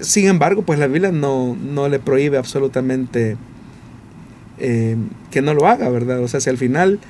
Sin 0.00 0.26
embargo, 0.26 0.62
pues 0.62 0.78
la 0.78 0.86
Biblia 0.86 1.12
no, 1.12 1.56
no 1.56 1.88
le 1.88 1.98
prohíbe 1.98 2.38
absolutamente 2.38 3.36
eh, 4.58 4.96
que 5.30 5.42
no 5.42 5.54
lo 5.54 5.66
haga, 5.66 5.88
¿verdad? 5.88 6.20
O 6.20 6.28
sea, 6.28 6.40
si 6.40 6.50
al 6.50 6.58
final 6.58 7.00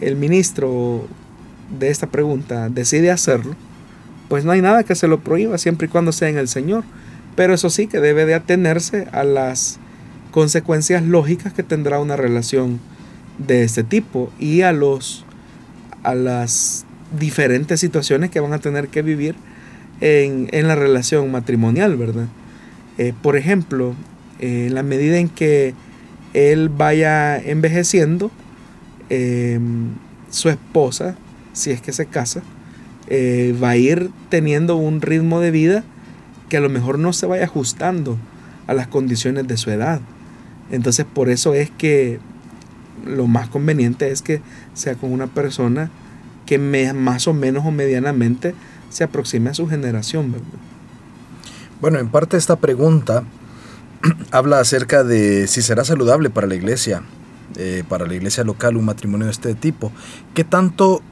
el 0.00 0.16
ministro 0.16 1.06
de 1.78 1.90
esta 1.90 2.08
pregunta 2.08 2.68
decide 2.68 3.10
hacerlo, 3.10 3.54
pues 4.28 4.44
no 4.44 4.52
hay 4.52 4.62
nada 4.62 4.84
que 4.84 4.94
se 4.94 5.08
lo 5.08 5.20
prohíba 5.20 5.58
siempre 5.58 5.86
y 5.86 5.90
cuando 5.90 6.12
sea 6.12 6.28
en 6.28 6.38
el 6.38 6.48
Señor. 6.48 6.84
Pero 7.36 7.54
eso 7.54 7.70
sí 7.70 7.86
que 7.86 8.00
debe 8.00 8.26
de 8.26 8.34
atenerse 8.34 9.08
a 9.12 9.24
las 9.24 9.78
consecuencias 10.30 11.02
lógicas 11.02 11.52
que 11.52 11.62
tendrá 11.62 11.98
una 11.98 12.16
relación 12.16 12.80
de 13.38 13.64
este 13.64 13.82
tipo 13.82 14.32
y 14.38 14.62
a 14.62 14.72
los 14.72 15.24
a 16.02 16.14
las 16.14 16.84
diferentes 17.18 17.80
situaciones 17.80 18.30
que 18.30 18.40
van 18.40 18.52
a 18.52 18.58
tener 18.58 18.88
que 18.88 19.02
vivir 19.02 19.34
en, 20.00 20.48
la 20.68 20.74
relación 20.74 21.30
matrimonial, 21.30 21.96
¿verdad? 21.96 22.26
Eh, 22.98 23.14
por 23.22 23.36
ejemplo, 23.36 23.94
en 24.38 24.74
la 24.74 24.82
medida 24.82 25.18
en 25.18 25.28
que 25.28 25.74
él 26.34 26.68
vaya 26.68 27.38
envejeciendo, 27.38 28.30
em, 29.08 29.92
su 30.30 30.48
esposa, 30.50 31.16
si 31.52 31.70
es 31.70 31.80
que 31.80 31.92
se 31.92 32.06
casa, 32.06 32.42
eh, 33.08 33.54
va 33.62 33.70
a 33.70 33.76
ir 33.76 34.10
teniendo 34.28 34.76
un 34.76 35.00
ritmo 35.00 35.40
de 35.40 35.50
vida 35.50 35.84
que 36.48 36.56
a 36.56 36.60
lo 36.60 36.68
mejor 36.68 36.98
no 36.98 37.12
se 37.12 37.26
vaya 37.26 37.44
ajustando 37.44 38.18
a 38.66 38.74
las 38.74 38.86
condiciones 38.86 39.46
de 39.46 39.56
su 39.56 39.70
edad. 39.70 40.00
Entonces 40.70 41.06
por 41.12 41.28
eso 41.28 41.54
es 41.54 41.70
que 41.70 42.18
lo 43.04 43.26
más 43.26 43.48
conveniente 43.48 44.10
es 44.10 44.22
que 44.22 44.40
sea 44.72 44.94
con 44.94 45.12
una 45.12 45.26
persona 45.26 45.90
que 46.46 46.58
más 46.58 47.26
o 47.26 47.34
menos 47.34 47.64
o 47.66 47.70
medianamente 47.70 48.54
se 48.90 49.04
aproxime 49.04 49.50
a 49.50 49.54
su 49.54 49.68
generación. 49.68 50.34
Bueno, 51.80 51.98
en 51.98 52.08
parte 52.08 52.36
esta 52.36 52.56
pregunta 52.56 53.24
habla 54.30 54.60
acerca 54.60 55.04
de 55.04 55.46
si 55.48 55.62
será 55.62 55.84
saludable 55.84 56.30
para 56.30 56.46
la 56.46 56.54
iglesia, 56.54 57.02
eh, 57.56 57.84
para 57.88 58.06
la 58.06 58.14
iglesia 58.14 58.44
local, 58.44 58.76
un 58.76 58.84
matrimonio 58.84 59.26
de 59.26 59.32
este 59.32 59.54
tipo. 59.54 59.92
¿Qué 60.34 60.44
tanto 60.44 61.02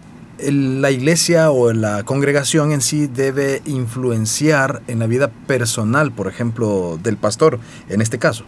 la 0.51 0.91
iglesia 0.91 1.51
o 1.51 1.73
la 1.73 2.03
congregación 2.05 2.73
en 2.73 2.81
sí 2.81 3.07
debe 3.07 3.63
influenciar 3.65 4.83
en 4.89 4.99
la 4.99 5.07
vida 5.07 5.29
personal, 5.47 6.13
por 6.13 6.29
ejemplo, 6.29 6.99
del 7.03 7.17
pastor, 7.17 7.59
en 7.89 8.01
este 8.01 8.19
caso? 8.19 8.45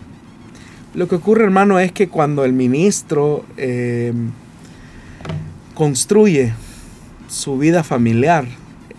Lo 0.94 1.08
que 1.08 1.16
ocurre, 1.16 1.44
hermano, 1.44 1.78
es 1.78 1.92
que 1.92 2.08
cuando 2.08 2.44
el 2.44 2.52
ministro 2.52 3.44
eh, 3.56 4.12
construye 5.74 6.54
su 7.28 7.58
vida 7.58 7.82
familiar, 7.82 8.46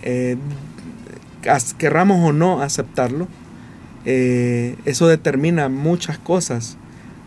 eh, 0.02 0.38
querramos 1.78 2.30
o 2.30 2.34
no 2.34 2.62
aceptarlo, 2.62 3.28
eh, 4.06 4.76
eso 4.86 5.08
determina 5.08 5.70
muchas 5.70 6.18
cosas 6.18 6.78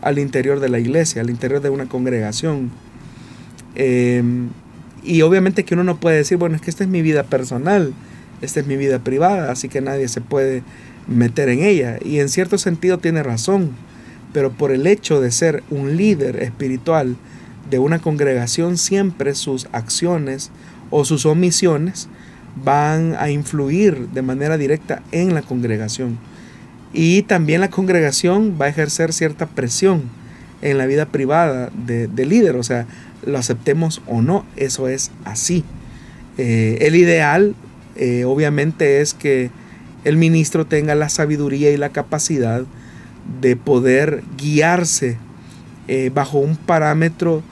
al 0.01 0.19
interior 0.19 0.59
de 0.59 0.69
la 0.69 0.79
iglesia, 0.79 1.21
al 1.21 1.29
interior 1.29 1.61
de 1.61 1.69
una 1.69 1.87
congregación. 1.87 2.71
Eh, 3.75 4.23
y 5.03 5.21
obviamente 5.21 5.63
que 5.63 5.73
uno 5.73 5.83
no 5.83 5.99
puede 5.99 6.17
decir, 6.17 6.37
bueno, 6.37 6.55
es 6.55 6.61
que 6.61 6.69
esta 6.69 6.83
es 6.83 6.89
mi 6.89 7.01
vida 7.01 7.23
personal, 7.23 7.93
esta 8.41 8.59
es 8.59 8.67
mi 8.67 8.77
vida 8.77 8.99
privada, 8.99 9.51
así 9.51 9.69
que 9.69 9.81
nadie 9.81 10.07
se 10.07 10.21
puede 10.21 10.63
meter 11.07 11.49
en 11.49 11.63
ella. 11.63 11.97
Y 12.03 12.19
en 12.19 12.29
cierto 12.29 12.57
sentido 12.57 12.97
tiene 12.97 13.23
razón, 13.23 13.71
pero 14.33 14.51
por 14.51 14.71
el 14.71 14.87
hecho 14.87 15.21
de 15.21 15.31
ser 15.31 15.63
un 15.69 15.97
líder 15.97 16.41
espiritual 16.41 17.15
de 17.69 17.79
una 17.79 17.99
congregación, 17.99 18.77
siempre 18.77 19.35
sus 19.35 19.67
acciones 19.71 20.51
o 20.89 21.05
sus 21.05 21.25
omisiones 21.25 22.07
van 22.63 23.15
a 23.19 23.29
influir 23.29 24.07
de 24.09 24.21
manera 24.21 24.57
directa 24.57 25.03
en 25.11 25.33
la 25.33 25.41
congregación. 25.41 26.17
Y 26.93 27.21
también 27.23 27.61
la 27.61 27.69
congregación 27.69 28.57
va 28.59 28.65
a 28.65 28.69
ejercer 28.69 29.13
cierta 29.13 29.45
presión 29.45 30.03
en 30.61 30.77
la 30.77 30.87
vida 30.87 31.05
privada 31.05 31.69
del 31.85 32.13
de 32.13 32.25
líder, 32.25 32.55
o 32.55 32.63
sea, 32.63 32.87
lo 33.25 33.37
aceptemos 33.37 34.01
o 34.07 34.21
no, 34.21 34.45
eso 34.55 34.87
es 34.87 35.11
así. 35.25 35.63
Eh, 36.37 36.77
el 36.87 36.95
ideal, 36.95 37.55
eh, 37.95 38.23
obviamente, 38.25 39.01
es 39.01 39.13
que 39.13 39.51
el 40.05 40.17
ministro 40.17 40.65
tenga 40.65 40.95
la 40.95 41.09
sabiduría 41.09 41.71
y 41.71 41.77
la 41.77 41.89
capacidad 41.89 42.63
de 43.41 43.55
poder 43.55 44.23
guiarse 44.37 45.17
eh, 45.87 46.11
bajo 46.13 46.39
un 46.39 46.55
parámetro 46.55 47.43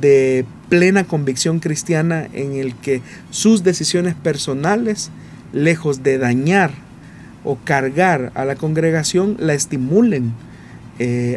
de 0.00 0.44
plena 0.68 1.04
convicción 1.04 1.58
cristiana 1.58 2.28
en 2.32 2.52
el 2.52 2.74
que 2.76 3.02
sus 3.30 3.64
decisiones 3.64 4.14
personales, 4.14 5.10
lejos 5.52 6.02
de 6.02 6.18
dañar 6.18 6.70
o 7.44 7.56
cargar 7.56 8.30
a 8.34 8.44
la 8.44 8.54
congregación, 8.54 9.36
la 9.38 9.54
estimulen 9.54 10.32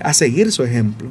a 0.03 0.13
seguir 0.13 0.51
su 0.51 0.63
ejemplo. 0.63 1.09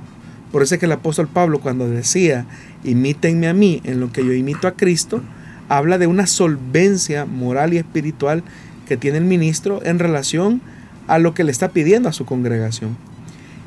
Por 0.55 0.63
eso 0.63 0.77
es 0.77 0.79
que 0.79 0.87
el 0.87 0.93
apóstol 0.93 1.27
Pablo 1.27 1.59
cuando 1.59 1.91
decía, 1.91 2.47
imítenme 2.85 3.49
a 3.49 3.53
mí 3.53 3.81
en 3.83 3.99
lo 3.99 4.13
que 4.13 4.25
yo 4.25 4.33
imito 4.33 4.69
a 4.69 4.77
Cristo, 4.77 5.21
habla 5.69 5.99
de 5.99 6.07
una 6.07 6.29
solvencia 6.29 7.25
moral 7.25 7.75
y 7.75 7.79
espiritual 7.79 8.45
que 8.87 8.97
tiene 8.97 9.19
el 9.19 9.25
ministro 9.25 9.81
en 9.83 9.99
relación 9.99 10.63
a 11.09 11.19
lo 11.19 11.35
que 11.35 11.43
le 11.43 11.51
está 11.51 11.71
pidiendo 11.71 12.09
a 12.09 12.13
su 12.13 12.25
congregación. 12.25 12.97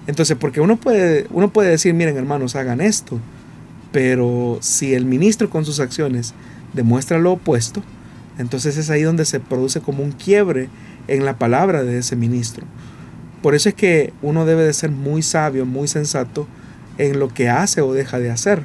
Entonces, 0.08 0.38
porque 0.40 0.62
uno 0.62 0.78
puede, 0.78 1.28
uno 1.32 1.50
puede 1.52 1.72
decir, 1.72 1.94
miren 1.94 2.16
hermanos, 2.16 2.56
hagan 2.56 2.80
esto, 2.80 3.20
pero 3.92 4.58
si 4.62 4.94
el 4.94 5.04
ministro 5.04 5.50
con 5.50 5.66
sus 5.66 5.82
acciones 5.82 6.34
demuestra 6.72 7.20
lo 7.20 7.34
opuesto, 7.34 7.84
entonces 8.38 8.78
es 8.78 8.90
ahí 8.90 9.02
donde 9.02 9.26
se 9.26 9.42
produce 9.42 9.82
como 9.82 10.04
un 10.04 10.14
quiebre 10.14 10.70
en 11.10 11.26
la 11.26 11.38
palabra 11.38 11.84
de 11.84 11.98
ese 11.98 12.16
ministro. 12.16 12.66
Por 13.42 13.56
eso 13.56 13.68
es 13.68 13.76
que 13.76 14.14
uno 14.22 14.46
debe 14.46 14.64
de 14.64 14.72
ser 14.72 14.92
muy 14.92 15.22
sabio, 15.22 15.66
muy 15.66 15.90
sensato 15.90 16.48
en 16.98 17.20
lo 17.20 17.30
que 17.30 17.50
hace 17.50 17.82
o 17.82 17.94
deja 17.94 18.20
de 18.20 18.32
hacer. 18.32 18.64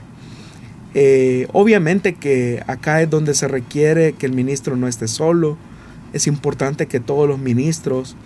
Eh, 0.94 1.48
obviamente 1.52 2.14
que 2.14 2.62
acá 2.66 3.00
es 3.00 3.08
donde 3.08 3.34
se 3.34 3.48
requiere 3.48 4.12
que 4.12 4.26
el 4.26 4.32
ministro 4.32 4.76
no 4.76 4.88
esté 4.88 5.08
solo. 5.08 5.56
Es 6.12 6.26
importante 6.26 6.86
que 6.86 7.00
todos 7.00 7.28
los 7.28 7.38
ministros 7.38 8.16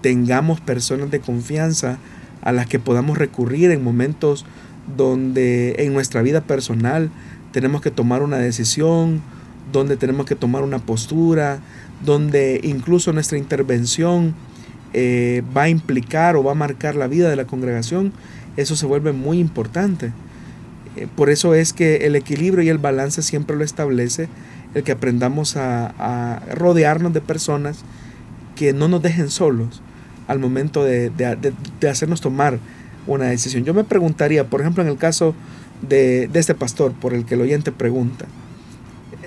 tengamos 0.00 0.60
personas 0.60 1.10
de 1.10 1.20
confianza 1.20 1.98
a 2.42 2.52
las 2.52 2.66
que 2.66 2.78
podamos 2.78 3.18
recurrir 3.18 3.70
en 3.70 3.82
momentos 3.82 4.46
donde 4.96 5.74
en 5.78 5.92
nuestra 5.92 6.22
vida 6.22 6.42
personal 6.42 7.10
tenemos 7.52 7.80
que 7.80 7.90
tomar 7.90 8.22
una 8.22 8.38
decisión, 8.38 9.20
donde 9.72 9.96
tenemos 9.96 10.26
que 10.26 10.36
tomar 10.36 10.62
una 10.62 10.78
postura, 10.78 11.58
donde 12.04 12.60
incluso 12.62 13.12
nuestra 13.12 13.38
intervención 13.38 14.34
eh, 14.92 15.42
va 15.56 15.64
a 15.64 15.68
implicar 15.68 16.36
o 16.36 16.44
va 16.44 16.52
a 16.52 16.54
marcar 16.54 16.94
la 16.94 17.08
vida 17.08 17.28
de 17.28 17.36
la 17.36 17.46
congregación, 17.46 18.12
eso 18.56 18.76
se 18.76 18.86
vuelve 18.86 19.12
muy 19.12 19.38
importante. 19.38 20.12
Eh, 20.96 21.06
por 21.14 21.30
eso 21.30 21.54
es 21.54 21.72
que 21.72 22.06
el 22.06 22.16
equilibrio 22.16 22.62
y 22.64 22.68
el 22.68 22.78
balance 22.78 23.22
siempre 23.22 23.56
lo 23.56 23.64
establece 23.64 24.28
el 24.74 24.82
que 24.82 24.92
aprendamos 24.92 25.56
a, 25.56 26.42
rodearnos 26.54 27.12
de 27.12 27.20
personas 27.20 27.78
que 28.54 28.72
no 28.72 28.88
nos 28.88 29.02
dejen 29.02 29.30
solos 29.30 29.82
al 30.28 30.38
momento 30.38 30.84
de 30.84 31.10
hacernos 31.88 32.20
tomar 32.20 32.58
una 33.06 33.26
decisión. 33.26 33.64
Yo 33.64 33.74
me 33.74 33.84
preguntaría, 33.84 34.44
por 34.44 34.60
ejemplo, 34.60 34.82
en 34.82 34.88
el 34.88 34.98
caso 34.98 35.34
de, 35.82 36.28
este 36.34 36.54
pastor 36.54 36.92
por 36.92 37.14
el 37.14 37.24
que 37.24 37.34
el 37.34 37.42
oyente 37.42 37.72
pregunta, 37.72 38.26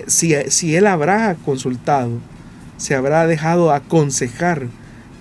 si, 0.06 0.34
si 0.48 0.76
él 0.76 0.86
habrá 0.86 1.34
consultado, 1.44 2.10
se 2.76 2.94
habrá 2.94 3.26
dejado 3.26 3.72
aconsejar 3.72 4.66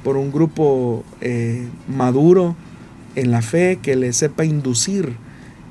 por 0.03 0.18
un 0.18 0.32
grupo 0.32 1.03
eh, 1.22 1.68
maduro 1.88 2.55
en 3.20 3.32
la 3.32 3.41
fe 3.41 3.80
que 3.82 3.95
le 3.95 4.13
sepa 4.13 4.45
inducir 4.45 5.15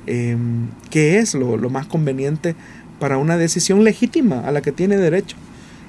em, 0.07 0.69
qué 0.91 1.19
es 1.19 1.35
lo, 1.35 1.57
más 1.71 1.87
conveniente 1.87 2.55
para 2.99 3.19
una 3.19 3.37
decisión 3.37 3.85
legítima 3.85 4.41
a 4.41 4.53
la 4.53 4.63
que 4.63 4.73
tiene 4.73 4.97
derecho. 4.97 5.37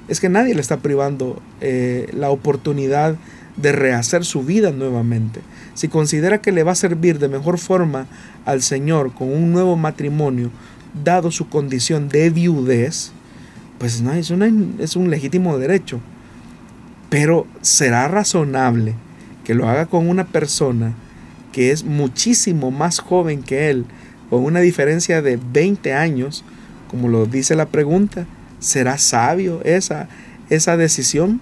Es 0.08 0.20
que 0.20 0.28
nadie 0.28 0.54
le 0.54 0.60
está 0.60 0.78
privando 0.78 1.40
eh, 1.60 2.08
la 2.12 2.30
oportunidad 2.30 3.16
de 3.56 3.72
rehacer 3.72 4.24
su 4.24 4.42
vida 4.42 4.70
nuevamente, 4.70 5.40
si 5.74 5.88
considera 5.88 6.40
que 6.40 6.52
le 6.52 6.62
va 6.62 6.72
a 6.72 6.76
servir 6.76 7.18
de 7.18 7.28
mejor 7.28 7.58
forma 7.58 8.06
al 8.44 8.62
Señor 8.62 9.12
con 9.12 9.28
un 9.28 9.52
nuevo 9.52 9.76
matrimonio, 9.76 10.50
dado 11.04 11.30
su 11.30 11.48
condición 11.48 12.08
de 12.08 12.30
viudez, 12.30 13.12
pues 13.78 14.00
no, 14.02 14.12
es, 14.12 14.32
es 14.78 14.96
un 14.96 15.10
legítimo 15.10 15.58
derecho. 15.58 16.00
Pero 17.08 17.46
será 17.60 18.06
razonable 18.08 18.94
que 19.44 19.54
lo 19.54 19.68
haga 19.68 19.86
con 19.86 20.08
una 20.08 20.26
persona 20.26 20.94
que 21.52 21.72
es 21.72 21.84
muchísimo 21.84 22.70
más 22.70 22.98
joven 22.98 23.42
que 23.42 23.70
él, 23.70 23.86
con 24.28 24.44
una 24.44 24.60
diferencia 24.60 25.22
de 25.22 25.38
20 25.52 25.92
años, 25.92 26.44
como 26.88 27.08
lo 27.08 27.26
dice 27.26 27.56
la 27.56 27.66
pregunta, 27.66 28.26
¿será 28.60 28.98
sabio 28.98 29.60
esa, 29.64 30.08
esa 30.48 30.76
decisión? 30.76 31.40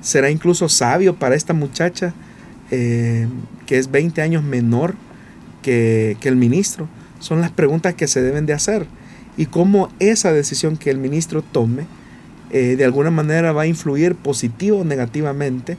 será 0.00 0.30
incluso 0.30 0.68
sabio 0.68 1.16
para 1.16 1.34
esta 1.34 1.54
muchacha 1.54 2.14
eh, 2.70 3.26
que 3.66 3.78
es 3.78 3.90
20 3.90 4.22
años 4.22 4.42
menor 4.42 4.94
que, 5.62 6.16
el 6.22 6.36
ministro. 6.36 6.88
Son 7.20 7.40
las 7.40 7.50
preguntas 7.50 7.94
que 7.94 8.06
se 8.06 8.22
deben 8.22 8.46
de 8.46 8.52
hacer. 8.52 8.86
Y 9.36 9.46
cómo 9.46 9.90
esa 9.98 10.32
decisión 10.32 10.76
que 10.76 10.90
el 10.90 10.98
ministro 10.98 11.42
tome 11.42 11.84
eh, 12.50 12.76
de 12.76 12.84
alguna 12.84 13.10
manera 13.10 13.52
va 13.52 13.62
a 13.62 13.66
influir 13.66 14.14
positivo 14.14 14.78
o 14.78 14.84
negativamente 14.84 15.76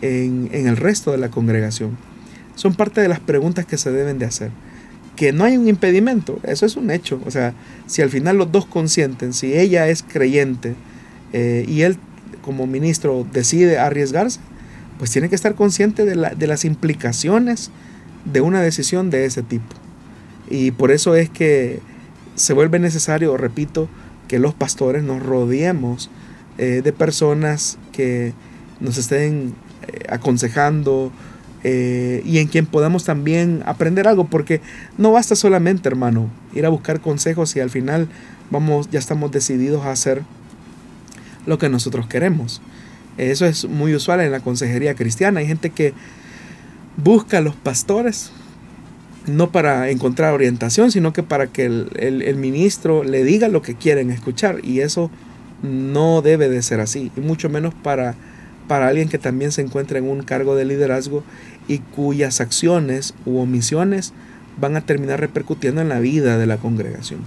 en, 0.00 0.48
en 0.52 0.68
el 0.68 0.76
resto 0.76 1.10
de 1.12 1.18
la 1.18 1.30
congregación. 1.30 1.96
Son 2.54 2.74
parte 2.74 3.00
de 3.00 3.08
las 3.08 3.20
preguntas 3.20 3.66
que 3.66 3.78
se 3.78 3.90
deben 3.90 4.18
de 4.18 4.26
hacer 4.26 4.50
que 5.16 5.32
no 5.32 5.44
hay 5.44 5.56
un 5.56 5.68
impedimento, 5.68 6.40
eso 6.42 6.66
es 6.66 6.76
un 6.76 6.90
hecho. 6.90 7.20
O 7.24 7.30
sea, 7.30 7.54
si 7.86 8.02
al 8.02 8.10
final 8.10 8.36
los 8.36 8.50
dos 8.50 8.66
consienten, 8.66 9.32
si 9.32 9.54
ella 9.54 9.88
es 9.88 10.02
creyente 10.02 10.74
eh, 11.32 11.64
y 11.68 11.82
él 11.82 11.98
como 12.42 12.66
ministro 12.66 13.26
decide 13.32 13.78
arriesgarse, 13.78 14.40
pues 14.98 15.10
tiene 15.10 15.28
que 15.28 15.34
estar 15.34 15.54
consciente 15.54 16.04
de, 16.04 16.30
de 16.36 16.46
las 16.46 16.64
implicaciones 16.64 17.70
de 18.24 18.40
una 18.40 18.60
decisión 18.60 19.10
de 19.10 19.24
ese 19.24 19.42
tipo. 19.42 19.74
Y 20.50 20.72
por 20.72 20.90
eso 20.90 21.14
es 21.14 21.30
que 21.30 21.80
se 22.34 22.52
vuelve 22.52 22.78
necesario, 22.78 23.36
repito, 23.36 23.88
que 24.28 24.38
los 24.38 24.54
pastores 24.54 25.04
nos 25.04 25.22
rodeemos 25.22 26.10
eh, 26.58 26.80
de 26.82 26.92
personas 26.92 27.78
que 27.92 28.32
nos 28.80 28.98
estén 28.98 29.54
eh, 29.86 30.04
aconsejando 30.08 31.12
eh, 31.64 32.22
y 32.24 32.38
en 32.38 32.48
quien 32.48 32.66
podamos 32.66 33.04
también 33.04 33.62
aprender 33.66 34.06
algo, 34.06 34.26
porque 34.26 34.60
no 34.98 35.12
basta 35.12 35.34
solamente, 35.34 35.88
hermano, 35.88 36.28
ir 36.54 36.66
a 36.66 36.68
buscar 36.68 37.00
consejos 37.00 37.56
y 37.56 37.60
al 37.60 37.70
final 37.70 38.08
vamos, 38.50 38.90
ya 38.90 38.98
estamos 38.98 39.32
decididos 39.32 39.84
a 39.84 39.90
hacer 39.90 40.22
lo 41.46 41.58
que 41.58 41.68
nosotros 41.68 42.06
queremos. 42.06 42.60
Eso 43.16 43.46
es 43.46 43.68
muy 43.68 43.94
usual 43.94 44.20
en 44.20 44.30
la 44.30 44.40
consejería 44.40 44.94
cristiana. 44.94 45.40
Hay 45.40 45.46
gente 45.46 45.70
que 45.70 45.94
busca 46.96 47.38
a 47.38 47.40
los 47.40 47.54
pastores 47.56 48.30
no 49.26 49.50
para 49.50 49.88
encontrar 49.90 50.34
orientación, 50.34 50.90
sino 50.90 51.12
que 51.12 51.22
para 51.22 51.46
que 51.46 51.64
el, 51.64 52.36
ministro 52.36 53.04
le 53.04 53.24
diga 53.24 53.48
lo 53.48 53.62
que 53.62 53.74
quieren 53.74 54.10
escuchar. 54.10 54.60
Y 54.62 54.80
eso 54.80 55.10
no 55.62 56.20
debe 56.20 56.48
de 56.48 56.60
ser 56.62 56.80
así, 56.80 57.10
y 57.16 57.20
mucho 57.20 57.48
menos 57.48 57.72
para, 57.74 58.16
para 58.68 58.88
alguien 58.88 59.08
que 59.08 59.18
también 59.18 59.52
se 59.52 59.62
encuentra 59.62 59.98
en 59.98 60.08
un 60.08 60.22
cargo 60.22 60.56
de 60.56 60.64
liderazgo 60.64 61.22
y 61.68 61.78
cuyas 61.78 62.40
acciones 62.40 63.14
u 63.26 63.38
omisiones 63.38 64.12
van 64.58 64.76
a 64.76 64.82
terminar 64.82 65.20
repercutiendo 65.20 65.80
en 65.80 65.88
la 65.88 66.00
vida 66.00 66.38
de 66.38 66.46
la 66.46 66.58
congregación. 66.58 67.20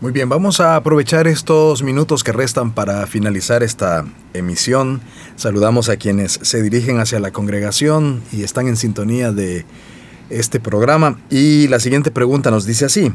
Muy 0.00 0.10
bien, 0.10 0.28
vamos 0.28 0.58
a 0.58 0.74
aprovechar 0.74 1.28
estos 1.28 1.84
minutos 1.84 2.24
que 2.24 2.32
restan 2.32 2.72
para 2.72 3.06
finalizar 3.06 3.62
esta 3.62 4.04
emisión. 4.34 5.00
Saludamos 5.36 5.88
a 5.88 5.96
quienes 5.96 6.40
se 6.42 6.60
dirigen 6.60 6.98
hacia 6.98 7.20
la 7.20 7.30
congregación 7.30 8.20
y 8.32 8.42
están 8.42 8.66
en 8.66 8.76
sintonía 8.76 9.30
de 9.30 9.64
este 10.28 10.58
programa. 10.58 11.20
Y 11.30 11.68
la 11.68 11.78
siguiente 11.78 12.10
pregunta 12.10 12.50
nos 12.50 12.66
dice 12.66 12.86
así, 12.86 13.12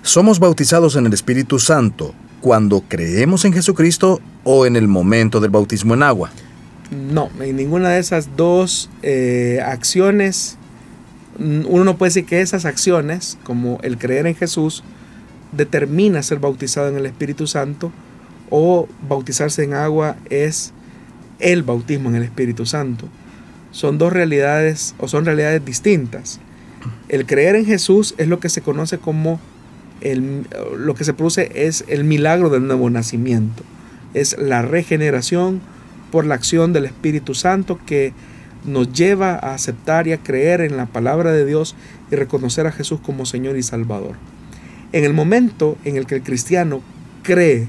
¿somos 0.00 0.38
bautizados 0.38 0.96
en 0.96 1.04
el 1.04 1.12
Espíritu 1.12 1.58
Santo 1.58 2.14
cuando 2.40 2.82
creemos 2.88 3.44
en 3.44 3.52
Jesucristo 3.52 4.22
o 4.42 4.64
en 4.64 4.76
el 4.76 4.88
momento 4.88 5.38
del 5.40 5.50
bautismo 5.50 5.92
en 5.92 6.02
agua? 6.02 6.30
No, 6.90 7.30
en 7.40 7.56
ninguna 7.56 7.90
de 7.90 7.98
esas 7.98 8.36
dos 8.36 8.90
eh, 9.02 9.60
acciones, 9.64 10.56
uno 11.38 11.84
no 11.84 11.96
puede 11.96 12.10
decir 12.10 12.26
que 12.26 12.40
esas 12.40 12.64
acciones, 12.64 13.38
como 13.44 13.78
el 13.82 13.98
creer 13.98 14.26
en 14.26 14.34
Jesús, 14.34 14.84
determina 15.52 16.22
ser 16.22 16.38
bautizado 16.38 16.88
en 16.88 16.96
el 16.96 17.06
Espíritu 17.06 17.46
Santo 17.46 17.92
o 18.50 18.88
bautizarse 19.08 19.64
en 19.64 19.74
agua 19.74 20.16
es 20.30 20.72
el 21.40 21.62
bautismo 21.62 22.08
en 22.08 22.16
el 22.16 22.22
Espíritu 22.22 22.66
Santo 22.66 23.08
son 23.76 23.98
dos 23.98 24.10
realidades 24.10 24.94
o 24.98 25.06
son 25.06 25.26
realidades 25.26 25.62
distintas. 25.62 26.40
El 27.10 27.26
creer 27.26 27.56
en 27.56 27.66
Jesús 27.66 28.14
es 28.16 28.26
lo 28.26 28.40
que 28.40 28.48
se 28.48 28.62
conoce 28.62 28.96
como 28.96 29.38
el, 30.00 30.46
lo 30.78 30.94
que 30.94 31.04
se 31.04 31.12
produce 31.12 31.50
es 31.54 31.84
el 31.86 32.04
milagro 32.04 32.48
del 32.48 32.66
nuevo 32.66 32.88
nacimiento. 32.88 33.62
Es 34.14 34.38
la 34.38 34.62
regeneración 34.62 35.60
por 36.10 36.26
la 36.26 36.34
acción 36.34 36.72
del 36.72 36.84
Espíritu 36.84 37.34
Santo 37.34 37.78
que 37.84 38.12
nos 38.64 38.92
lleva 38.92 39.34
a 39.34 39.54
aceptar 39.54 40.06
y 40.08 40.12
a 40.12 40.22
creer 40.22 40.60
en 40.60 40.76
la 40.76 40.86
palabra 40.86 41.32
de 41.32 41.44
Dios 41.44 41.76
y 42.10 42.16
reconocer 42.16 42.66
a 42.66 42.72
Jesús 42.72 43.00
como 43.00 43.26
Señor 43.26 43.56
y 43.56 43.62
Salvador. 43.62 44.16
En 44.92 45.04
el 45.04 45.14
momento 45.14 45.76
en 45.84 45.96
el 45.96 46.06
que 46.06 46.16
el 46.16 46.22
cristiano 46.22 46.80
cree 47.22 47.68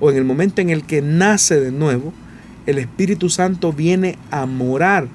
o 0.00 0.10
en 0.10 0.16
el 0.16 0.24
momento 0.24 0.60
en 0.60 0.70
el 0.70 0.84
que 0.84 1.02
nace 1.02 1.60
de 1.60 1.70
nuevo, 1.70 2.12
el 2.66 2.78
Espíritu 2.78 3.28
Santo 3.28 3.72
viene 3.72 4.18
a 4.30 4.46
morar 4.46 5.08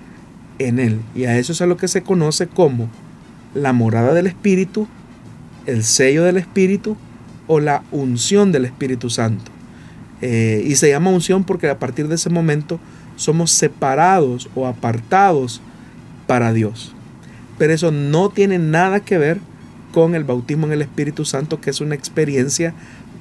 en 0.60 0.80
él. 0.80 1.00
Y 1.16 1.26
a 1.26 1.38
eso 1.38 1.52
es 1.52 1.62
a 1.62 1.66
lo 1.66 1.78
que 1.78 1.88
se 1.88 2.02
conoce 2.02 2.48
como 2.48 2.90
la 3.54 3.74
morada 3.74 4.14
del 4.14 4.28
Espíritu, 4.28 4.88
el 5.66 5.84
sello 5.84 6.24
del 6.24 6.38
Espíritu 6.38 6.98
o 7.48 7.60
la 7.60 7.84
unción 7.92 8.52
del 8.52 8.66
Espíritu 8.66 9.10
Santo. 9.10 9.57
Eh, 10.22 10.64
y 10.66 10.76
se 10.76 10.90
llama 10.90 11.12
unción 11.12 11.44
porque 11.44 11.70
a 11.70 11.80
partir 11.80 12.08
de 12.08 12.16
ese 12.16 12.30
momento 12.30 12.80
somos 13.16 13.52
separados 13.52 14.50
o 14.56 14.68
apartados 14.68 15.62
para 16.26 16.54
Dios. 16.54 16.94
Pero 17.58 17.74
eso 17.74 17.92
no 17.92 18.30
tiene 18.30 18.60
nada 18.60 19.00
que 19.00 19.18
ver 19.18 19.40
con 19.92 20.16
el 20.16 20.24
bautismo 20.24 20.68
en 20.68 20.74
el 20.74 20.82
Espíritu 20.82 21.26
Santo, 21.26 21.60
que 21.60 21.70
es 21.70 21.82
una 21.82 21.96
experiencia 21.96 22.74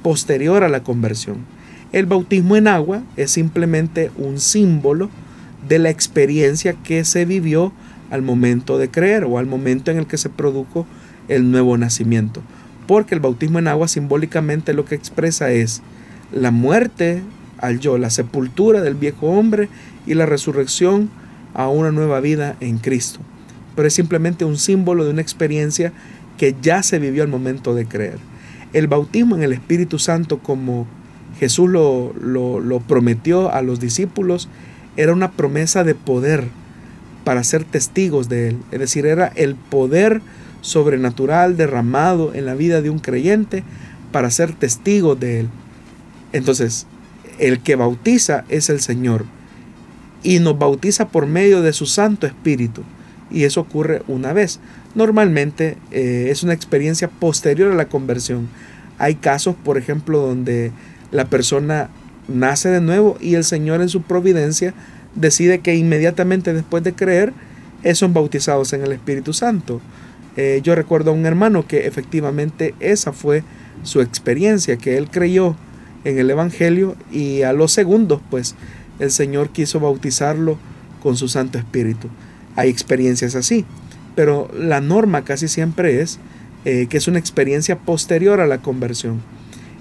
posterior 0.02 0.62
a 0.62 0.68
la 0.68 0.82
conversión. 0.82 1.38
El 1.92 2.06
bautismo 2.06 2.56
en 2.56 2.68
agua 2.68 3.02
es 3.16 3.30
simplemente 3.30 4.10
un 4.16 4.40
símbolo 4.40 5.08
de 5.68 5.78
la 5.78 5.90
experiencia 5.90 6.74
que 6.74 7.04
se 7.04 7.24
vivió 7.24 7.72
al 8.10 8.22
momento 8.22 8.78
de 8.78 8.90
creer 8.90 9.24
o 9.24 9.38
al 9.38 9.46
momento 9.46 9.90
en 9.90 9.98
el 9.98 10.06
que 10.06 10.18
se 10.18 10.28
produjo 10.28 10.86
el 11.28 11.50
nuevo 11.50 11.76
nacimiento. 11.78 12.42
Porque 12.86 13.14
el 13.14 13.20
bautismo 13.20 13.58
en 13.58 13.68
agua 13.68 13.88
simbólicamente 13.88 14.74
lo 14.74 14.84
que 14.84 14.94
expresa 14.94 15.50
es 15.50 15.82
la 16.32 16.50
muerte 16.50 17.22
al 17.58 17.80
yo, 17.80 17.98
la 17.98 18.10
sepultura 18.10 18.82
del 18.82 18.94
viejo 18.94 19.28
hombre 19.28 19.68
y 20.06 20.14
la 20.14 20.26
resurrección 20.26 21.10
a 21.54 21.68
una 21.68 21.90
nueva 21.90 22.20
vida 22.20 22.56
en 22.60 22.78
Cristo. 22.78 23.20
Pero 23.74 23.88
es 23.88 23.94
simplemente 23.94 24.44
un 24.44 24.58
símbolo 24.58 25.04
de 25.04 25.10
una 25.10 25.22
experiencia 25.22 25.92
que 26.36 26.54
ya 26.60 26.82
se 26.82 26.98
vivió 26.98 27.22
al 27.22 27.28
momento 27.28 27.74
de 27.74 27.86
creer. 27.86 28.18
El 28.72 28.88
bautismo 28.88 29.36
en 29.36 29.42
el 29.42 29.52
Espíritu 29.52 29.98
Santo, 29.98 30.38
como 30.38 30.86
Jesús 31.38 31.70
lo, 31.70 32.12
lo, 32.14 32.80
prometió 32.80 33.50
a 33.52 33.62
los 33.62 33.80
discípulos, 33.80 34.48
era 34.96 35.12
una 35.12 35.32
promesa 35.32 35.84
de 35.84 35.94
poder 35.94 36.44
para 37.24 37.42
ser 37.44 37.64
testigos 37.64 38.28
de 38.28 38.48
Él. 38.48 38.58
Es 38.70 38.80
decir, 38.80 39.06
era 39.06 39.28
el 39.34 39.54
poder 39.54 40.20
sobrenatural 40.60 41.56
derramado 41.56 42.34
en 42.34 42.46
la 42.46 42.54
vida 42.54 42.82
de 42.82 42.90
un 42.90 42.98
creyente 42.98 43.62
para 44.12 44.30
ser 44.30 44.52
testigo 44.52 45.14
de 45.14 45.40
Él. 45.40 45.48
Entonces, 46.32 46.86
el 47.38 47.60
que 47.60 47.76
bautiza 47.76 48.44
es 48.48 48.70
el 48.70 48.80
Señor 48.80 49.26
y 50.22 50.38
nos 50.38 50.58
bautiza 50.58 51.08
por 51.08 51.26
medio 51.26 51.62
de 51.62 51.72
su 51.72 51.86
Santo 51.86 52.26
Espíritu. 52.26 52.82
Y 53.30 53.44
eso 53.44 53.60
ocurre 53.60 54.02
una 54.08 54.32
vez. 54.32 54.60
Normalmente 54.94 55.76
eh, 55.90 56.28
es 56.30 56.42
una 56.42 56.52
experiencia 56.52 57.08
posterior 57.08 57.72
a 57.72 57.76
la 57.76 57.88
conversión. 57.88 58.48
Hay 58.98 59.16
casos, 59.16 59.54
por 59.54 59.78
ejemplo, 59.78 60.20
donde 60.20 60.72
la 61.10 61.26
persona 61.26 61.90
nace 62.28 62.70
de 62.70 62.80
nuevo 62.80 63.16
y 63.20 63.34
el 63.34 63.44
Señor 63.44 63.80
en 63.80 63.88
su 63.88 64.02
providencia 64.02 64.74
decide 65.14 65.60
que 65.60 65.76
inmediatamente 65.76 66.52
después 66.52 66.82
de 66.82 66.92
creer 66.94 67.32
son 67.94 68.12
bautizados 68.12 68.72
en 68.72 68.82
el 68.82 68.92
Espíritu 68.92 69.32
Santo. 69.32 69.80
Eh, 70.36 70.60
yo 70.62 70.74
recuerdo 70.74 71.10
a 71.10 71.14
un 71.14 71.24
hermano 71.24 71.66
que 71.66 71.86
efectivamente 71.86 72.74
esa 72.80 73.12
fue 73.12 73.44
su 73.82 74.00
experiencia, 74.00 74.76
que 74.76 74.98
él 74.98 75.08
creyó 75.08 75.56
en 76.06 76.18
el 76.20 76.30
Evangelio 76.30 76.96
y 77.10 77.42
a 77.42 77.52
los 77.52 77.72
segundos 77.72 78.20
pues 78.30 78.54
el 79.00 79.10
Señor 79.10 79.50
quiso 79.50 79.80
bautizarlo 79.80 80.56
con 81.02 81.16
su 81.16 81.28
Santo 81.28 81.58
Espíritu. 81.58 82.08
Hay 82.54 82.70
experiencias 82.70 83.34
así, 83.34 83.64
pero 84.14 84.48
la 84.56 84.80
norma 84.80 85.24
casi 85.24 85.48
siempre 85.48 86.00
es 86.00 86.18
eh, 86.64 86.86
que 86.88 86.96
es 86.96 87.08
una 87.08 87.18
experiencia 87.18 87.78
posterior 87.78 88.40
a 88.40 88.46
la 88.46 88.58
conversión. 88.58 89.20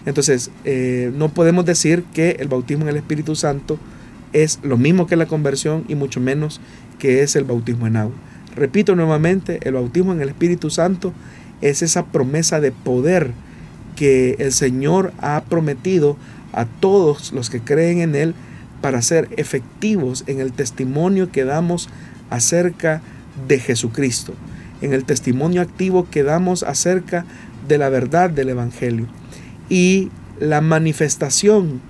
Entonces, 0.05 0.51
eh, 0.65 1.11
no 1.15 1.29
podemos 1.29 1.65
decir 1.65 2.03
que 2.13 2.37
el 2.39 2.47
bautismo 2.47 2.83
en 2.83 2.89
el 2.89 2.97
Espíritu 2.97 3.35
Santo 3.35 3.79
es 4.33 4.59
lo 4.63 4.77
mismo 4.77 5.07
que 5.07 5.15
la 5.15 5.27
conversión 5.27 5.85
y 5.87 5.95
mucho 5.95 6.19
menos 6.19 6.59
que 6.99 7.21
es 7.21 7.35
el 7.35 7.43
bautismo 7.43 7.87
en 7.87 7.97
agua. 7.97 8.15
Repito 8.55 8.95
nuevamente, 8.95 9.59
el 9.61 9.73
bautismo 9.73 10.11
en 10.11 10.21
el 10.21 10.29
Espíritu 10.29 10.69
Santo 10.69 11.13
es 11.61 11.81
esa 11.81 12.05
promesa 12.05 12.59
de 12.59 12.71
poder 12.71 13.31
que 13.95 14.35
el 14.39 14.51
Señor 14.51 15.13
ha 15.19 15.43
prometido 15.47 16.17
a 16.53 16.65
todos 16.65 17.33
los 17.33 17.49
que 17.49 17.61
creen 17.61 17.99
en 17.99 18.15
Él 18.15 18.35
para 18.81 19.01
ser 19.01 19.29
efectivos 19.37 20.23
en 20.27 20.39
el 20.39 20.53
testimonio 20.53 21.31
que 21.31 21.43
damos 21.43 21.89
acerca 22.29 23.01
de 23.47 23.59
Jesucristo, 23.59 24.33
en 24.81 24.93
el 24.93 25.05
testimonio 25.05 25.61
activo 25.61 26.07
que 26.09 26.23
damos 26.23 26.63
acerca 26.63 27.25
de 27.67 27.77
la 27.77 27.89
verdad 27.89 28.29
del 28.29 28.49
Evangelio 28.49 29.07
y 29.69 30.09
la 30.39 30.61
manifestación 30.61 31.81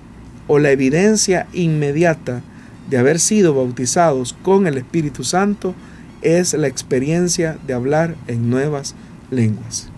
o 0.46 0.58
la 0.58 0.70
evidencia 0.70 1.46
inmediata 1.52 2.42
de 2.88 2.98
haber 2.98 3.18
sido 3.18 3.54
bautizados 3.54 4.34
con 4.42 4.66
el 4.66 4.78
Espíritu 4.78 5.24
Santo 5.24 5.74
es 6.22 6.54
la 6.54 6.68
experiencia 6.68 7.58
de 7.66 7.74
hablar 7.74 8.16
en 8.26 8.48
nuevas 8.48 8.94
lenguas. 9.30 9.90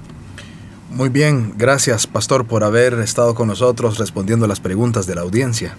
Muy 0.90 1.10
bien, 1.10 1.52
gracias 1.58 2.06
pastor 2.06 2.46
por 2.46 2.64
haber 2.64 2.94
estado 2.94 3.34
con 3.34 3.48
nosotros 3.48 3.98
respondiendo 3.98 4.46
las 4.46 4.60
preguntas 4.60 5.06
de 5.06 5.14
la 5.14 5.20
audiencia. 5.20 5.74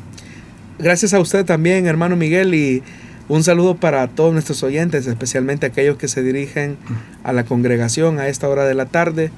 Gracias 0.78 1.14
a 1.14 1.20
usted 1.20 1.46
también, 1.46 1.88
hermano 1.88 2.16
Miguel, 2.16 2.54
y 2.54 2.84
un 3.28 3.44
saludo 3.44 3.76
para 3.76 4.08
todos 4.08 4.34
nuestros 4.34 4.62
oyentes, 4.62 5.08
especialmente 5.08 5.66
aquellos 5.66 5.98
que 5.98 6.08
se 6.08 6.22
dirigen 6.22 6.78
a 7.24 7.34
la 7.34 7.44
congregación 7.44 8.20
a 8.20 8.28
esta 8.28 8.48
hora 8.48 8.66
de 8.66 8.76
la 8.76 8.86
tarde 8.86 9.32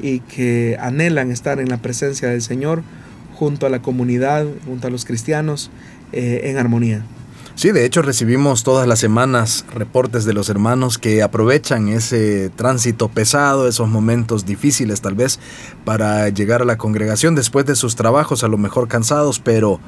y 0.00 0.20
que 0.20 0.76
anhelan 0.80 1.30
estar 1.30 1.60
en 1.60 1.68
la 1.68 1.76
presencia 1.76 2.28
del 2.28 2.42
Señor 2.42 2.82
junto 3.34 3.66
a 3.66 3.70
la 3.70 3.80
comunidad, 3.80 4.46
junto 4.66 4.86
a 4.86 4.90
los 4.90 5.04
cristianos 5.04 5.70
eh, 6.12 6.40
en 6.44 6.56
armonía. 6.56 7.04
Sí, 7.58 7.72
de 7.72 7.84
hecho 7.84 8.02
recibimos 8.02 8.62
todas 8.62 8.86
las 8.86 9.00
semanas 9.00 9.64
reportes 9.74 10.24
de 10.24 10.32
los 10.32 10.48
hermanos 10.48 10.96
que 10.96 11.24
aprovechan 11.24 11.88
ese 11.88 12.50
tránsito 12.50 13.08
pesado, 13.08 13.66
esos 13.66 13.88
momentos 13.88 14.46
difíciles 14.46 15.00
tal 15.00 15.16
vez, 15.16 15.40
para 15.84 16.28
llegar 16.28 16.62
a 16.62 16.64
la 16.64 16.78
congregación 16.78 17.34
después 17.34 17.66
de 17.66 17.74
sus 17.74 17.96
trabajos, 17.96 18.44
a 18.44 18.46
lo 18.46 18.58
mejor 18.58 18.86
cansados, 18.86 19.40
pero 19.40 19.80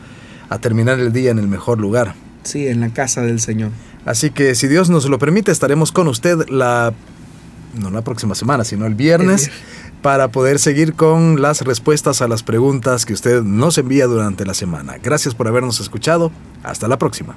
a 0.49 0.59
terminar 0.59 0.99
el 0.99 1.12
día 1.12 1.31
en 1.31 1.39
el 1.39 1.47
mejor 1.47 1.79
lugar. 1.79 2.16
Sí, 2.43 2.66
en 2.66 2.81
la 2.81 2.93
casa 2.93 3.23
del 3.23 3.39
Señor. 3.39 3.71
Así 4.05 4.31
que 4.31 4.57
si 4.57 4.66
Dios 4.66 4.91
nos 4.91 5.09
lo 5.09 5.21
permite, 5.21 5.53
estaremos 5.53 5.93
con 5.93 6.09
usted 6.09 6.49
la, 6.49 6.93
no 7.81 7.91
la 7.93 8.03
próxima 8.03 8.35
semana, 8.35 8.64
sino 8.64 8.85
el 8.85 8.97
viernes, 8.97 9.49
para 10.03 10.33
poder 10.33 10.59
seguir 10.59 10.95
con 10.95 11.41
las 11.41 11.61
respuestas 11.61 12.21
a 12.21 12.27
las 12.27 12.43
preguntas 12.43 13.07
que 13.07 13.12
usted 13.12 13.45
nos 13.45 13.79
envía 13.79 14.07
durante 14.07 14.45
la 14.45 14.55
semana. 14.55 14.97
Gracias 15.01 15.37
por 15.37 15.47
habernos 15.47 15.79
escuchado. 15.79 16.33
Hasta 16.64 16.89
la 16.89 16.99
próxima. 16.99 17.37